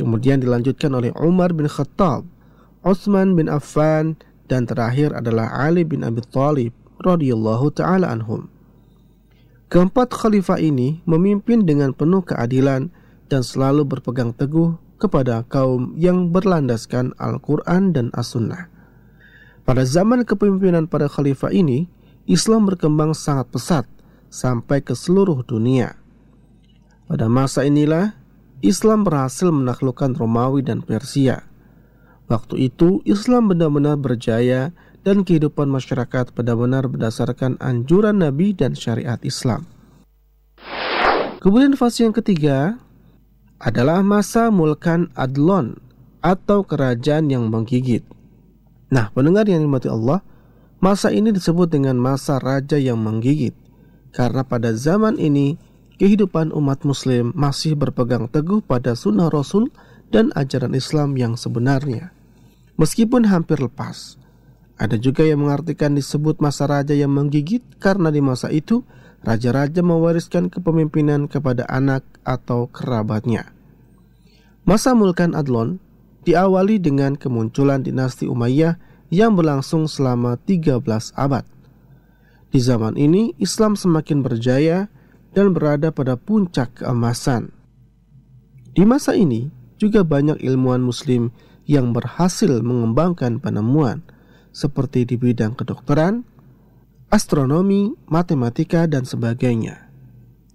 Kemudian 0.00 0.40
dilanjutkan 0.40 0.96
oleh 0.96 1.12
Umar 1.18 1.52
bin 1.52 1.68
Khattab, 1.68 2.24
Utsman 2.80 3.36
bin 3.36 3.52
Affan, 3.52 4.16
dan 4.48 4.64
terakhir 4.64 5.12
adalah 5.12 5.52
Ali 5.52 5.84
bin 5.84 6.00
Abi 6.00 6.24
Thalib 6.24 6.72
radhiyallahu 7.04 7.68
taala 7.76 8.08
anhum. 8.08 8.48
Keempat 9.68 10.16
khalifah 10.16 10.56
ini 10.56 11.04
memimpin 11.04 11.68
dengan 11.68 11.92
penuh 11.92 12.24
keadilan 12.24 12.88
dan 13.28 13.44
selalu 13.44 13.84
berpegang 13.84 14.32
teguh 14.32 14.80
kepada 14.96 15.44
kaum 15.52 15.92
yang 16.00 16.32
berlandaskan 16.32 17.12
Al-Quran 17.20 17.92
dan 17.92 18.08
As-Sunnah. 18.16 18.77
Pada 19.68 19.84
zaman 19.84 20.24
kepemimpinan 20.24 20.88
para 20.88 21.12
khalifah 21.12 21.52
ini, 21.52 21.92
Islam 22.24 22.64
berkembang 22.64 23.12
sangat 23.12 23.52
pesat 23.52 23.84
sampai 24.32 24.80
ke 24.80 24.96
seluruh 24.96 25.44
dunia. 25.44 25.92
Pada 27.04 27.28
masa 27.28 27.68
inilah 27.68 28.16
Islam 28.64 29.04
berhasil 29.04 29.52
menaklukkan 29.52 30.16
Romawi 30.16 30.64
dan 30.64 30.80
Persia. 30.80 31.44
Waktu 32.32 32.72
itu 32.72 33.04
Islam 33.04 33.52
benar-benar 33.52 34.00
berjaya 34.00 34.72
dan 35.04 35.20
kehidupan 35.20 35.68
masyarakat 35.68 36.32
benar-benar 36.32 36.88
berdasarkan 36.88 37.60
anjuran 37.60 38.24
Nabi 38.24 38.56
dan 38.56 38.72
syariat 38.72 39.20
Islam. 39.20 39.68
Kemudian 41.44 41.76
fase 41.76 42.08
yang 42.08 42.16
ketiga 42.16 42.80
adalah 43.60 44.00
masa 44.00 44.48
Mulkan 44.48 45.12
Adlon 45.12 45.76
atau 46.24 46.64
kerajaan 46.64 47.28
yang 47.28 47.52
menggigit. 47.52 48.16
Nah, 48.88 49.12
pendengar 49.12 49.44
yang 49.44 49.60
dimati 49.60 49.92
Allah, 49.92 50.24
masa 50.80 51.12
ini 51.12 51.28
disebut 51.34 51.68
dengan 51.68 52.00
masa 52.00 52.40
raja 52.40 52.80
yang 52.80 53.00
menggigit 53.00 53.52
karena 54.12 54.40
pada 54.44 54.72
zaman 54.72 55.20
ini 55.20 55.60
kehidupan 56.00 56.54
umat 56.54 56.86
muslim 56.88 57.34
masih 57.36 57.76
berpegang 57.76 58.30
teguh 58.30 58.64
pada 58.64 58.96
sunnah 58.96 59.28
Rasul 59.28 59.68
dan 60.08 60.32
ajaran 60.32 60.72
Islam 60.72 61.18
yang 61.20 61.36
sebenarnya. 61.36 62.16
Meskipun 62.78 63.28
hampir 63.28 63.60
lepas, 63.60 64.16
ada 64.78 64.94
juga 64.94 65.26
yang 65.26 65.42
mengartikan 65.42 65.92
disebut 65.98 66.38
masa 66.38 66.70
raja 66.70 66.94
yang 66.94 67.10
menggigit 67.10 67.60
karena 67.82 68.14
di 68.14 68.22
masa 68.22 68.48
itu 68.54 68.86
raja-raja 69.26 69.82
mewariskan 69.82 70.46
kepemimpinan 70.46 71.26
kepada 71.26 71.66
anak 71.66 72.06
atau 72.22 72.70
kerabatnya. 72.70 73.50
Masa 74.62 74.94
Mulkan 74.94 75.34
Adlon 75.34 75.82
diawali 76.28 76.76
dengan 76.76 77.16
kemunculan 77.16 77.80
dinasti 77.80 78.28
Umayyah 78.28 78.76
yang 79.08 79.32
berlangsung 79.32 79.88
selama 79.88 80.36
13 80.44 80.84
abad. 81.16 81.44
Di 82.52 82.60
zaman 82.60 83.00
ini, 83.00 83.32
Islam 83.40 83.76
semakin 83.76 84.20
berjaya 84.20 84.92
dan 85.32 85.56
berada 85.56 85.88
pada 85.88 86.20
puncak 86.20 86.84
keemasan. 86.84 87.52
Di 88.76 88.84
masa 88.84 89.16
ini, 89.16 89.48
juga 89.80 90.04
banyak 90.04 90.40
ilmuwan 90.44 90.84
muslim 90.84 91.32
yang 91.64 91.92
berhasil 91.96 92.60
mengembangkan 92.60 93.40
penemuan 93.40 94.04
seperti 94.52 95.04
di 95.04 95.16
bidang 95.20 95.56
kedokteran, 95.56 96.24
astronomi, 97.12 97.92
matematika, 98.08 98.84
dan 98.88 99.04
sebagainya. 99.04 99.88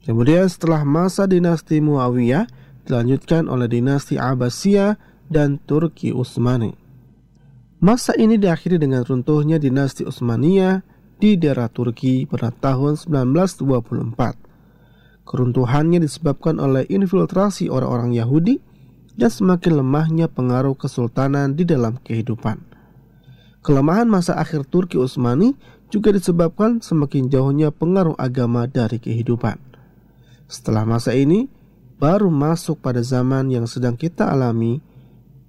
Kemudian 0.04 0.50
setelah 0.50 0.84
masa 0.84 1.30
dinasti 1.30 1.80
Muawiyah 1.80 2.50
dilanjutkan 2.84 3.48
oleh 3.48 3.72
dinasti 3.72 4.20
Abbasiyah 4.20 5.13
dan 5.30 5.62
Turki 5.64 6.12
Utsmani. 6.12 6.76
Masa 7.84 8.16
ini 8.16 8.40
diakhiri 8.40 8.80
dengan 8.80 9.04
runtuhnya 9.04 9.60
dinasti 9.60 10.08
Utsmaniyah 10.08 10.84
di 11.20 11.36
daerah 11.36 11.68
Turki 11.68 12.24
pada 12.24 12.52
tahun 12.52 12.96
1924. 12.96 15.24
Keruntuhannya 15.24 16.04
disebabkan 16.04 16.60
oleh 16.60 16.88
infiltrasi 16.88 17.68
orang-orang 17.68 18.16
Yahudi 18.16 18.60
dan 19.16 19.32
semakin 19.32 19.84
lemahnya 19.84 20.32
pengaruh 20.32 20.76
kesultanan 20.80 21.56
di 21.56 21.68
dalam 21.68 22.00
kehidupan. 22.00 22.74
Kelemahan 23.64 24.12
masa 24.12 24.36
akhir 24.36 24.68
Turki 24.68 25.00
Utsmani 25.00 25.56
juga 25.88 26.12
disebabkan 26.12 26.84
semakin 26.84 27.32
jauhnya 27.32 27.72
pengaruh 27.72 28.18
agama 28.20 28.68
dari 28.68 29.00
kehidupan. 29.00 29.56
Setelah 30.50 30.84
masa 30.84 31.16
ini, 31.16 31.48
baru 32.02 32.28
masuk 32.28 32.84
pada 32.84 33.00
zaman 33.00 33.48
yang 33.48 33.64
sedang 33.64 33.96
kita 33.96 34.28
alami, 34.28 34.84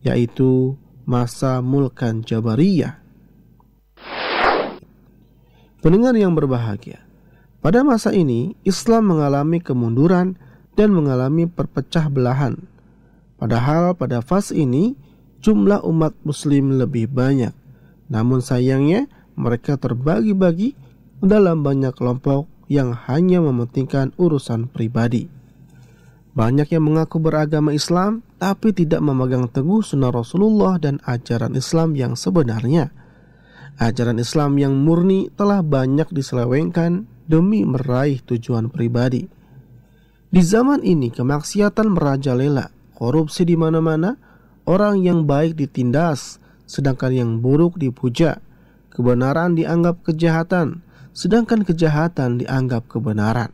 yaitu 0.04 0.76
masa 1.08 1.64
Mulkan 1.64 2.22
Jabariyah 2.22 3.04
Pendengar 5.84 6.16
yang 6.16 6.32
berbahagia, 6.32 7.04
pada 7.60 7.84
masa 7.84 8.08
ini 8.16 8.56
Islam 8.64 9.12
mengalami 9.12 9.60
kemunduran 9.60 10.40
dan 10.80 10.96
mengalami 10.96 11.44
perpecah 11.44 12.08
belahan. 12.08 12.56
Padahal 13.36 13.92
pada 13.92 14.24
fase 14.24 14.56
ini 14.56 14.96
jumlah 15.44 15.84
umat 15.84 16.16
muslim 16.24 16.80
lebih 16.80 17.12
banyak. 17.12 17.52
Namun 18.08 18.40
sayangnya 18.40 19.12
mereka 19.36 19.76
terbagi-bagi 19.76 20.72
dalam 21.20 21.60
banyak 21.60 21.92
kelompok 21.92 22.48
yang 22.72 22.96
hanya 23.04 23.44
mementingkan 23.44 24.16
urusan 24.16 24.72
pribadi. 24.72 25.28
Banyak 26.32 26.72
yang 26.72 26.88
mengaku 26.88 27.20
beragama 27.20 27.76
Islam 27.76 28.24
tapi 28.44 28.76
tidak 28.76 29.00
memegang 29.00 29.48
teguh 29.48 29.80
sunnah 29.80 30.12
Rasulullah 30.12 30.76
dan 30.76 31.00
ajaran 31.08 31.56
Islam 31.56 31.96
yang 31.96 32.12
sebenarnya 32.12 32.92
ajaran 33.78 34.22
Islam 34.22 34.54
yang 34.58 34.74
murni 34.78 35.30
telah 35.34 35.62
banyak 35.64 36.06
diselewengkan 36.14 37.10
demi 37.26 37.66
meraih 37.66 38.20
tujuan 38.22 38.70
pribadi. 38.70 39.26
Di 40.34 40.42
zaman 40.42 40.82
ini 40.82 41.14
kemaksiatan 41.14 41.94
merajalela, 41.94 42.70
korupsi 42.98 43.46
di 43.46 43.54
mana-mana, 43.54 44.18
orang 44.66 45.02
yang 45.02 45.26
baik 45.26 45.54
ditindas, 45.54 46.42
sedangkan 46.66 47.12
yang 47.14 47.30
buruk 47.38 47.78
dipuja. 47.78 48.42
Kebenaran 48.94 49.58
dianggap 49.58 50.06
kejahatan, 50.06 50.82
sedangkan 51.14 51.66
kejahatan 51.66 52.42
dianggap 52.42 52.86
kebenaran. 52.86 53.50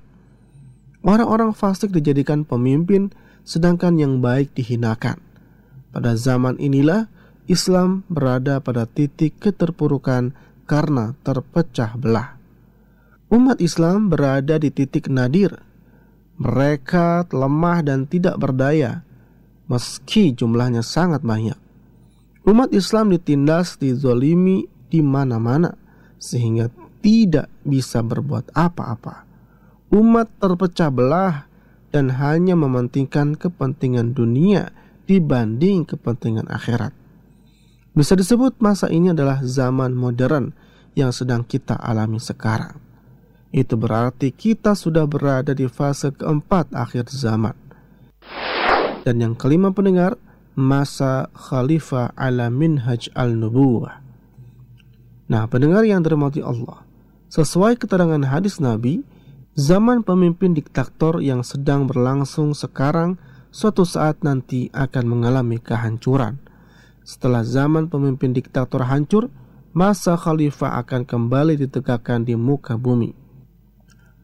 Orang-orang 1.01 1.57
fasik 1.57 1.97
dijadikan 1.97 2.45
pemimpin, 2.45 3.09
sedangkan 3.45 3.99
yang 3.99 4.19
baik 4.23 4.53
dihinakan. 4.55 5.19
Pada 5.91 6.15
zaman 6.15 6.55
inilah 6.63 7.11
Islam 7.51 8.07
berada 8.07 8.63
pada 8.63 8.87
titik 8.87 9.43
keterpurukan 9.43 10.31
karena 10.71 11.19
terpecah 11.27 11.99
belah. 11.99 12.39
Umat 13.31 13.59
Islam 13.59 14.07
berada 14.07 14.55
di 14.59 14.71
titik 14.71 15.11
nadir. 15.11 15.59
Mereka 16.39 17.27
lemah 17.35 17.83
dan 17.83 18.07
tidak 18.07 18.39
berdaya, 18.39 19.03
meski 19.67 20.31
jumlahnya 20.31 20.87
sangat 20.87 21.27
banyak. 21.27 21.59
Umat 22.47 22.71
Islam 22.71 23.11
ditindas, 23.11 23.77
dizolimi 23.77 24.65
di 24.89 25.05
mana-mana, 25.05 25.75
sehingga 26.17 26.71
tidak 27.03 27.51
bisa 27.67 28.01
berbuat 28.01 28.55
apa-apa. 28.55 29.27
Umat 29.91 30.31
terpecah 30.39 30.89
belah 30.89 31.50
dan 31.91 32.15
hanya 32.19 32.55
mementingkan 32.55 33.35
kepentingan 33.35 34.15
dunia 34.15 34.71
dibanding 35.11 35.83
kepentingan 35.87 36.47
akhirat. 36.47 36.95
Bisa 37.91 38.15
disebut 38.15 38.63
masa 38.63 38.87
ini 38.87 39.11
adalah 39.11 39.43
zaman 39.43 39.91
modern 39.99 40.55
yang 40.95 41.11
sedang 41.11 41.43
kita 41.43 41.75
alami 41.75 42.23
sekarang. 42.23 42.79
Itu 43.51 43.75
berarti 43.75 44.31
kita 44.31 44.79
sudah 44.79 45.11
berada 45.11 45.51
di 45.51 45.67
fase 45.67 46.15
keempat 46.15 46.71
akhir 46.71 47.11
zaman. 47.11 47.59
Dan 49.03 49.19
yang 49.19 49.35
kelima 49.35 49.75
pendengar, 49.75 50.15
masa 50.55 51.27
Khalifah 51.35 52.15
ala 52.15 52.47
minhaj 52.47 53.11
al-nubuwah. 53.19 53.99
Nah, 55.27 55.51
pendengar 55.51 55.83
yang 55.83 56.03
dirahmati 56.07 56.43
Allah, 56.43 56.87
sesuai 57.31 57.75
keterangan 57.75 58.23
hadis 58.27 58.63
Nabi, 58.63 59.03
zaman 59.59 60.07
pemimpin 60.07 60.55
diktator 60.55 61.19
yang 61.19 61.43
sedang 61.43 61.91
berlangsung 61.91 62.55
sekarang 62.55 63.19
suatu 63.51 63.83
saat 63.83 64.23
nanti 64.23 64.71
akan 64.71 65.05
mengalami 65.07 65.59
kehancuran. 65.59 66.39
Setelah 67.03 67.43
zaman 67.43 67.91
pemimpin 67.91 68.31
diktator 68.31 68.87
hancur, 68.87 69.27
masa 69.75 70.15
khalifah 70.15 70.79
akan 70.83 71.03
kembali 71.03 71.59
ditegakkan 71.59 72.23
di 72.23 72.39
muka 72.39 72.79
bumi. 72.79 73.15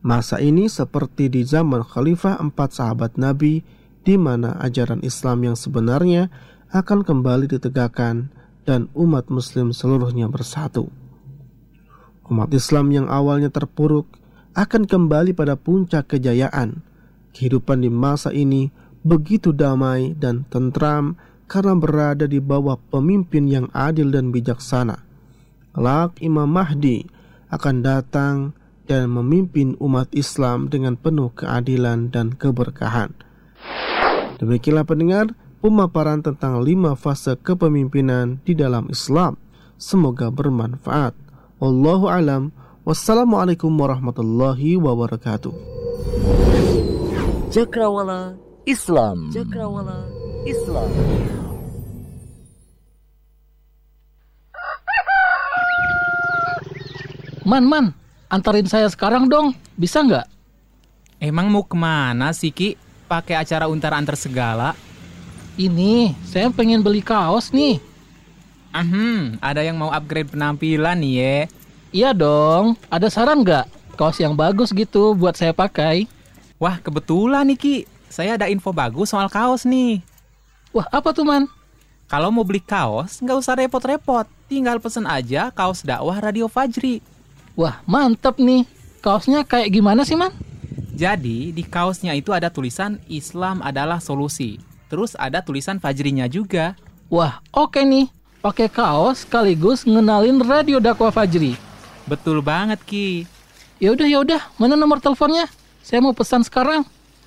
Masa 0.07 0.39
ini 0.39 0.71
seperti 0.71 1.27
di 1.27 1.43
zaman 1.43 1.83
khalifah 1.83 2.39
empat 2.39 2.79
sahabat 2.79 3.19
Nabi 3.19 3.67
di 4.07 4.15
mana 4.15 4.55
ajaran 4.63 5.03
Islam 5.03 5.43
yang 5.43 5.59
sebenarnya 5.59 6.31
akan 6.71 7.03
kembali 7.03 7.51
ditegakkan 7.51 8.31
dan 8.63 8.87
umat 8.95 9.27
muslim 9.35 9.75
seluruhnya 9.75 10.31
bersatu. 10.31 10.91
Umat 12.27 12.51
Islam 12.55 12.91
yang 12.95 13.07
awalnya 13.11 13.51
terpuruk 13.51 14.07
akan 14.57 14.89
kembali 14.89 15.37
pada 15.37 15.55
puncak 15.55 16.17
kejayaan. 16.17 16.81
Kehidupan 17.37 17.85
di 17.85 17.93
masa 17.93 18.33
ini 18.33 18.73
begitu 19.05 19.53
damai 19.53 20.17
dan 20.17 20.49
tentram 20.49 21.21
karena 21.45 21.77
berada 21.77 22.25
di 22.25 22.41
bawah 22.41 22.81
pemimpin 22.89 23.47
yang 23.53 23.69
adil 23.77 24.09
dan 24.09 24.33
bijaksana. 24.33 25.05
Kelak 25.77 26.17
Imam 26.25 26.49
Mahdi 26.49 27.05
akan 27.53 27.85
datang 27.85 28.37
dan 28.89 29.13
memimpin 29.13 29.77
umat 29.77 30.09
Islam 30.17 30.73
dengan 30.73 30.97
penuh 30.97 31.29
keadilan 31.37 32.09
dan 32.09 32.33
keberkahan. 32.33 33.13
Demikianlah 34.41 34.89
pendengar 34.89 35.37
pemaparan 35.61 36.25
tentang 36.25 36.65
lima 36.65 36.97
fase 36.97 37.37
kepemimpinan 37.37 38.41
di 38.49 38.57
dalam 38.57 38.89
Islam. 38.89 39.37
Semoga 39.77 40.33
bermanfaat. 40.33 41.13
Wallahu 41.61 42.09
alam. 42.09 42.56
Wassalamualaikum 42.87 43.67
warahmatullahi 43.67 44.79
wabarakatuh. 44.79 45.51
Cakrawala 47.51 48.39
Islam. 48.63 49.27
Cakrawala 49.35 50.07
Islam. 50.47 50.87
Man, 57.43 57.67
man, 57.67 57.91
antarin 58.31 58.71
saya 58.71 58.87
sekarang 58.87 59.27
dong, 59.27 59.51
bisa 59.75 60.07
nggak? 60.07 60.31
Emang 61.19 61.51
mau 61.51 61.67
ke 61.67 61.75
mana 61.75 62.31
sih 62.31 62.55
Ki? 62.55 62.79
Pakai 63.11 63.35
acara 63.35 63.67
untar 63.67 63.99
antar 63.99 64.15
segala? 64.15 64.79
Ini, 65.59 66.15
saya 66.23 66.55
pengen 66.55 66.87
beli 66.87 67.03
kaos 67.03 67.51
nih. 67.51 67.83
Hmm, 68.71 69.43
ada 69.43 69.67
yang 69.67 69.75
mau 69.75 69.91
upgrade 69.91 70.31
penampilan 70.31 71.03
nih 71.03 71.15
ya? 71.19 71.66
Iya 71.97 72.13
dong, 72.13 72.77
ada 72.93 73.09
saran 73.09 73.41
nggak? 73.41 73.65
Kaos 73.97 74.21
yang 74.21 74.37
bagus 74.37 74.69
gitu 74.69 75.17
buat 75.17 75.33
saya 75.33 75.57
pakai. 75.57 76.05
Wah, 76.61 76.77
kebetulan 76.77 77.49
nih 77.49 77.57
Ki. 77.57 77.77
Saya 78.13 78.37
ada 78.37 78.53
info 78.53 78.69
bagus 78.69 79.17
soal 79.17 79.33
kaos 79.33 79.65
nih. 79.65 80.05
Wah, 80.77 80.85
apa 80.93 81.17
tuh 81.17 81.25
man? 81.25 81.49
Kalau 82.05 82.29
mau 82.29 82.45
beli 82.45 82.61
kaos, 82.61 83.17
nggak 83.25 83.41
usah 83.41 83.57
repot-repot. 83.57 84.29
Tinggal 84.45 84.77
pesen 84.77 85.09
aja 85.09 85.49
kaos 85.49 85.81
dakwah 85.81 86.21
Radio 86.21 86.53
Fajri. 86.53 87.01
Wah, 87.57 87.81
mantep 87.89 88.37
nih. 88.45 88.69
Kaosnya 89.01 89.49
kayak 89.49 89.73
gimana 89.73 90.05
sih, 90.05 90.21
Man? 90.21 90.37
Jadi, 90.93 91.49
di 91.49 91.65
kaosnya 91.65 92.13
itu 92.13 92.29
ada 92.37 92.53
tulisan 92.53 93.01
Islam 93.09 93.65
adalah 93.65 94.05
solusi. 94.05 94.61
Terus 94.93 95.17
ada 95.17 95.41
tulisan 95.41 95.81
Fajrinya 95.81 96.29
juga. 96.29 96.77
Wah, 97.09 97.41
oke 97.57 97.81
nih. 97.81 98.13
Pakai 98.45 98.69
kaos 98.69 99.25
sekaligus 99.25 99.89
ngenalin 99.89 100.45
Radio 100.45 100.77
Dakwah 100.77 101.09
Fajri. 101.09 101.66
Betul 102.07 102.39
banget, 102.41 102.79
Ki. 102.87 103.27
Ya 103.83 103.93
udah, 103.93 104.07
ya 104.07 104.19
udah. 104.23 104.43
Mana 104.57 104.79
nomor 104.79 105.03
teleponnya? 105.03 105.51
Saya 105.83 106.01
mau 106.01 106.15
pesan 106.15 106.47
sekarang. 106.47 106.87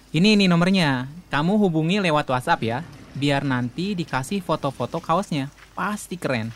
Ini 0.09 0.39
nih 0.39 0.47
nomornya. 0.49 1.05
Kamu 1.29 1.61
hubungi 1.61 2.01
lewat 2.01 2.31
WhatsApp 2.31 2.65
ya. 2.65 2.79
Biar 3.13 3.45
nanti 3.45 3.93
dikasih 3.93 4.41
foto-foto 4.41 4.97
kaosnya. 4.97 5.51
Pasti 5.77 6.17
keren. 6.17 6.49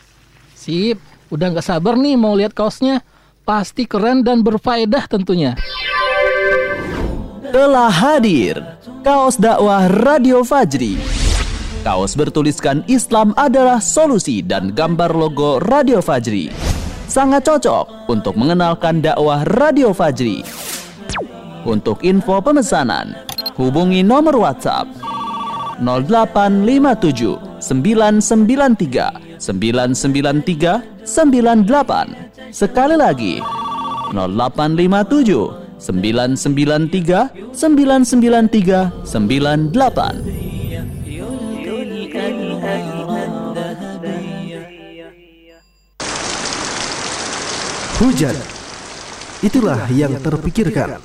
Sip, 0.56 0.98
udah 1.28 1.52
nggak 1.54 1.68
sabar 1.68 1.94
nih 1.94 2.16
mau 2.16 2.34
lihat 2.34 2.56
kaosnya. 2.56 3.04
Pasti 3.44 3.84
keren 3.84 4.24
dan 4.24 4.40
berfaedah 4.40 5.04
tentunya. 5.04 5.52
Telah 7.52 7.92
hadir 7.92 8.58
kaos 9.06 9.36
dakwah 9.38 9.86
Radio 9.86 10.42
Fajri. 10.42 10.96
Kaos 11.84 12.16
bertuliskan 12.16 12.80
Islam 12.88 13.36
adalah 13.36 13.78
solusi 13.78 14.40
dan 14.40 14.72
gambar 14.72 15.12
logo 15.12 15.60
Radio 15.60 16.00
Fajri. 16.00 16.63
Sangat 17.14 17.46
cocok 17.46 18.10
untuk 18.10 18.34
mengenalkan 18.34 18.98
dakwah 18.98 19.46
Radio 19.46 19.94
Fajri. 19.94 20.42
Untuk 21.62 22.02
info 22.02 22.42
pemesanan, 22.42 23.14
hubungi 23.54 24.02
nomor 24.02 24.34
WhatsApp 24.34 24.90
0857 25.78 27.62
993 27.62 29.38
993 29.38 31.06
98. 31.06 32.50
Sekali 32.50 32.98
lagi 32.98 33.38
0857 34.10 35.78
993 35.78 37.54
993 37.54 39.06
98. 39.06 40.63
Hujan. 47.94 48.34
Itulah 49.38 49.86
yang 49.94 50.18
terpikirkan 50.18 50.98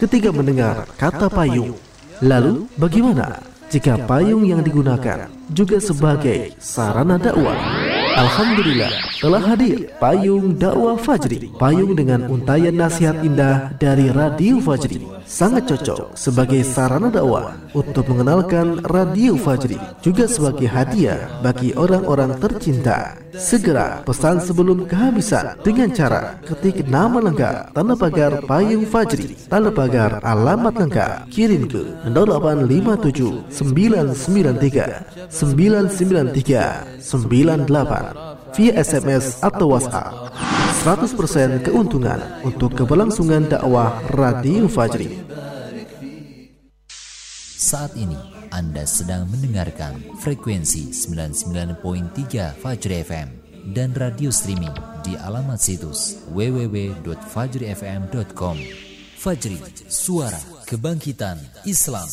ketika 0.00 0.32
mendengar 0.32 0.88
kata 0.96 1.28
payung. 1.28 1.76
Lalu 2.24 2.64
bagaimana 2.80 3.44
jika 3.68 4.00
payung 4.08 4.48
yang 4.48 4.64
digunakan 4.64 5.28
juga 5.52 5.76
sebagai 5.84 6.56
sarana 6.56 7.20
dakwah? 7.20 7.79
Alhamdulillah 8.16 8.90
telah 9.22 9.42
hadir 9.42 9.86
Payung 10.02 10.58
Dakwah 10.58 10.98
Fajri. 10.98 11.52
Payung 11.54 11.94
dengan 11.94 12.26
untayan 12.26 12.74
nasihat 12.74 13.22
indah 13.22 13.70
dari 13.78 14.10
Radio 14.10 14.58
Fajri. 14.58 15.20
Sangat 15.30 15.70
cocok 15.70 16.18
sebagai 16.18 16.58
sarana 16.66 17.06
dakwah 17.06 17.54
Untuk 17.70 18.10
mengenalkan 18.10 18.82
Radio 18.82 19.38
Fajri 19.38 19.78
Juga 20.02 20.26
sebagai 20.26 20.66
hadiah 20.66 21.30
bagi 21.38 21.70
orang-orang 21.70 22.34
tercinta. 22.42 23.14
Segera 23.30 24.02
pesan 24.02 24.42
sebelum 24.42 24.90
kehabisan 24.90 25.54
Dengan 25.62 25.94
cara 25.94 26.34
ketik 26.42 26.82
nama 26.90 27.22
lengkap 27.22 27.70
Tanda 27.70 27.94
pagar 27.94 28.42
Payung 28.42 28.82
Fajri 28.90 29.38
Tanda 29.46 29.70
pagar 29.70 30.18
alamat 30.26 30.74
lengkap. 30.74 31.30
Kirim 31.30 31.70
ke 31.70 31.94
0857 32.10 33.54
993 33.54 35.30
993 35.30 36.98
98 36.98 37.99
via 38.56 38.72
SMS 38.80 39.44
atau 39.44 39.76
WhatsApp. 39.76 40.32
100% 40.80 41.68
keuntungan 41.68 42.40
untuk 42.40 42.72
keberlangsungan 42.72 43.52
dakwah 43.52 44.00
Radio 44.16 44.64
Fajri. 44.64 45.28
Saat 47.60 48.00
ini 48.00 48.16
Anda 48.48 48.88
sedang 48.88 49.28
mendengarkan 49.28 50.16
frekuensi 50.18 50.90
99.3 50.90 52.56
Fajri 52.56 53.04
FM 53.04 53.28
dan 53.76 53.92
radio 53.92 54.32
streaming 54.32 54.72
di 55.04 55.20
alamat 55.20 55.60
situs 55.60 56.24
www.fajrifm.com. 56.32 58.56
Fajri, 59.20 59.60
suara 59.84 60.40
kebangkitan 60.64 61.36
Islam. 61.68 62.08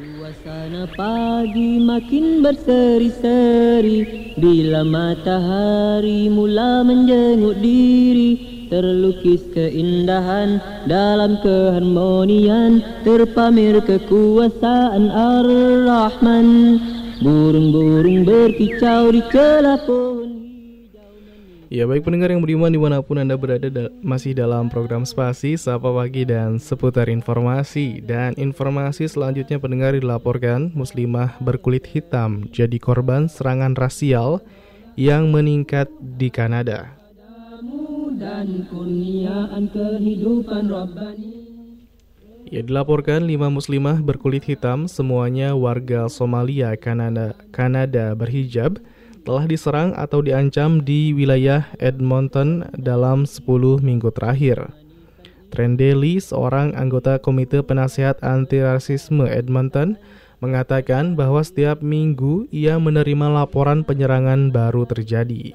Suasana 0.00 0.88
pagi 0.96 1.76
makin 1.76 2.40
berseri-seri. 2.40 4.32
Bila 4.40 4.80
matahari 4.80 6.32
mula 6.32 6.80
menjenguk 6.80 7.60
diri 7.60 8.64
Terlukis 8.72 9.44
keindahan 9.52 10.56
dalam 10.88 11.36
keharmonian 11.44 12.80
Terpamir 13.04 13.84
kekuasaan 13.84 15.12
Ar-Rahman. 15.12 16.48
Burung-burung 17.20 18.24
berkicau 18.24 19.12
di 19.12 19.20
celah 19.28 19.84
pohon 19.84 20.19
Ya 21.70 21.86
baik 21.86 22.02
pendengar 22.02 22.34
yang 22.34 22.42
beriman 22.42 22.66
di 22.66 22.82
mana 22.82 22.98
pun 22.98 23.14
Anda 23.14 23.38
berada 23.38 23.70
da 23.70 23.86
masih 24.02 24.34
dalam 24.34 24.66
program 24.66 25.06
Spasi, 25.06 25.54
Sapa 25.54 25.86
Pagi 25.86 26.26
dan 26.26 26.58
seputar 26.58 27.06
informasi. 27.06 28.02
Dan 28.02 28.34
informasi 28.34 29.06
selanjutnya 29.06 29.62
pendengar 29.62 29.94
dilaporkan 29.94 30.74
muslimah 30.74 31.38
berkulit 31.38 31.86
hitam 31.86 32.50
jadi 32.50 32.74
korban 32.82 33.30
serangan 33.30 33.78
rasial 33.78 34.42
yang 34.98 35.30
meningkat 35.30 35.86
di 36.02 36.26
Kanada. 36.26 36.98
Ya 42.50 42.60
dilaporkan 42.66 43.30
lima 43.30 43.46
muslimah 43.46 44.02
berkulit 44.02 44.42
hitam 44.42 44.90
semuanya 44.90 45.54
warga 45.54 46.10
Somalia, 46.10 46.74
Kanada, 46.74 47.38
Kanada 47.54 48.10
berhijab 48.18 48.82
telah 49.22 49.44
diserang 49.44 49.92
atau 49.96 50.24
diancam 50.24 50.80
di 50.80 51.12
wilayah 51.12 51.68
Edmonton 51.76 52.68
dalam 52.76 53.28
10 53.28 53.80
minggu 53.80 54.08
terakhir. 54.12 54.72
Trendeli, 55.50 56.22
seorang 56.22 56.78
anggota 56.78 57.18
Komite 57.18 57.60
Penasehat 57.66 58.22
Anti 58.22 58.62
Rasisme 58.62 59.26
Edmonton, 59.26 59.98
mengatakan 60.40 61.18
bahwa 61.18 61.44
setiap 61.44 61.84
minggu 61.84 62.48
ia 62.48 62.80
menerima 62.80 63.28
laporan 63.28 63.84
penyerangan 63.84 64.54
baru 64.54 64.88
terjadi. 64.88 65.52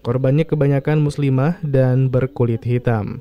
Korbannya 0.00 0.48
kebanyakan 0.48 1.04
muslimah 1.04 1.60
dan 1.60 2.08
berkulit 2.08 2.64
hitam. 2.64 3.20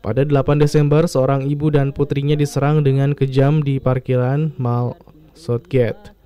Pada 0.00 0.24
8 0.26 0.60
Desember, 0.60 1.04
seorang 1.06 1.46
ibu 1.48 1.72
dan 1.72 1.92
putrinya 1.92 2.34
diserang 2.36 2.84
dengan 2.84 3.12
kejam 3.16 3.64
di 3.64 3.80
parkiran 3.80 4.52
Mall 4.56 4.96
Southgate. 5.32 6.19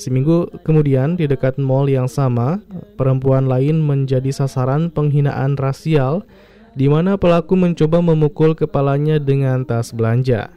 Seminggu 0.00 0.48
kemudian, 0.64 1.12
di 1.20 1.28
dekat 1.28 1.60
mall 1.60 1.84
yang 1.84 2.08
sama, 2.08 2.64
perempuan 2.96 3.44
lain 3.52 3.84
menjadi 3.84 4.32
sasaran 4.32 4.88
penghinaan 4.88 5.60
rasial 5.60 6.24
di 6.72 6.88
mana 6.88 7.20
pelaku 7.20 7.52
mencoba 7.52 8.00
memukul 8.00 8.56
kepalanya 8.56 9.20
dengan 9.20 9.60
tas 9.68 9.92
belanja. 9.92 10.56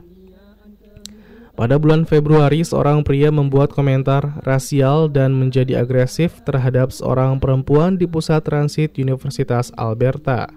Pada 1.53 1.75
bulan 1.75 2.07
Februari, 2.07 2.63
seorang 2.63 3.03
pria 3.03 3.29
membuat 3.29 3.75
komentar 3.75 4.41
rasial 4.47 5.11
dan 5.11 5.35
menjadi 5.35 5.83
agresif 5.83 6.39
terhadap 6.47 6.89
seorang 6.95 7.37
perempuan 7.37 7.99
di 7.99 8.07
pusat 8.07 8.41
transit 8.47 8.95
Universitas 8.97 9.69
Alberta. 9.75 10.49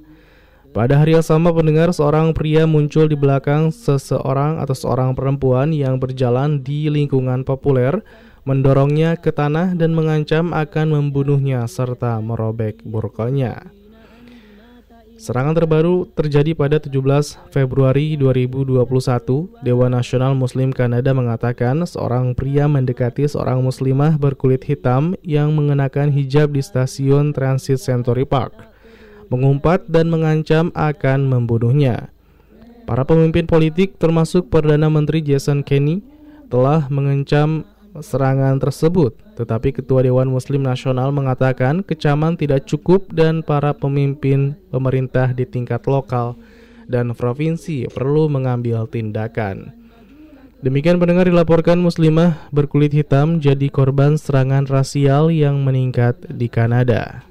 Pada 0.72 0.96
hari 0.96 1.16
yang 1.18 1.26
sama 1.26 1.52
pendengar 1.52 1.92
seorang 1.92 2.32
pria 2.32 2.64
muncul 2.68 3.08
di 3.08 3.16
belakang 3.16 3.72
seseorang 3.72 4.60
atau 4.60 4.76
seorang 4.76 5.12
perempuan 5.12 5.72
yang 5.72 6.00
berjalan 6.00 6.64
di 6.64 6.88
lingkungan 6.88 7.44
populer, 7.44 8.00
mendorongnya 8.46 9.18
ke 9.18 9.34
tanah 9.34 9.74
dan 9.74 9.92
mengancam 9.92 10.54
akan 10.54 10.94
membunuhnya 10.94 11.66
serta 11.66 12.22
merobek 12.22 12.80
burkanya. 12.86 13.74
Serangan 15.16 15.56
terbaru 15.56 16.06
terjadi 16.12 16.52
pada 16.54 16.76
17 16.78 16.92
Februari 17.50 18.14
2021. 18.14 18.84
Dewan 19.64 19.96
Nasional 19.96 20.38
Muslim 20.38 20.70
Kanada 20.70 21.10
mengatakan 21.16 21.82
seorang 21.88 22.36
pria 22.36 22.70
mendekati 22.70 23.26
seorang 23.26 23.64
muslimah 23.64 24.20
berkulit 24.20 24.62
hitam 24.62 25.18
yang 25.26 25.56
mengenakan 25.56 26.12
hijab 26.14 26.54
di 26.54 26.62
stasiun 26.62 27.34
Transit 27.34 27.80
Century 27.80 28.28
Park 28.28 28.76
mengumpat 29.26 29.86
dan 29.90 30.06
mengancam 30.06 30.70
akan 30.74 31.26
membunuhnya. 31.26 32.10
Para 32.86 33.02
pemimpin 33.02 33.50
politik 33.50 33.98
termasuk 33.98 34.46
Perdana 34.46 34.86
Menteri 34.86 35.18
Jason 35.18 35.66
Kenney 35.66 36.06
telah 36.46 36.86
mengancam 36.86 37.66
serangan 38.00 38.56
tersebut, 38.58 39.16
tetapi 39.36 39.76
Ketua 39.76 40.04
Dewan 40.04 40.32
Muslim 40.32 40.64
Nasional 40.64 41.12
mengatakan 41.12 41.84
kecaman 41.84 42.34
tidak 42.34 42.64
cukup 42.64 43.08
dan 43.12 43.44
para 43.44 43.76
pemimpin 43.76 44.56
pemerintah 44.72 45.30
di 45.32 45.44
tingkat 45.44 45.84
lokal 45.84 46.34
dan 46.88 47.12
provinsi 47.12 47.90
perlu 47.90 48.26
mengambil 48.26 48.88
tindakan. 48.88 49.74
Demikian 50.64 50.96
pendengar 50.96 51.28
dilaporkan 51.28 51.76
muslimah 51.76 52.48
berkulit 52.48 52.90
hitam 52.90 53.38
jadi 53.38 53.68
korban 53.68 54.16
serangan 54.16 54.64
rasial 54.64 55.28
yang 55.28 55.62
meningkat 55.62 56.16
di 56.32 56.48
Kanada. 56.48 57.22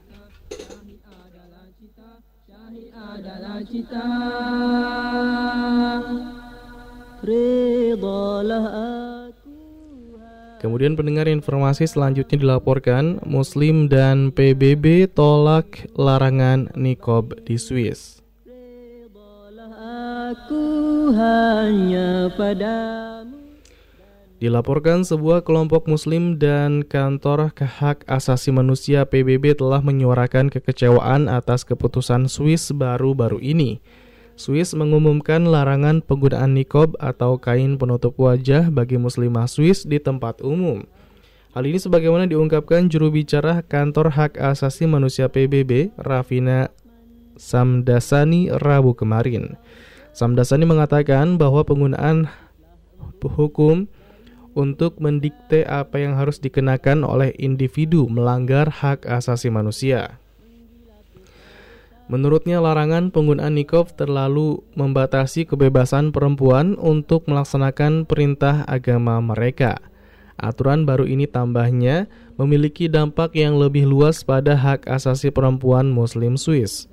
cita 3.66 4.05
Kemudian 10.66 10.97
pendengar 10.97 11.30
informasi 11.30 11.86
selanjutnya 11.86 12.41
dilaporkan 12.41 13.22
Muslim 13.22 13.86
dan 13.86 14.34
PBB 14.34 15.05
tolak 15.13 15.86
larangan 15.93 16.74
nikob 16.74 17.38
di 17.45 17.53
Swiss. 17.61 18.18
Aku 20.26 21.13
hanya 21.13 22.34
padamu 22.34 23.38
Dilaporkan 24.41 25.05
sebuah 25.05 25.45
kelompok 25.45 25.86
muslim 25.86 26.41
dan 26.41 26.82
kantor 26.82 27.53
hak 27.53 28.01
asasi 28.09 28.49
manusia 28.49 29.05
PBB 29.05 29.53
telah 29.53 29.86
menyuarakan 29.86 30.49
kekecewaan 30.49 31.30
atas 31.30 31.61
keputusan 31.61 32.26
Swiss 32.26 32.74
baru-baru 32.74 33.38
ini. 33.38 33.86
Swiss 34.36 34.76
mengumumkan 34.76 35.48
larangan 35.48 36.04
penggunaan 36.04 36.52
nikob 36.52 37.00
atau 37.00 37.40
kain 37.40 37.80
penutup 37.80 38.20
wajah 38.20 38.68
bagi 38.68 39.00
muslimah 39.00 39.48
Swiss 39.48 39.88
di 39.88 39.96
tempat 39.96 40.44
umum. 40.44 40.84
Hal 41.56 41.64
ini 41.64 41.80
sebagaimana 41.80 42.28
diungkapkan 42.28 42.92
juru 42.92 43.16
bicara 43.16 43.64
kantor 43.64 44.12
hak 44.12 44.36
asasi 44.36 44.92
manusia 44.92 45.32
PBB, 45.32 45.96
Rafina 45.96 46.68
Samdasani, 47.40 48.52
Rabu 48.52 48.92
kemarin. 48.92 49.56
Samdasani 50.12 50.68
mengatakan 50.68 51.40
bahwa 51.40 51.64
penggunaan 51.64 52.28
hukum 53.24 53.88
untuk 54.56 55.00
mendikte 55.00 55.64
apa 55.64 56.00
yang 56.00 56.20
harus 56.20 56.44
dikenakan 56.44 57.08
oleh 57.08 57.32
individu 57.40 58.08
melanggar 58.12 58.68
hak 58.68 59.08
asasi 59.08 59.48
manusia. 59.48 60.20
Menurutnya 62.06 62.62
larangan 62.62 63.10
penggunaan 63.10 63.58
nikob 63.58 63.89
terlalu 63.97 64.62
membatasi 64.78 65.49
kebebasan 65.49 66.14
perempuan 66.14 66.78
untuk 66.78 67.26
melaksanakan 67.26 68.06
perintah 68.06 68.62
agama 68.70 69.18
mereka. 69.18 69.82
Aturan 70.38 70.86
baru 70.86 71.10
ini 71.10 71.26
tambahnya 71.26 72.06
memiliki 72.38 72.86
dampak 72.86 73.34
yang 73.34 73.58
lebih 73.58 73.89
luas 73.89 74.22
pada 74.22 74.53
hak 74.53 74.86
asasi 74.86 75.34
perempuan 75.34 75.89
muslim 75.89 76.38
Swiss. 76.38 76.86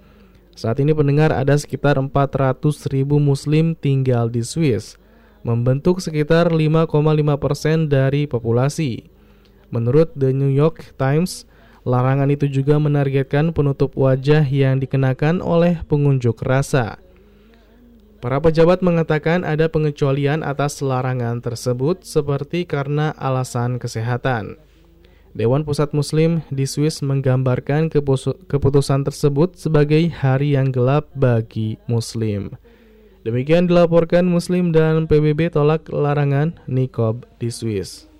Saat 0.56 0.80
ini 0.80 0.96
pendengar 0.96 1.32
ada 1.32 1.56
sekitar 1.60 2.00
400 2.00 2.60
ribu 2.88 3.20
muslim 3.20 3.76
tinggal 3.76 4.32
di 4.32 4.40
Swiss 4.40 4.96
membentuk 5.42 5.98
sekitar 5.98 6.54
5,5% 6.54 7.90
dari 7.90 8.30
populasi. 8.30 9.10
Menurut 9.74 10.14
The 10.14 10.30
New 10.30 10.52
York 10.52 10.94
Times, 10.96 11.44
larangan 11.82 12.30
itu 12.30 12.46
juga 12.46 12.78
menargetkan 12.78 13.50
penutup 13.50 13.94
wajah 13.98 14.46
yang 14.46 14.78
dikenakan 14.78 15.42
oleh 15.42 15.82
pengunjuk 15.86 16.42
rasa. 16.42 17.02
Para 18.22 18.38
pejabat 18.38 18.86
mengatakan 18.86 19.42
ada 19.42 19.66
pengecualian 19.66 20.46
atas 20.46 20.78
larangan 20.78 21.42
tersebut 21.42 22.06
seperti 22.06 22.62
karena 22.62 23.10
alasan 23.18 23.82
kesehatan. 23.82 24.62
Dewan 25.34 25.64
Pusat 25.66 25.90
Muslim 25.96 26.30
di 26.52 26.68
Swiss 26.68 27.00
menggambarkan 27.02 27.88
keputusan 28.46 29.02
tersebut 29.02 29.58
sebagai 29.58 30.12
hari 30.12 30.54
yang 30.54 30.70
gelap 30.70 31.10
bagi 31.16 31.80
Muslim. 31.88 32.54
Demikian 33.24 33.64
dilaporkan 33.64 34.28
Muslim 34.28 34.70
dan 34.70 35.08
PBB 35.08 35.50
tolak 35.50 35.88
larangan 35.88 36.58
nikob 36.68 37.24
di 37.40 37.48
Swiss. 37.48 38.11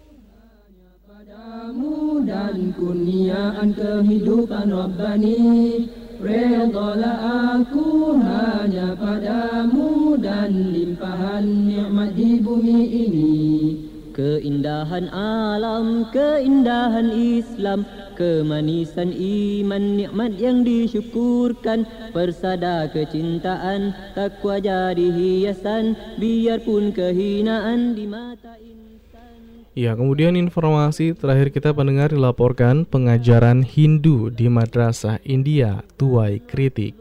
Dan 2.26 2.72
kurniaan 2.76 3.72
kehidupan 3.74 4.68
Rabbani. 4.72 5.88
Redalah 6.22 7.58
aku 7.58 8.14
hanya 8.14 8.94
padamu 8.94 10.14
dan 10.22 10.70
limpahan 10.70 11.66
nikmat 11.66 12.14
di 12.14 12.38
bumi 12.38 12.80
ini. 13.10 13.34
Keindahan 14.12 15.08
alam, 15.10 16.06
keindahan 16.12 17.10
Islam 17.10 17.82
Kemanisan 18.12 19.08
iman, 19.16 19.96
nikmat 19.96 20.36
yang 20.36 20.62
disyukurkan. 20.62 21.88
Persada 22.12 22.86
kecintaan, 22.92 23.96
takwa 24.12 24.60
jadi 24.60 25.08
hiasan 25.10 25.96
Biarpun 26.20 26.92
kehinaan 26.92 27.96
di 27.96 28.04
mata 28.04 28.60
Ya, 29.72 29.96
kemudian 29.96 30.36
informasi 30.36 31.16
terakhir 31.16 31.48
kita 31.48 31.72
pendengar 31.72 32.12
dilaporkan 32.12 32.84
pengajaran 32.84 33.64
Hindu 33.64 34.28
di 34.28 34.44
Madrasah 34.44 35.16
India 35.24 35.80
tuai 35.96 36.44
kritik. 36.44 36.92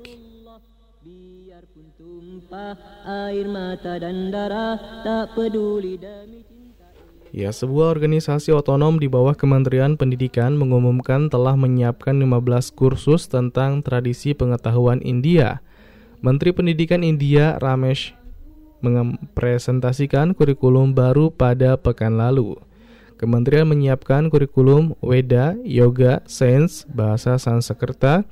Ya, 7.35 7.51
sebuah 7.51 7.87
organisasi 7.91 8.55
otonom 8.55 9.03
di 9.03 9.11
bawah 9.11 9.35
Kementerian 9.35 9.99
Pendidikan 9.99 10.55
mengumumkan 10.55 11.27
telah 11.27 11.59
menyiapkan 11.59 12.15
15 12.15 12.71
kursus 12.71 13.27
tentang 13.27 13.83
tradisi 13.83 14.31
pengetahuan 14.31 15.03
India. 15.03 15.59
Menteri 16.23 16.55
Pendidikan 16.55 17.03
India 17.03 17.59
Ramesh 17.59 18.20
mempresentasikan 18.81 20.33
kurikulum 20.35 20.91
baru 20.91 21.29
pada 21.29 21.77
pekan 21.79 22.17
lalu. 22.19 22.57
Kementerian 23.21 23.69
menyiapkan 23.69 24.33
kurikulum 24.33 24.97
Weda, 24.97 25.53
Yoga, 25.61 26.25
Sains, 26.25 26.89
Bahasa 26.89 27.37
Sanskerta, 27.37 28.25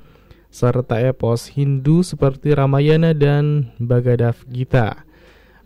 serta 0.50 0.98
epos 0.98 1.46
Hindu 1.54 2.02
seperti 2.02 2.58
Ramayana 2.58 3.14
dan 3.14 3.70
Bhagavad 3.78 4.34
Gita. 4.50 5.06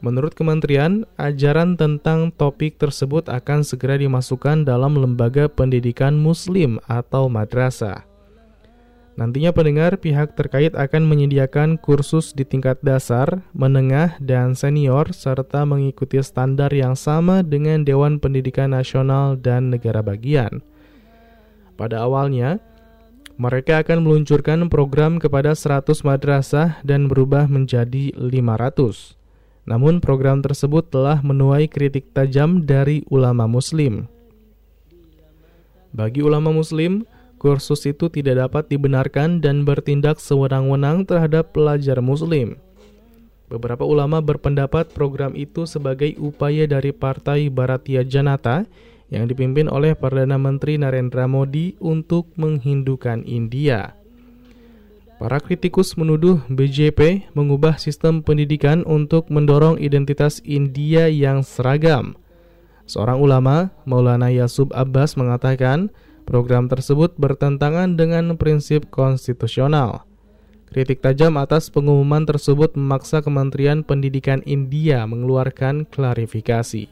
Menurut 0.05 0.37
kementerian, 0.37 1.09
ajaran 1.17 1.81
tentang 1.81 2.29
topik 2.37 2.77
tersebut 2.77 3.33
akan 3.33 3.65
segera 3.65 3.97
dimasukkan 3.97 4.69
dalam 4.69 5.01
lembaga 5.01 5.49
pendidikan 5.49 6.13
muslim 6.21 6.77
atau 6.85 7.33
madrasah. 7.33 8.05
Nantinya 9.15 9.55
pendengar 9.55 9.95
pihak 10.03 10.35
terkait 10.35 10.75
akan 10.75 11.07
menyediakan 11.07 11.79
kursus 11.79 12.35
di 12.35 12.43
tingkat 12.43 12.83
dasar, 12.83 13.47
menengah, 13.55 14.19
dan 14.19 14.59
senior 14.59 15.15
serta 15.15 15.63
mengikuti 15.63 16.19
standar 16.19 16.75
yang 16.75 16.99
sama 16.99 17.47
dengan 17.47 17.87
Dewan 17.87 18.19
Pendidikan 18.19 18.75
Nasional 18.75 19.39
dan 19.39 19.71
negara 19.71 20.03
bagian. 20.03 20.67
Pada 21.79 22.03
awalnya, 22.03 22.59
mereka 23.39 23.87
akan 23.87 24.03
meluncurkan 24.03 24.67
program 24.67 25.23
kepada 25.23 25.55
100 25.55 26.03
madrasah 26.03 26.83
dan 26.83 27.07
berubah 27.07 27.47
menjadi 27.47 28.11
500. 28.19 29.15
Namun 29.63 30.03
program 30.03 30.43
tersebut 30.43 30.91
telah 30.91 31.23
menuai 31.23 31.71
kritik 31.71 32.11
tajam 32.11 32.67
dari 32.67 33.07
ulama 33.11 33.47
muslim. 33.47 34.11
Bagi 35.95 36.23
ulama 36.27 36.51
muslim, 36.51 37.07
kursus 37.45 37.85
itu 37.85 38.09
tidak 38.09 38.49
dapat 38.49 38.73
dibenarkan 38.73 39.45
dan 39.45 39.69
bertindak 39.69 40.17
sewenang-wenang 40.17 41.05
terhadap 41.05 41.53
pelajar 41.53 42.01
muslim. 42.01 42.57
Beberapa 43.53 43.85
ulama 43.85 44.25
berpendapat 44.25 44.97
program 44.97 45.37
itu 45.37 45.69
sebagai 45.69 46.17
upaya 46.17 46.65
dari 46.65 46.97
Partai 46.97 47.53
Bharatiya 47.53 48.01
Janata 48.09 48.65
yang 49.13 49.29
dipimpin 49.29 49.69
oleh 49.69 49.93
Perdana 49.93 50.41
Menteri 50.41 50.81
Narendra 50.81 51.29
Modi 51.29 51.77
untuk 51.85 52.33
menghindukan 52.41 53.21
India. 53.29 53.93
Para 55.21 55.39
kritikus 55.39 55.95
menuduh 56.01 56.43
BJP 56.49 57.31
mengubah 57.37 57.77
sistem 57.77 58.25
pendidikan 58.25 58.83
untuk 58.89 59.29
mendorong 59.29 59.77
identitas 59.79 60.41
India 60.43 61.13
yang 61.13 61.45
seragam. 61.45 62.17
Seorang 62.85 63.21
ulama, 63.21 63.73
Maulana 63.89 64.29
Yasub 64.29 64.75
Abbas 64.75 65.17
mengatakan, 65.17 65.89
program 66.25 66.67
tersebut 66.67 67.15
bertentangan 67.21 67.95
dengan 67.95 68.35
prinsip 68.41 68.89
konstitusional. 68.91 70.09
Kritik 70.75 70.99
tajam 71.05 71.39
atas 71.39 71.71
pengumuman 71.71 72.27
tersebut 72.27 72.75
memaksa 72.75 73.23
Kementerian 73.23 73.87
Pendidikan 73.87 74.43
India 74.43 75.07
mengeluarkan 75.07 75.87
klarifikasi. 75.87 76.91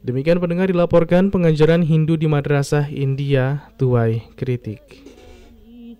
Demikian 0.00 0.40
pendengar 0.40 0.70
dilaporkan 0.72 1.28
pengajaran 1.28 1.84
Hindu 1.84 2.16
di 2.16 2.30
Madrasah 2.30 2.88
India 2.88 3.68
tuai 3.76 4.24
kritik. 4.38 4.80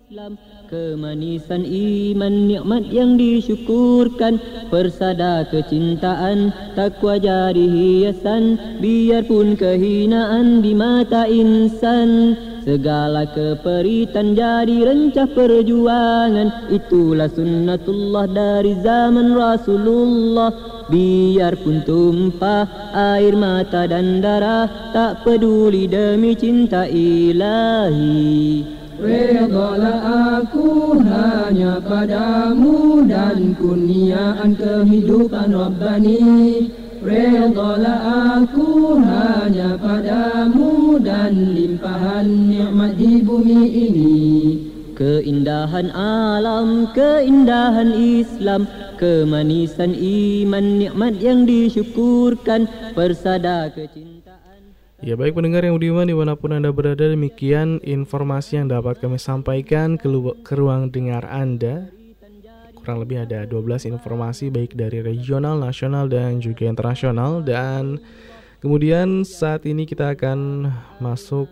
Islam 0.07 0.39
Kemanisan 0.67 1.63
iman 1.63 2.43
nikmat 2.43 2.91
yang 2.91 3.15
disyukurkan. 3.15 4.35
Persada 4.67 5.47
kecintaan 5.47 6.51
takwa 6.75 7.15
jadi 7.15 7.55
hiasan. 7.55 8.59
Biarpun 8.83 9.55
kehinaan 9.55 10.59
di 10.59 10.75
mata 10.75 11.23
insan. 11.23 12.35
Segala 12.67 13.31
keperitan 13.31 14.35
jadi 14.35 14.91
rencah 14.91 15.31
perjuangan. 15.31 16.67
Itulah 16.67 17.31
sunnatullah 17.31 18.27
dari 18.27 18.75
zaman 18.83 19.39
Rasulullah. 19.39 20.51
Biarpun 20.91 21.87
tumpah 21.87 22.91
air 22.91 23.39
mata 23.39 23.87
dan 23.87 24.19
darah 24.19 24.91
Tak 24.91 25.23
peduli 25.23 25.87
demi 25.87 26.35
cinta 26.35 26.83
ilahi 26.91 28.86
Redalah 28.97 30.41
aku 30.41 30.97
hanya 31.05 31.77
padamu 31.85 33.05
dan 33.05 33.53
kurniaan 33.53 34.57
kehidupan 34.57 35.53
Rabbani. 35.53 36.65
Redalah 37.05 38.01
aku 38.41 38.97
hanya 38.97 39.77
padamu 39.77 40.97
dan 40.97 41.53
limpahan 41.53 42.25
nikmat 42.49 42.97
di 42.97 43.21
bumi 43.21 43.63
ini. 43.69 44.17
Keindahan 44.97 45.93
alam, 45.93 46.89
keindahan 46.97 47.93
Islam 47.93 48.65
Kemanisan 48.97 49.93
iman, 49.93 50.81
nikmat 50.81 51.21
yang 51.21 51.45
disyukurkan 51.45 52.65
Persada 52.97 53.69
kecintaan 53.69 54.16
Ya 54.97 55.13
baik 55.13 55.37
pendengar 55.37 55.61
yang 55.61 55.77
budiman 55.77 56.09
di 56.09 56.17
mana 56.17 56.33
pun 56.33 56.57
Anda 56.57 56.73
berada 56.73 57.05
demikian 57.05 57.77
informasi 57.85 58.57
yang 58.57 58.73
dapat 58.73 58.97
kami 58.97 59.21
sampaikan 59.21 59.93
ke, 59.93 60.09
ke 60.41 60.57
ruang 60.57 60.89
dengar 60.89 61.21
Anda. 61.29 61.93
Kurang 62.73 63.05
lebih 63.05 63.29
ada 63.29 63.45
12 63.45 63.93
informasi 63.93 64.49
baik 64.49 64.73
dari 64.73 65.05
regional, 65.05 65.61
nasional 65.61 66.09
dan 66.09 66.41
juga 66.41 66.65
internasional. 66.65 67.45
Dan 67.45 68.01
kemudian 68.57 69.21
saat 69.21 69.69
ini 69.69 69.85
kita 69.85 70.17
akan 70.17 70.65
masuk 70.97 71.45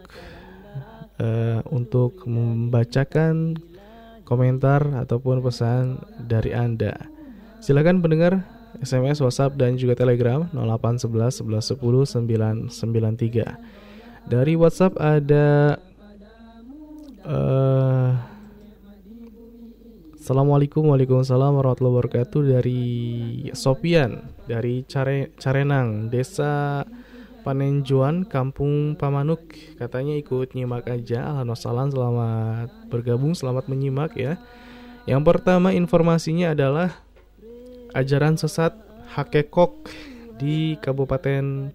uh, 1.21 1.61
untuk 1.69 2.25
membacakan 2.25 3.61
komentar 4.25 5.05
ataupun 5.05 5.45
pesan 5.45 6.01
dari 6.17 6.49
Anda. 6.49 6.97
Silakan 7.61 8.01
pendengar 8.01 8.54
SMS, 8.81 9.21
WhatsApp 9.21 9.55
dan 9.55 9.77
juga 9.79 9.95
Telegram 9.95 10.47
0811 10.51 11.43
11 11.43 11.75
10 11.75 12.71
993. 12.71 14.25
Dari 14.25 14.53
WhatsApp 14.57 14.97
ada 14.97 15.77
uh, 17.29 18.11
Assalamualaikum 20.25 20.89
Waalaikumsalam 20.89 21.53
warahmatullahi 21.53 21.95
wabarakatuh. 22.01 22.41
Dari 22.57 22.81
Sopian 23.53 24.25
dari 24.49 24.81
Care, 24.89 25.29
Carenang 25.37 26.09
Desa 26.09 26.81
Panenjuan 27.45 28.25
Kampung 28.25 28.97
Pamanuk. 28.97 29.53
Katanya 29.77 30.17
ikut 30.17 30.57
nyimak 30.57 30.89
aja. 30.89 31.29
Alhamdulillah 31.29 31.93
selamat 31.93 32.69
bergabung 32.89 33.37
selamat 33.37 33.69
menyimak 33.69 34.17
ya. 34.17 34.41
Yang 35.05 35.21
pertama 35.29 35.69
informasinya 35.77 36.57
adalah 36.57 37.04
ajaran 37.95 38.35
sesat 38.35 38.75
Hakekok 39.15 39.87
di 40.35 40.75
Kabupaten 40.83 41.71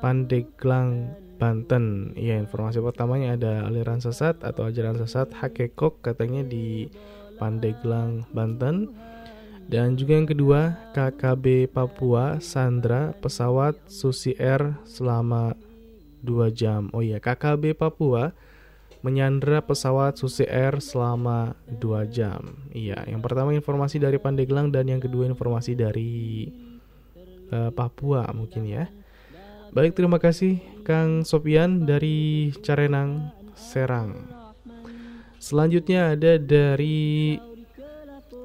Pandeglang, 0.00 1.12
Banten. 1.36 2.16
Ya, 2.16 2.40
informasi 2.40 2.80
pertamanya 2.80 3.36
ada 3.36 3.68
aliran 3.68 4.00
sesat 4.00 4.40
atau 4.40 4.72
ajaran 4.72 4.96
sesat 4.96 5.28
Hakekok 5.36 6.00
katanya 6.00 6.40
di 6.40 6.88
Pandeglang, 7.36 8.24
Banten. 8.32 8.88
Dan 9.70 9.94
juga 10.00 10.16
yang 10.16 10.26
kedua, 10.26 10.74
KKB 10.96 11.70
Papua 11.70 12.40
Sandra 12.40 13.12
pesawat 13.20 13.76
Susi 13.86 14.32
Air 14.40 14.80
selama 14.88 15.54
2 16.24 16.50
jam. 16.50 16.88
Oh 16.96 17.04
iya, 17.04 17.20
KKB 17.20 17.76
Papua 17.76 18.32
menyandra 19.00 19.64
pesawat 19.64 20.20
Susi 20.20 20.44
Air 20.44 20.84
selama 20.84 21.56
2 21.68 22.04
jam. 22.12 22.60
Iya, 22.72 23.08
yang 23.08 23.24
pertama 23.24 23.56
informasi 23.56 23.96
dari 23.96 24.20
Pandeglang 24.20 24.68
dan 24.68 24.88
yang 24.88 25.00
kedua 25.00 25.24
informasi 25.24 25.72
dari 25.72 26.46
uh, 27.52 27.72
Papua 27.72 28.28
mungkin 28.36 28.68
ya. 28.68 28.84
Baik, 29.70 29.94
terima 29.94 30.18
kasih 30.18 30.58
Kang 30.82 31.22
Sopian 31.22 31.86
dari 31.86 32.50
Carenang, 32.60 33.30
Serang. 33.54 34.26
Selanjutnya 35.40 36.12
ada 36.12 36.36
dari 36.36 37.38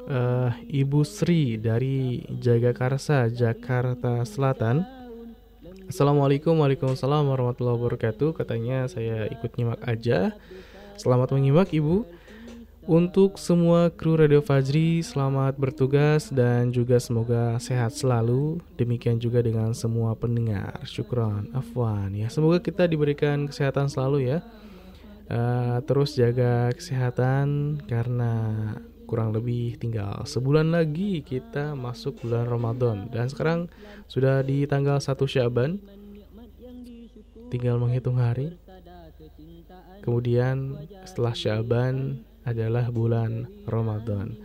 uh, 0.07 0.51
Ibu 0.69 1.01
Sri 1.03 1.59
dari 1.59 2.23
Jagakarsa, 2.29 3.27
Jakarta 3.27 4.23
Selatan. 4.23 4.94
Assalamualaikum 5.85 6.65
Waalaikumsalam 6.65 7.29
warahmatullahi 7.29 7.77
wabarakatuh. 7.77 8.33
Katanya 8.33 8.89
saya 8.89 9.29
ikut 9.29 9.53
nyimak 9.53 9.77
aja. 9.85 10.33
Selamat 10.97 11.29
menyimak 11.29 11.69
ibu. 11.77 12.09
Untuk 12.89 13.37
semua 13.37 13.93
kru 13.93 14.17
Radio 14.17 14.41
Fajri 14.41 15.05
Selamat 15.05 15.53
bertugas 15.57 16.33
dan 16.33 16.73
juga 16.73 16.97
semoga 16.97 17.61
sehat 17.61 17.93
selalu. 17.93 18.57
Demikian 18.81 19.21
juga 19.21 19.45
dengan 19.45 19.77
semua 19.77 20.17
pendengar. 20.17 20.81
Syukron, 20.89 21.53
afwan. 21.53 22.17
Ya 22.17 22.33
Semoga 22.33 22.57
kita 22.65 22.89
diberikan 22.89 23.45
kesehatan 23.45 23.85
selalu 23.85 24.33
ya. 24.33 24.41
Uh, 25.29 25.85
Terus 25.85 26.17
jaga 26.17 26.73
kesehatan 26.73 27.77
Karena 27.85 28.33
kurang 29.05 29.31
lebih 29.31 29.77
tinggal 29.77 30.25
sebulan 30.25 30.73
lagi 30.73 31.21
kita 31.21 31.77
masuk 31.77 32.25
bulan 32.25 32.49
Ramadan. 32.49 33.07
Dan 33.13 33.29
sekarang 33.29 33.69
sudah 34.09 34.41
di 34.41 34.65
tanggal 34.65 34.97
1 34.97 35.25
Syaban. 35.29 35.77
Tinggal 37.53 37.77
menghitung 37.77 38.17
hari. 38.17 38.57
Kemudian 40.01 40.75
setelah 41.05 41.33
Syaban 41.33 42.25
adalah 42.45 42.89
bulan 42.93 43.49
Ramadan. 43.65 44.37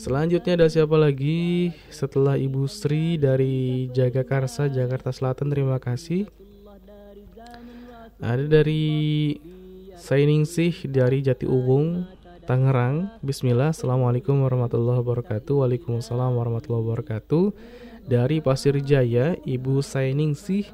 Selanjutnya 0.00 0.56
ada 0.56 0.68
siapa 0.72 0.96
lagi? 0.96 1.70
Setelah 1.92 2.40
Ibu 2.40 2.64
Sri 2.66 3.20
dari 3.20 3.86
Jagakarsa 3.92 4.72
Jakarta 4.72 5.12
Selatan 5.12 5.52
terima 5.52 5.76
kasih. 5.76 6.24
Ada 8.20 8.48
dari 8.48 9.36
Sainingsih 10.00 10.88
dari 10.88 11.20
Jati 11.20 11.44
Ubung 11.44 12.08
Tangerang. 12.50 13.14
Bismillah, 13.22 13.70
Assalamualaikum 13.70 14.42
warahmatullahi 14.42 15.06
wabarakatuh. 15.06 15.62
Waalaikumsalam 15.62 16.34
warahmatullahi 16.34 16.82
wabarakatuh. 16.82 17.54
Dari 18.10 18.42
Pasir 18.42 18.74
Jaya, 18.82 19.38
Ibu 19.46 19.78
Sainingsih 19.78 20.66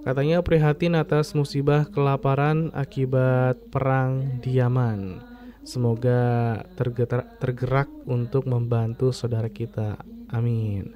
katanya 0.00 0.40
prihatin 0.40 0.96
atas 0.96 1.36
musibah 1.36 1.84
kelaparan 1.92 2.72
akibat 2.72 3.60
perang 3.68 4.40
Diaman. 4.40 5.20
Semoga 5.60 6.64
tergerak, 6.72 7.36
tergerak 7.36 7.92
untuk 8.08 8.48
membantu 8.48 9.12
saudara 9.12 9.52
kita. 9.52 10.00
Amin. 10.32 10.88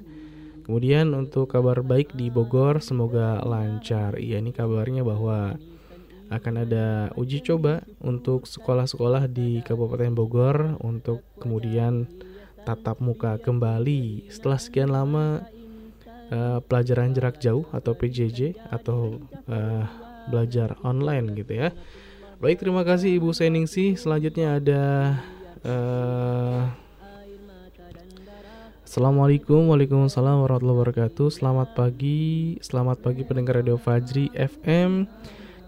Kemudian 0.65 1.13
untuk 1.13 1.53
kabar 1.53 1.85
baik 1.85 2.17
di 2.17 2.33
Bogor 2.33 2.81
semoga 2.81 3.45
lancar. 3.45 4.17
Iya 4.17 4.41
ini 4.41 4.57
kabarnya 4.57 5.05
bahwa 5.05 5.53
akan 6.29 6.53
ada 6.65 7.09
uji 7.17 7.41
coba 7.41 7.81
untuk 8.01 8.45
sekolah-sekolah 8.45 9.25
di 9.25 9.65
Kabupaten 9.65 10.13
Bogor 10.13 10.77
untuk 10.85 11.25
kemudian 11.41 12.05
tatap 12.63 13.01
muka 13.01 13.41
kembali 13.41 14.29
setelah 14.29 14.61
sekian 14.61 14.93
lama 14.93 15.41
uh, 16.29 16.61
pelajaran 16.61 17.17
jarak 17.17 17.41
jauh 17.41 17.65
atau 17.73 17.97
PJJ 17.97 18.55
atau 18.69 19.17
uh, 19.49 19.83
belajar 20.29 20.77
online 20.85 21.33
gitu 21.33 21.65
ya. 21.65 21.73
Baik, 22.39 22.61
terima 22.61 22.85
kasih 22.85 23.19
Ibu 23.19 23.33
Seningsi. 23.33 23.97
Selanjutnya 23.97 24.61
ada 24.61 24.83
uh, 25.65 26.69
Assalamualaikum 28.89 29.69
warahmatullahi 29.69 30.49
wabarakatuh 30.49 31.29
Selamat 31.29 31.77
pagi 31.77 32.57
Selamat 32.57 32.97
pagi 32.97 33.21
pendengar 33.21 33.61
Radio 33.61 33.77
Fajri 33.77 34.33
FM 34.33 35.05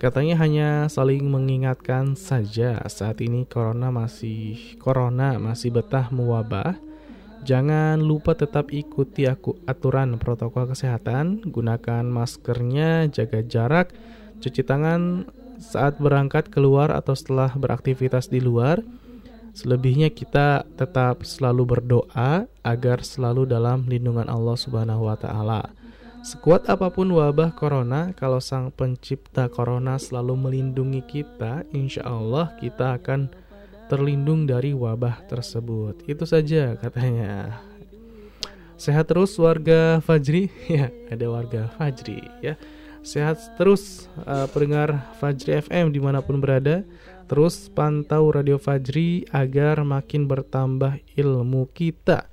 Katanya 0.02 0.34
hanya 0.42 0.70
saling 0.90 1.30
mengingatkan 1.30 2.18
saja 2.18 2.82
Saat 2.90 3.22
ini 3.22 3.46
corona 3.46 3.94
masih 3.94 4.58
Corona 4.82 5.38
masih 5.38 5.70
betah 5.70 6.10
mewabah. 6.10 6.74
Jangan 7.46 8.02
lupa 8.02 8.34
tetap 8.34 8.74
ikuti 8.74 9.30
aku 9.30 9.62
aturan 9.70 10.18
protokol 10.18 10.74
kesehatan. 10.74 11.46
Gunakan 11.46 12.10
maskernya, 12.10 13.06
jaga 13.14 13.46
jarak 13.46 13.94
Cuci 14.42 14.66
tangan 14.66 15.30
saat 15.62 16.02
berangkat 16.02 16.50
keluar 16.50 16.90
atau 16.90 17.14
setelah 17.14 17.54
beraktivitas 17.54 18.26
di 18.26 18.42
luar. 18.42 18.82
Selebihnya 19.54 20.10
kita 20.10 20.66
tetap 20.74 21.22
selalu 21.22 21.78
berdoa 21.78 22.50
agar 22.66 23.06
selalu 23.06 23.46
dalam 23.46 23.86
lindungan 23.86 24.26
Allah 24.26 24.58
Subhanahu 24.58 25.06
wa 25.06 25.14
taala. 25.14 25.70
Sekuat 26.22 26.70
apa 26.70 26.94
pun 26.94 27.10
wabah 27.10 27.50
corona, 27.58 28.14
kalau 28.14 28.38
Sang 28.38 28.70
Pencipta 28.70 29.50
corona 29.50 29.98
selalu 29.98 30.38
melindungi 30.38 31.02
kita, 31.02 31.66
insya 31.74 32.06
Allah 32.06 32.54
kita 32.62 32.94
akan 32.94 33.34
terlindung 33.90 34.46
dari 34.46 34.70
wabah 34.70 35.26
tersebut. 35.26 36.06
Itu 36.06 36.30
saja 36.30 36.78
katanya. 36.78 37.66
Sehat 38.78 39.10
terus 39.10 39.34
warga 39.42 39.98
Fajri, 40.06 40.54
ya 40.70 40.94
ada 41.10 41.26
warga 41.26 41.74
Fajri 41.74 42.22
ya. 42.46 42.54
Sehat 43.02 43.42
terus 43.58 44.06
uh, 44.30 44.46
pendengar 44.54 45.12
Fajri 45.18 45.58
FM 45.58 45.90
di 45.90 45.98
mana 45.98 46.22
pun 46.22 46.38
berada. 46.38 46.86
Terus 47.26 47.66
pantau 47.74 48.30
Radio 48.30 48.62
Fajri 48.62 49.26
agar 49.34 49.82
makin 49.82 50.30
bertambah 50.30 51.02
ilmu 51.18 51.66
kita 51.74 52.31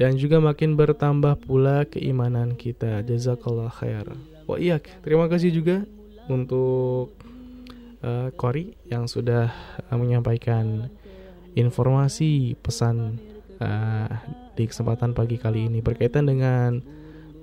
dan 0.00 0.16
juga 0.16 0.40
makin 0.40 0.80
bertambah 0.80 1.44
pula 1.44 1.84
keimanan 1.84 2.56
kita. 2.56 3.04
Jazakallah 3.04 3.68
khair. 3.68 4.08
Wa 4.48 4.56
iya, 4.56 4.80
terima 5.04 5.28
kasih 5.28 5.52
juga 5.52 5.84
untuk 6.32 7.12
uh, 8.00 8.32
Kori 8.32 8.72
yang 8.88 9.04
sudah 9.04 9.52
uh, 9.92 9.96
menyampaikan 10.00 10.88
informasi 11.52 12.56
pesan 12.64 13.20
uh, 13.60 14.08
di 14.56 14.64
kesempatan 14.64 15.12
pagi 15.12 15.36
kali 15.36 15.68
ini 15.68 15.84
berkaitan 15.84 16.24
dengan 16.32 16.80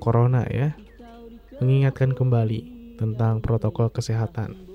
corona 0.01 0.41
ya. 0.49 0.73
Mengingatkan 1.61 2.17
kembali 2.17 2.73
tentang 2.97 3.37
protokol 3.37 3.93
kesehatan. 3.93 4.66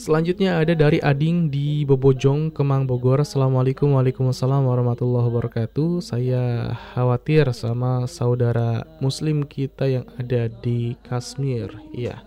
Selanjutnya 0.00 0.56
ada 0.56 0.72
dari 0.72 0.96
Ading 0.96 1.52
di 1.52 1.84
Bobojong, 1.84 2.56
Kemang, 2.56 2.88
Bogor. 2.88 3.20
Assalamualaikum 3.20 4.00
Waalaikumsalam 4.00 4.64
warahmatullahi 4.64 5.28
wabarakatuh. 5.28 6.00
Saya 6.00 6.72
khawatir 6.96 7.44
sama 7.52 8.08
saudara 8.08 8.88
muslim 9.04 9.44
kita 9.44 9.84
yang 9.84 10.08
ada 10.16 10.48
di 10.48 10.96
Kashmir. 11.04 11.68
Iya. 11.92 12.24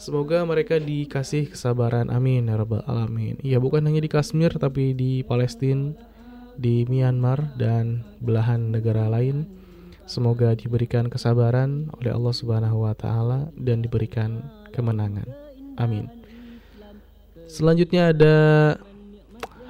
Semoga 0.00 0.40
mereka 0.48 0.80
dikasih 0.80 1.52
kesabaran. 1.52 2.08
Amin 2.08 2.48
ya 2.48 2.56
rabbal 2.56 2.80
alamin. 2.88 3.36
Iya, 3.44 3.60
bukan 3.60 3.84
hanya 3.84 4.00
di 4.00 4.08
Kashmir 4.08 4.56
tapi 4.56 4.96
di 4.96 5.20
Palestina, 5.20 5.92
di 6.56 6.88
Myanmar 6.88 7.60
dan 7.60 8.08
belahan 8.24 8.72
negara 8.72 9.12
lain. 9.12 9.44
Semoga 10.08 10.56
diberikan 10.56 11.12
kesabaran 11.12 11.92
oleh 12.00 12.16
Allah 12.16 12.32
Subhanahu 12.32 12.88
wa 12.88 12.96
taala 12.96 13.52
dan 13.52 13.84
diberikan 13.84 14.40
kemenangan. 14.72 15.28
Amin. 15.76 16.24
Selanjutnya 17.46 18.10
ada 18.10 18.36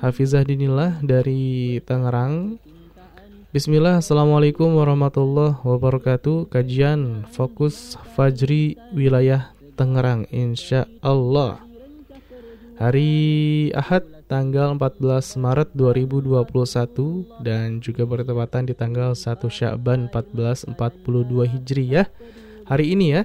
Hafizah 0.00 0.44
Dinillah 0.48 1.00
dari 1.04 1.76
Tangerang. 1.84 2.56
Bismillah, 3.52 4.00
Assalamualaikum 4.00 4.80
warahmatullahi 4.80 5.60
wabarakatuh. 5.60 6.48
Kajian 6.48 7.28
fokus 7.28 8.00
Fajri 8.16 8.80
wilayah 8.96 9.52
Tangerang, 9.76 10.24
insya 10.32 10.88
Allah. 11.04 11.60
Hari 12.76 13.12
Ahad 13.72 14.04
tanggal 14.28 14.76
14 14.76 15.40
Maret 15.40 15.72
2021 15.72 17.44
dan 17.44 17.80
juga 17.80 18.04
bertepatan 18.04 18.68
di 18.68 18.74
tanggal 18.76 19.16
1 19.16 19.48
Syakban 19.48 20.08
1442 20.12 21.52
Hijriah. 21.56 22.08
Hari 22.68 22.84
ini 22.92 23.06
ya. 23.16 23.22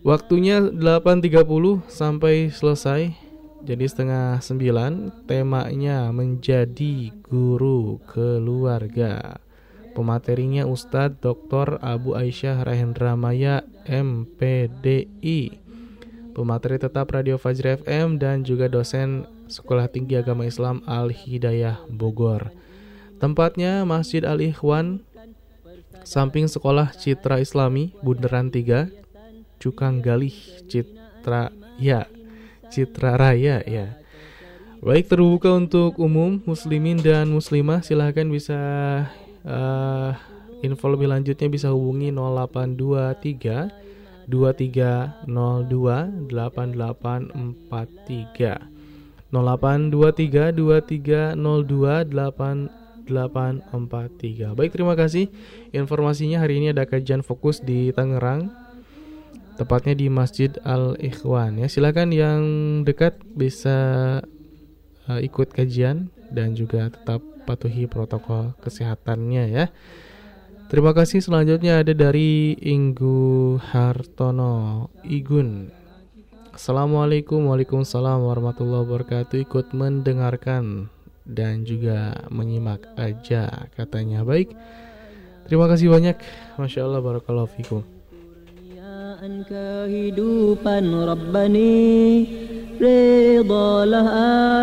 Waktunya 0.00 0.64
8.30 0.64 1.84
sampai 1.86 2.48
selesai 2.48 3.29
jadi 3.60 3.84
setengah 3.84 4.40
sembilan 4.40 5.24
temanya 5.28 6.08
menjadi 6.10 7.12
guru 7.28 8.00
keluarga 8.08 9.36
Pematerinya 9.90 10.64
Ustadz 10.64 11.20
Dr. 11.20 11.82
Abu 11.82 12.16
Aisyah 12.16 12.62
Rahendra 12.64 13.18
Maya 13.18 13.66
MPDI 13.84 15.60
Pemateri 16.30 16.78
tetap 16.80 17.10
Radio 17.10 17.36
Fajr 17.36 17.84
FM 17.84 18.16
dan 18.16 18.46
juga 18.46 18.70
dosen 18.70 19.26
Sekolah 19.50 19.90
Tinggi 19.90 20.14
Agama 20.16 20.46
Islam 20.46 20.80
Al-Hidayah 20.86 21.84
Bogor 21.90 22.54
Tempatnya 23.18 23.82
Masjid 23.84 24.24
Al-Ikhwan 24.24 25.04
Samping 26.06 26.48
Sekolah 26.48 26.96
Citra 26.96 27.42
Islami 27.42 27.92
Bundaran 28.00 28.48
3 28.48 28.88
Cukang 29.60 30.00
Galih 30.00 30.32
Citra 30.64 31.52
Ya 31.76 32.08
Citra 32.70 33.18
Raya 33.18 33.66
ya. 33.66 33.98
Baik 34.80 35.12
terbuka 35.12 35.52
untuk 35.52 36.00
umum 36.00 36.40
muslimin 36.48 36.96
dan 36.96 37.28
muslimah 37.28 37.84
silahkan 37.84 38.24
bisa 38.24 38.56
uh, 39.44 40.16
info 40.64 40.88
lebih 40.88 41.12
lanjutnya 41.12 41.52
bisa 41.52 41.68
hubungi 41.68 42.08
0823 42.16 44.24
2302 44.24 45.28
8843 46.32 49.28
0823 49.28 50.56
2302 50.56 52.08
8843 53.10 54.54
Baik 54.54 54.70
terima 54.72 54.94
kasih 54.94 55.26
informasinya. 55.74 56.38
Hari 56.40 56.62
ini 56.62 56.70
ada 56.72 56.86
kajian 56.86 57.26
fokus 57.26 57.58
di 57.60 57.92
Tangerang 57.92 58.48
tepatnya 59.60 59.92
di 59.92 60.08
Masjid 60.08 60.48
Al 60.64 60.96
Ikhwan 60.96 61.60
ya. 61.60 61.68
Silakan 61.68 62.16
yang 62.16 62.40
dekat 62.88 63.20
bisa 63.36 63.78
uh, 65.04 65.20
ikut 65.20 65.52
kajian 65.52 66.08
dan 66.32 66.56
juga 66.56 66.88
tetap 66.88 67.20
patuhi 67.44 67.84
protokol 67.84 68.56
kesehatannya 68.64 69.44
ya. 69.52 69.68
Terima 70.72 70.96
kasih. 70.96 71.20
Selanjutnya 71.20 71.84
ada 71.84 71.92
dari 71.92 72.56
Inggu 72.56 73.60
Hartono 73.60 74.88
Igun. 75.04 75.68
Assalamualaikum. 76.56 77.44
Waalaikumsalam 77.52 78.22
warahmatullahi 78.22 78.86
wabarakatuh. 78.86 79.44
Ikut 79.44 79.76
mendengarkan 79.76 80.88
dan 81.26 81.68
juga 81.68 82.16
menyimak 82.30 82.86
aja 82.96 83.68
katanya. 83.74 84.22
Baik. 84.22 84.54
Terima 85.50 85.66
kasih 85.66 85.90
banyak. 85.90 86.16
Masya 86.54 86.86
Allah 86.86 87.02
Barakallahu 87.02 87.50
Fikum 87.50 87.99
Kemuliaan 89.20 89.44
kehidupan 89.44 90.84
Rabbani 90.96 91.84
Redalah 92.80 94.08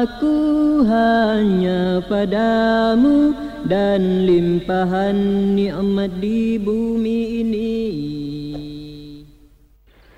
aku 0.02 0.38
hanya 0.82 2.02
padamu 2.10 3.38
Dan 3.70 4.26
limpahan 4.26 5.14
nikmat 5.54 6.10
di 6.18 6.58
bumi 6.58 7.46
ini 7.46 7.74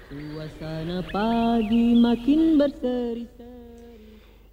Suasana 0.07 1.03
pagi 1.11 1.99
makin 1.99 2.56
berseri 2.56 3.28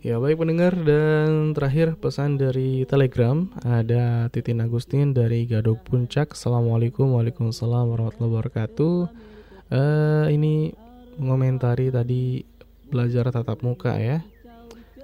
Ya 0.03 0.19
baik 0.19 0.43
pendengar 0.43 0.75
dan 0.83 1.55
terakhir 1.55 1.95
pesan 1.95 2.43
dari 2.43 2.83
Telegram 2.91 3.47
ada 3.63 4.27
Titin 4.35 4.63
Agustin 4.63 5.11
dari 5.11 5.51
Gadok 5.51 5.83
Puncak. 5.83 6.31
Assalamualaikum 6.39 7.11
warahmatullahi 7.11 8.15
wabarakatuh. 8.23 9.26
Uh, 9.67 10.31
ini 10.31 10.71
mengomentari 11.19 11.91
tadi 11.91 12.47
belajar 12.87 13.31
tatap 13.35 13.67
muka 13.67 13.99
ya. 13.99 14.23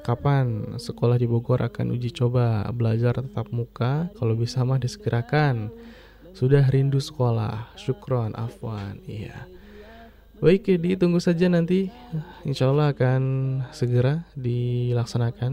Kapan 0.02 0.78
sekolah 0.82 1.14
di 1.14 1.30
Bogor 1.30 1.62
akan 1.62 1.94
uji 1.94 2.10
coba 2.10 2.66
belajar 2.74 3.22
tatap 3.22 3.50
muka? 3.54 4.10
Kalau 4.18 4.34
bisa 4.34 4.66
mah 4.66 4.78
disegerakan. 4.82 5.70
Sudah 6.34 6.66
rindu 6.66 6.98
sekolah. 6.98 7.70
Syukron, 7.78 8.34
afwan. 8.34 8.98
Iya. 9.06 9.46
Baik, 10.42 10.74
ditunggu 10.74 11.22
saja 11.22 11.46
nanti. 11.46 11.86
Insya 12.42 12.74
Allah 12.74 12.90
akan 12.90 13.22
segera 13.70 14.26
dilaksanakan 14.34 15.52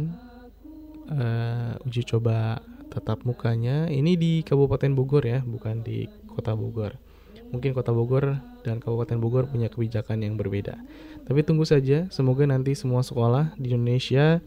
uh, 1.13 1.85
uji 1.85 2.09
coba 2.09 2.57
tatap 2.89 3.21
mukanya. 3.21 3.85
Ini 3.85 4.17
di 4.17 4.41
Kabupaten 4.41 4.97
Bogor 4.97 5.29
ya, 5.29 5.45
bukan 5.45 5.85
di 5.85 6.09
Kota 6.25 6.57
Bogor. 6.57 7.08
Mungkin 7.49 7.73
Kota 7.73 7.89
Bogor 7.89 8.37
dan 8.61 8.77
Kabupaten 8.77 9.17
Bogor 9.17 9.45
punya 9.49 9.67
kebijakan 9.73 10.21
yang 10.21 10.37
berbeda. 10.37 10.77
Tapi 11.25 11.41
tunggu 11.41 11.65
saja, 11.65 12.05
semoga 12.13 12.45
nanti 12.45 12.77
semua 12.77 13.01
sekolah 13.01 13.57
di 13.57 13.73
Indonesia 13.73 14.41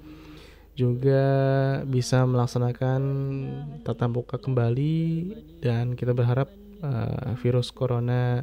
juga 0.73 1.25
bisa 1.85 2.25
melaksanakan 2.25 3.03
tatap 3.85 4.09
muka 4.09 4.37
kembali 4.41 4.97
dan 5.61 5.93
kita 5.93 6.17
berharap 6.17 6.49
uh, 6.81 7.37
virus 7.37 7.69
corona 7.69 8.41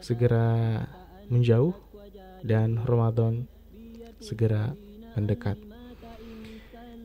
segera 0.00 0.80
menjauh 1.28 1.76
dan 2.40 2.80
Ramadan 2.80 3.44
segera 4.20 4.72
mendekat. 5.12 5.60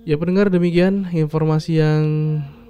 Ya 0.02 0.18
pendengar 0.18 0.50
demikian 0.50 1.14
informasi 1.14 1.78
yang 1.78 2.04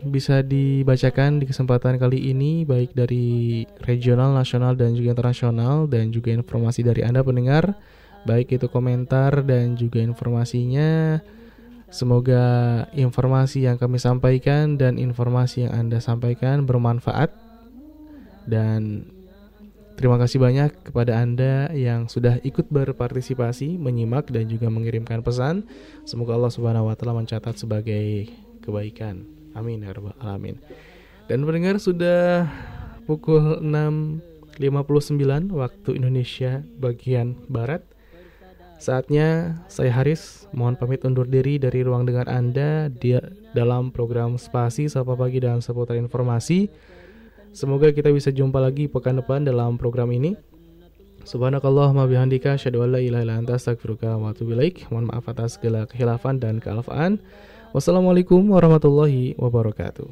bisa 0.07 0.41
dibacakan 0.41 1.37
di 1.37 1.45
kesempatan 1.45 2.01
kali 2.01 2.33
ini 2.33 2.65
baik 2.65 2.97
dari 2.97 3.63
regional, 3.85 4.33
nasional 4.33 4.73
dan 4.73 4.97
juga 4.97 5.13
internasional 5.13 5.85
dan 5.85 6.09
juga 6.09 6.33
informasi 6.33 6.81
dari 6.81 7.05
Anda 7.05 7.21
pendengar 7.21 7.77
baik 8.25 8.53
itu 8.53 8.69
komentar 8.69 9.41
dan 9.41 9.73
juga 9.73 10.01
informasinya 10.01 11.21
semoga 11.89 12.45
informasi 12.93 13.65
yang 13.65 13.81
kami 13.81 13.97
sampaikan 13.97 14.77
dan 14.77 15.01
informasi 15.01 15.69
yang 15.69 15.73
Anda 15.87 15.97
sampaikan 16.01 16.65
bermanfaat 16.65 17.33
dan 18.45 19.05
Terima 20.01 20.17
kasih 20.17 20.41
banyak 20.41 20.89
kepada 20.89 21.21
Anda 21.21 21.69
yang 21.77 22.09
sudah 22.09 22.41
ikut 22.41 22.73
berpartisipasi, 22.73 23.77
menyimak 23.77 24.33
dan 24.33 24.49
juga 24.49 24.65
mengirimkan 24.65 25.21
pesan. 25.21 25.61
Semoga 26.09 26.41
Allah 26.41 26.49
Subhanahu 26.49 26.89
mencatat 26.89 27.61
sebagai 27.61 28.25
kebaikan. 28.65 29.40
Amin 29.55 29.83
ya 29.83 29.91
rabbal 29.91 30.15
alamin. 30.19 30.55
Dan 31.27 31.47
pendengar 31.47 31.79
sudah 31.79 32.47
pukul 33.07 33.63
6.59 33.63 35.51
waktu 35.51 35.89
Indonesia 35.95 36.63
bagian 36.79 37.39
barat. 37.47 37.83
Saatnya 38.81 39.61
saya 39.69 39.93
Haris 39.93 40.49
mohon 40.57 40.73
pamit 40.73 41.05
undur 41.05 41.29
diri 41.29 41.61
dari 41.61 41.85
ruang 41.85 42.01
dengar 42.09 42.25
Anda 42.25 42.89
di 42.89 43.13
dalam 43.53 43.93
program 43.93 44.41
Spasi 44.41 44.89
Sapa 44.89 45.13
Pagi 45.13 45.37
dan 45.37 45.61
seputar 45.61 45.93
informasi. 46.01 46.65
Semoga 47.53 47.93
kita 47.93 48.09
bisa 48.09 48.33
jumpa 48.33 48.57
lagi 48.57 48.89
pekan 48.89 49.21
depan 49.21 49.45
dalam 49.45 49.77
program 49.77 50.09
ini. 50.09 50.33
Subhanakallah 51.21 51.93
ma 51.93 52.09
bihamdika 52.09 52.57
asyhadu 52.57 52.81
an 52.81 52.97
la 52.97 52.99
ilaha 53.05 53.37
anta 53.37 53.53
wa 54.17 54.33
atubu. 54.33 54.57
Mohon 54.89 55.05
maaf 55.13 55.29
atas 55.29 55.61
segala 55.61 55.85
kehilafan 55.85 56.41
dan 56.41 56.57
kealfaan. 56.57 57.21
Wassalamualaikum 57.71 58.51
warahmatullahi 58.51 59.39
wabarakatuh. 59.39 60.11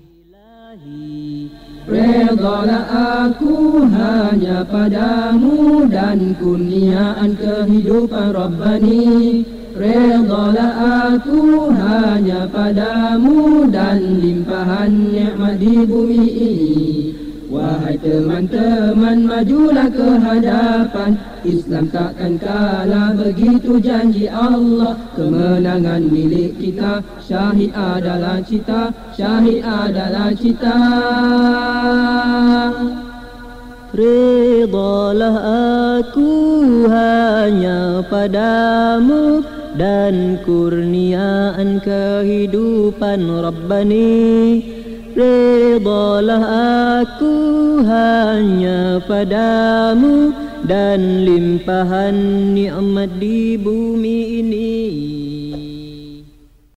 Redalah 1.90 2.86
aku 3.28 3.84
hanya 3.90 4.64
padamu 4.64 5.84
dan 5.92 6.38
kurniaan 6.40 7.36
kehidupan 7.36 8.32
Rabbani 8.32 9.44
Redalah 9.80 10.76
aku 11.16 11.72
hanya 11.74 12.48
padamu 12.48 13.68
dan 13.68 14.22
limpahan 14.24 14.92
nikmat 15.12 15.56
di 15.60 15.76
bumi 15.88 16.26
ini 16.30 16.70
Wahai 17.50 17.98
teman-teman 17.98 19.26
majulah 19.26 19.90
ke 19.90 20.22
hadapan. 20.22 21.18
Islam 21.42 21.90
takkan 21.90 22.38
kalah 22.38 23.18
begitu 23.18 23.82
janji 23.82 24.30
Allah. 24.30 24.94
Kemenangan 25.18 26.14
milik 26.14 26.62
kita 26.62 27.02
Syahid 27.18 27.74
adalah 27.74 28.38
cita 28.46 28.94
Syahid 29.18 29.66
adalah 29.66 30.30
cita. 30.38 30.78
Ridalah 33.98 35.38
aku 35.98 36.32
hanya 36.86 38.06
padamu 38.06 39.42
Dan 39.74 40.38
kurniaan 40.46 41.82
kehidupan 41.82 43.26
Rabbani 43.26 44.79
Redalah 45.20 46.44
aku 47.04 47.36
hanya 47.84 49.04
padamu 49.04 50.32
Dan 50.64 51.28
limpahan 51.28 52.16
nikmat 52.56 53.20
di 53.20 53.60
bumi 53.60 54.40
ini 54.40 54.80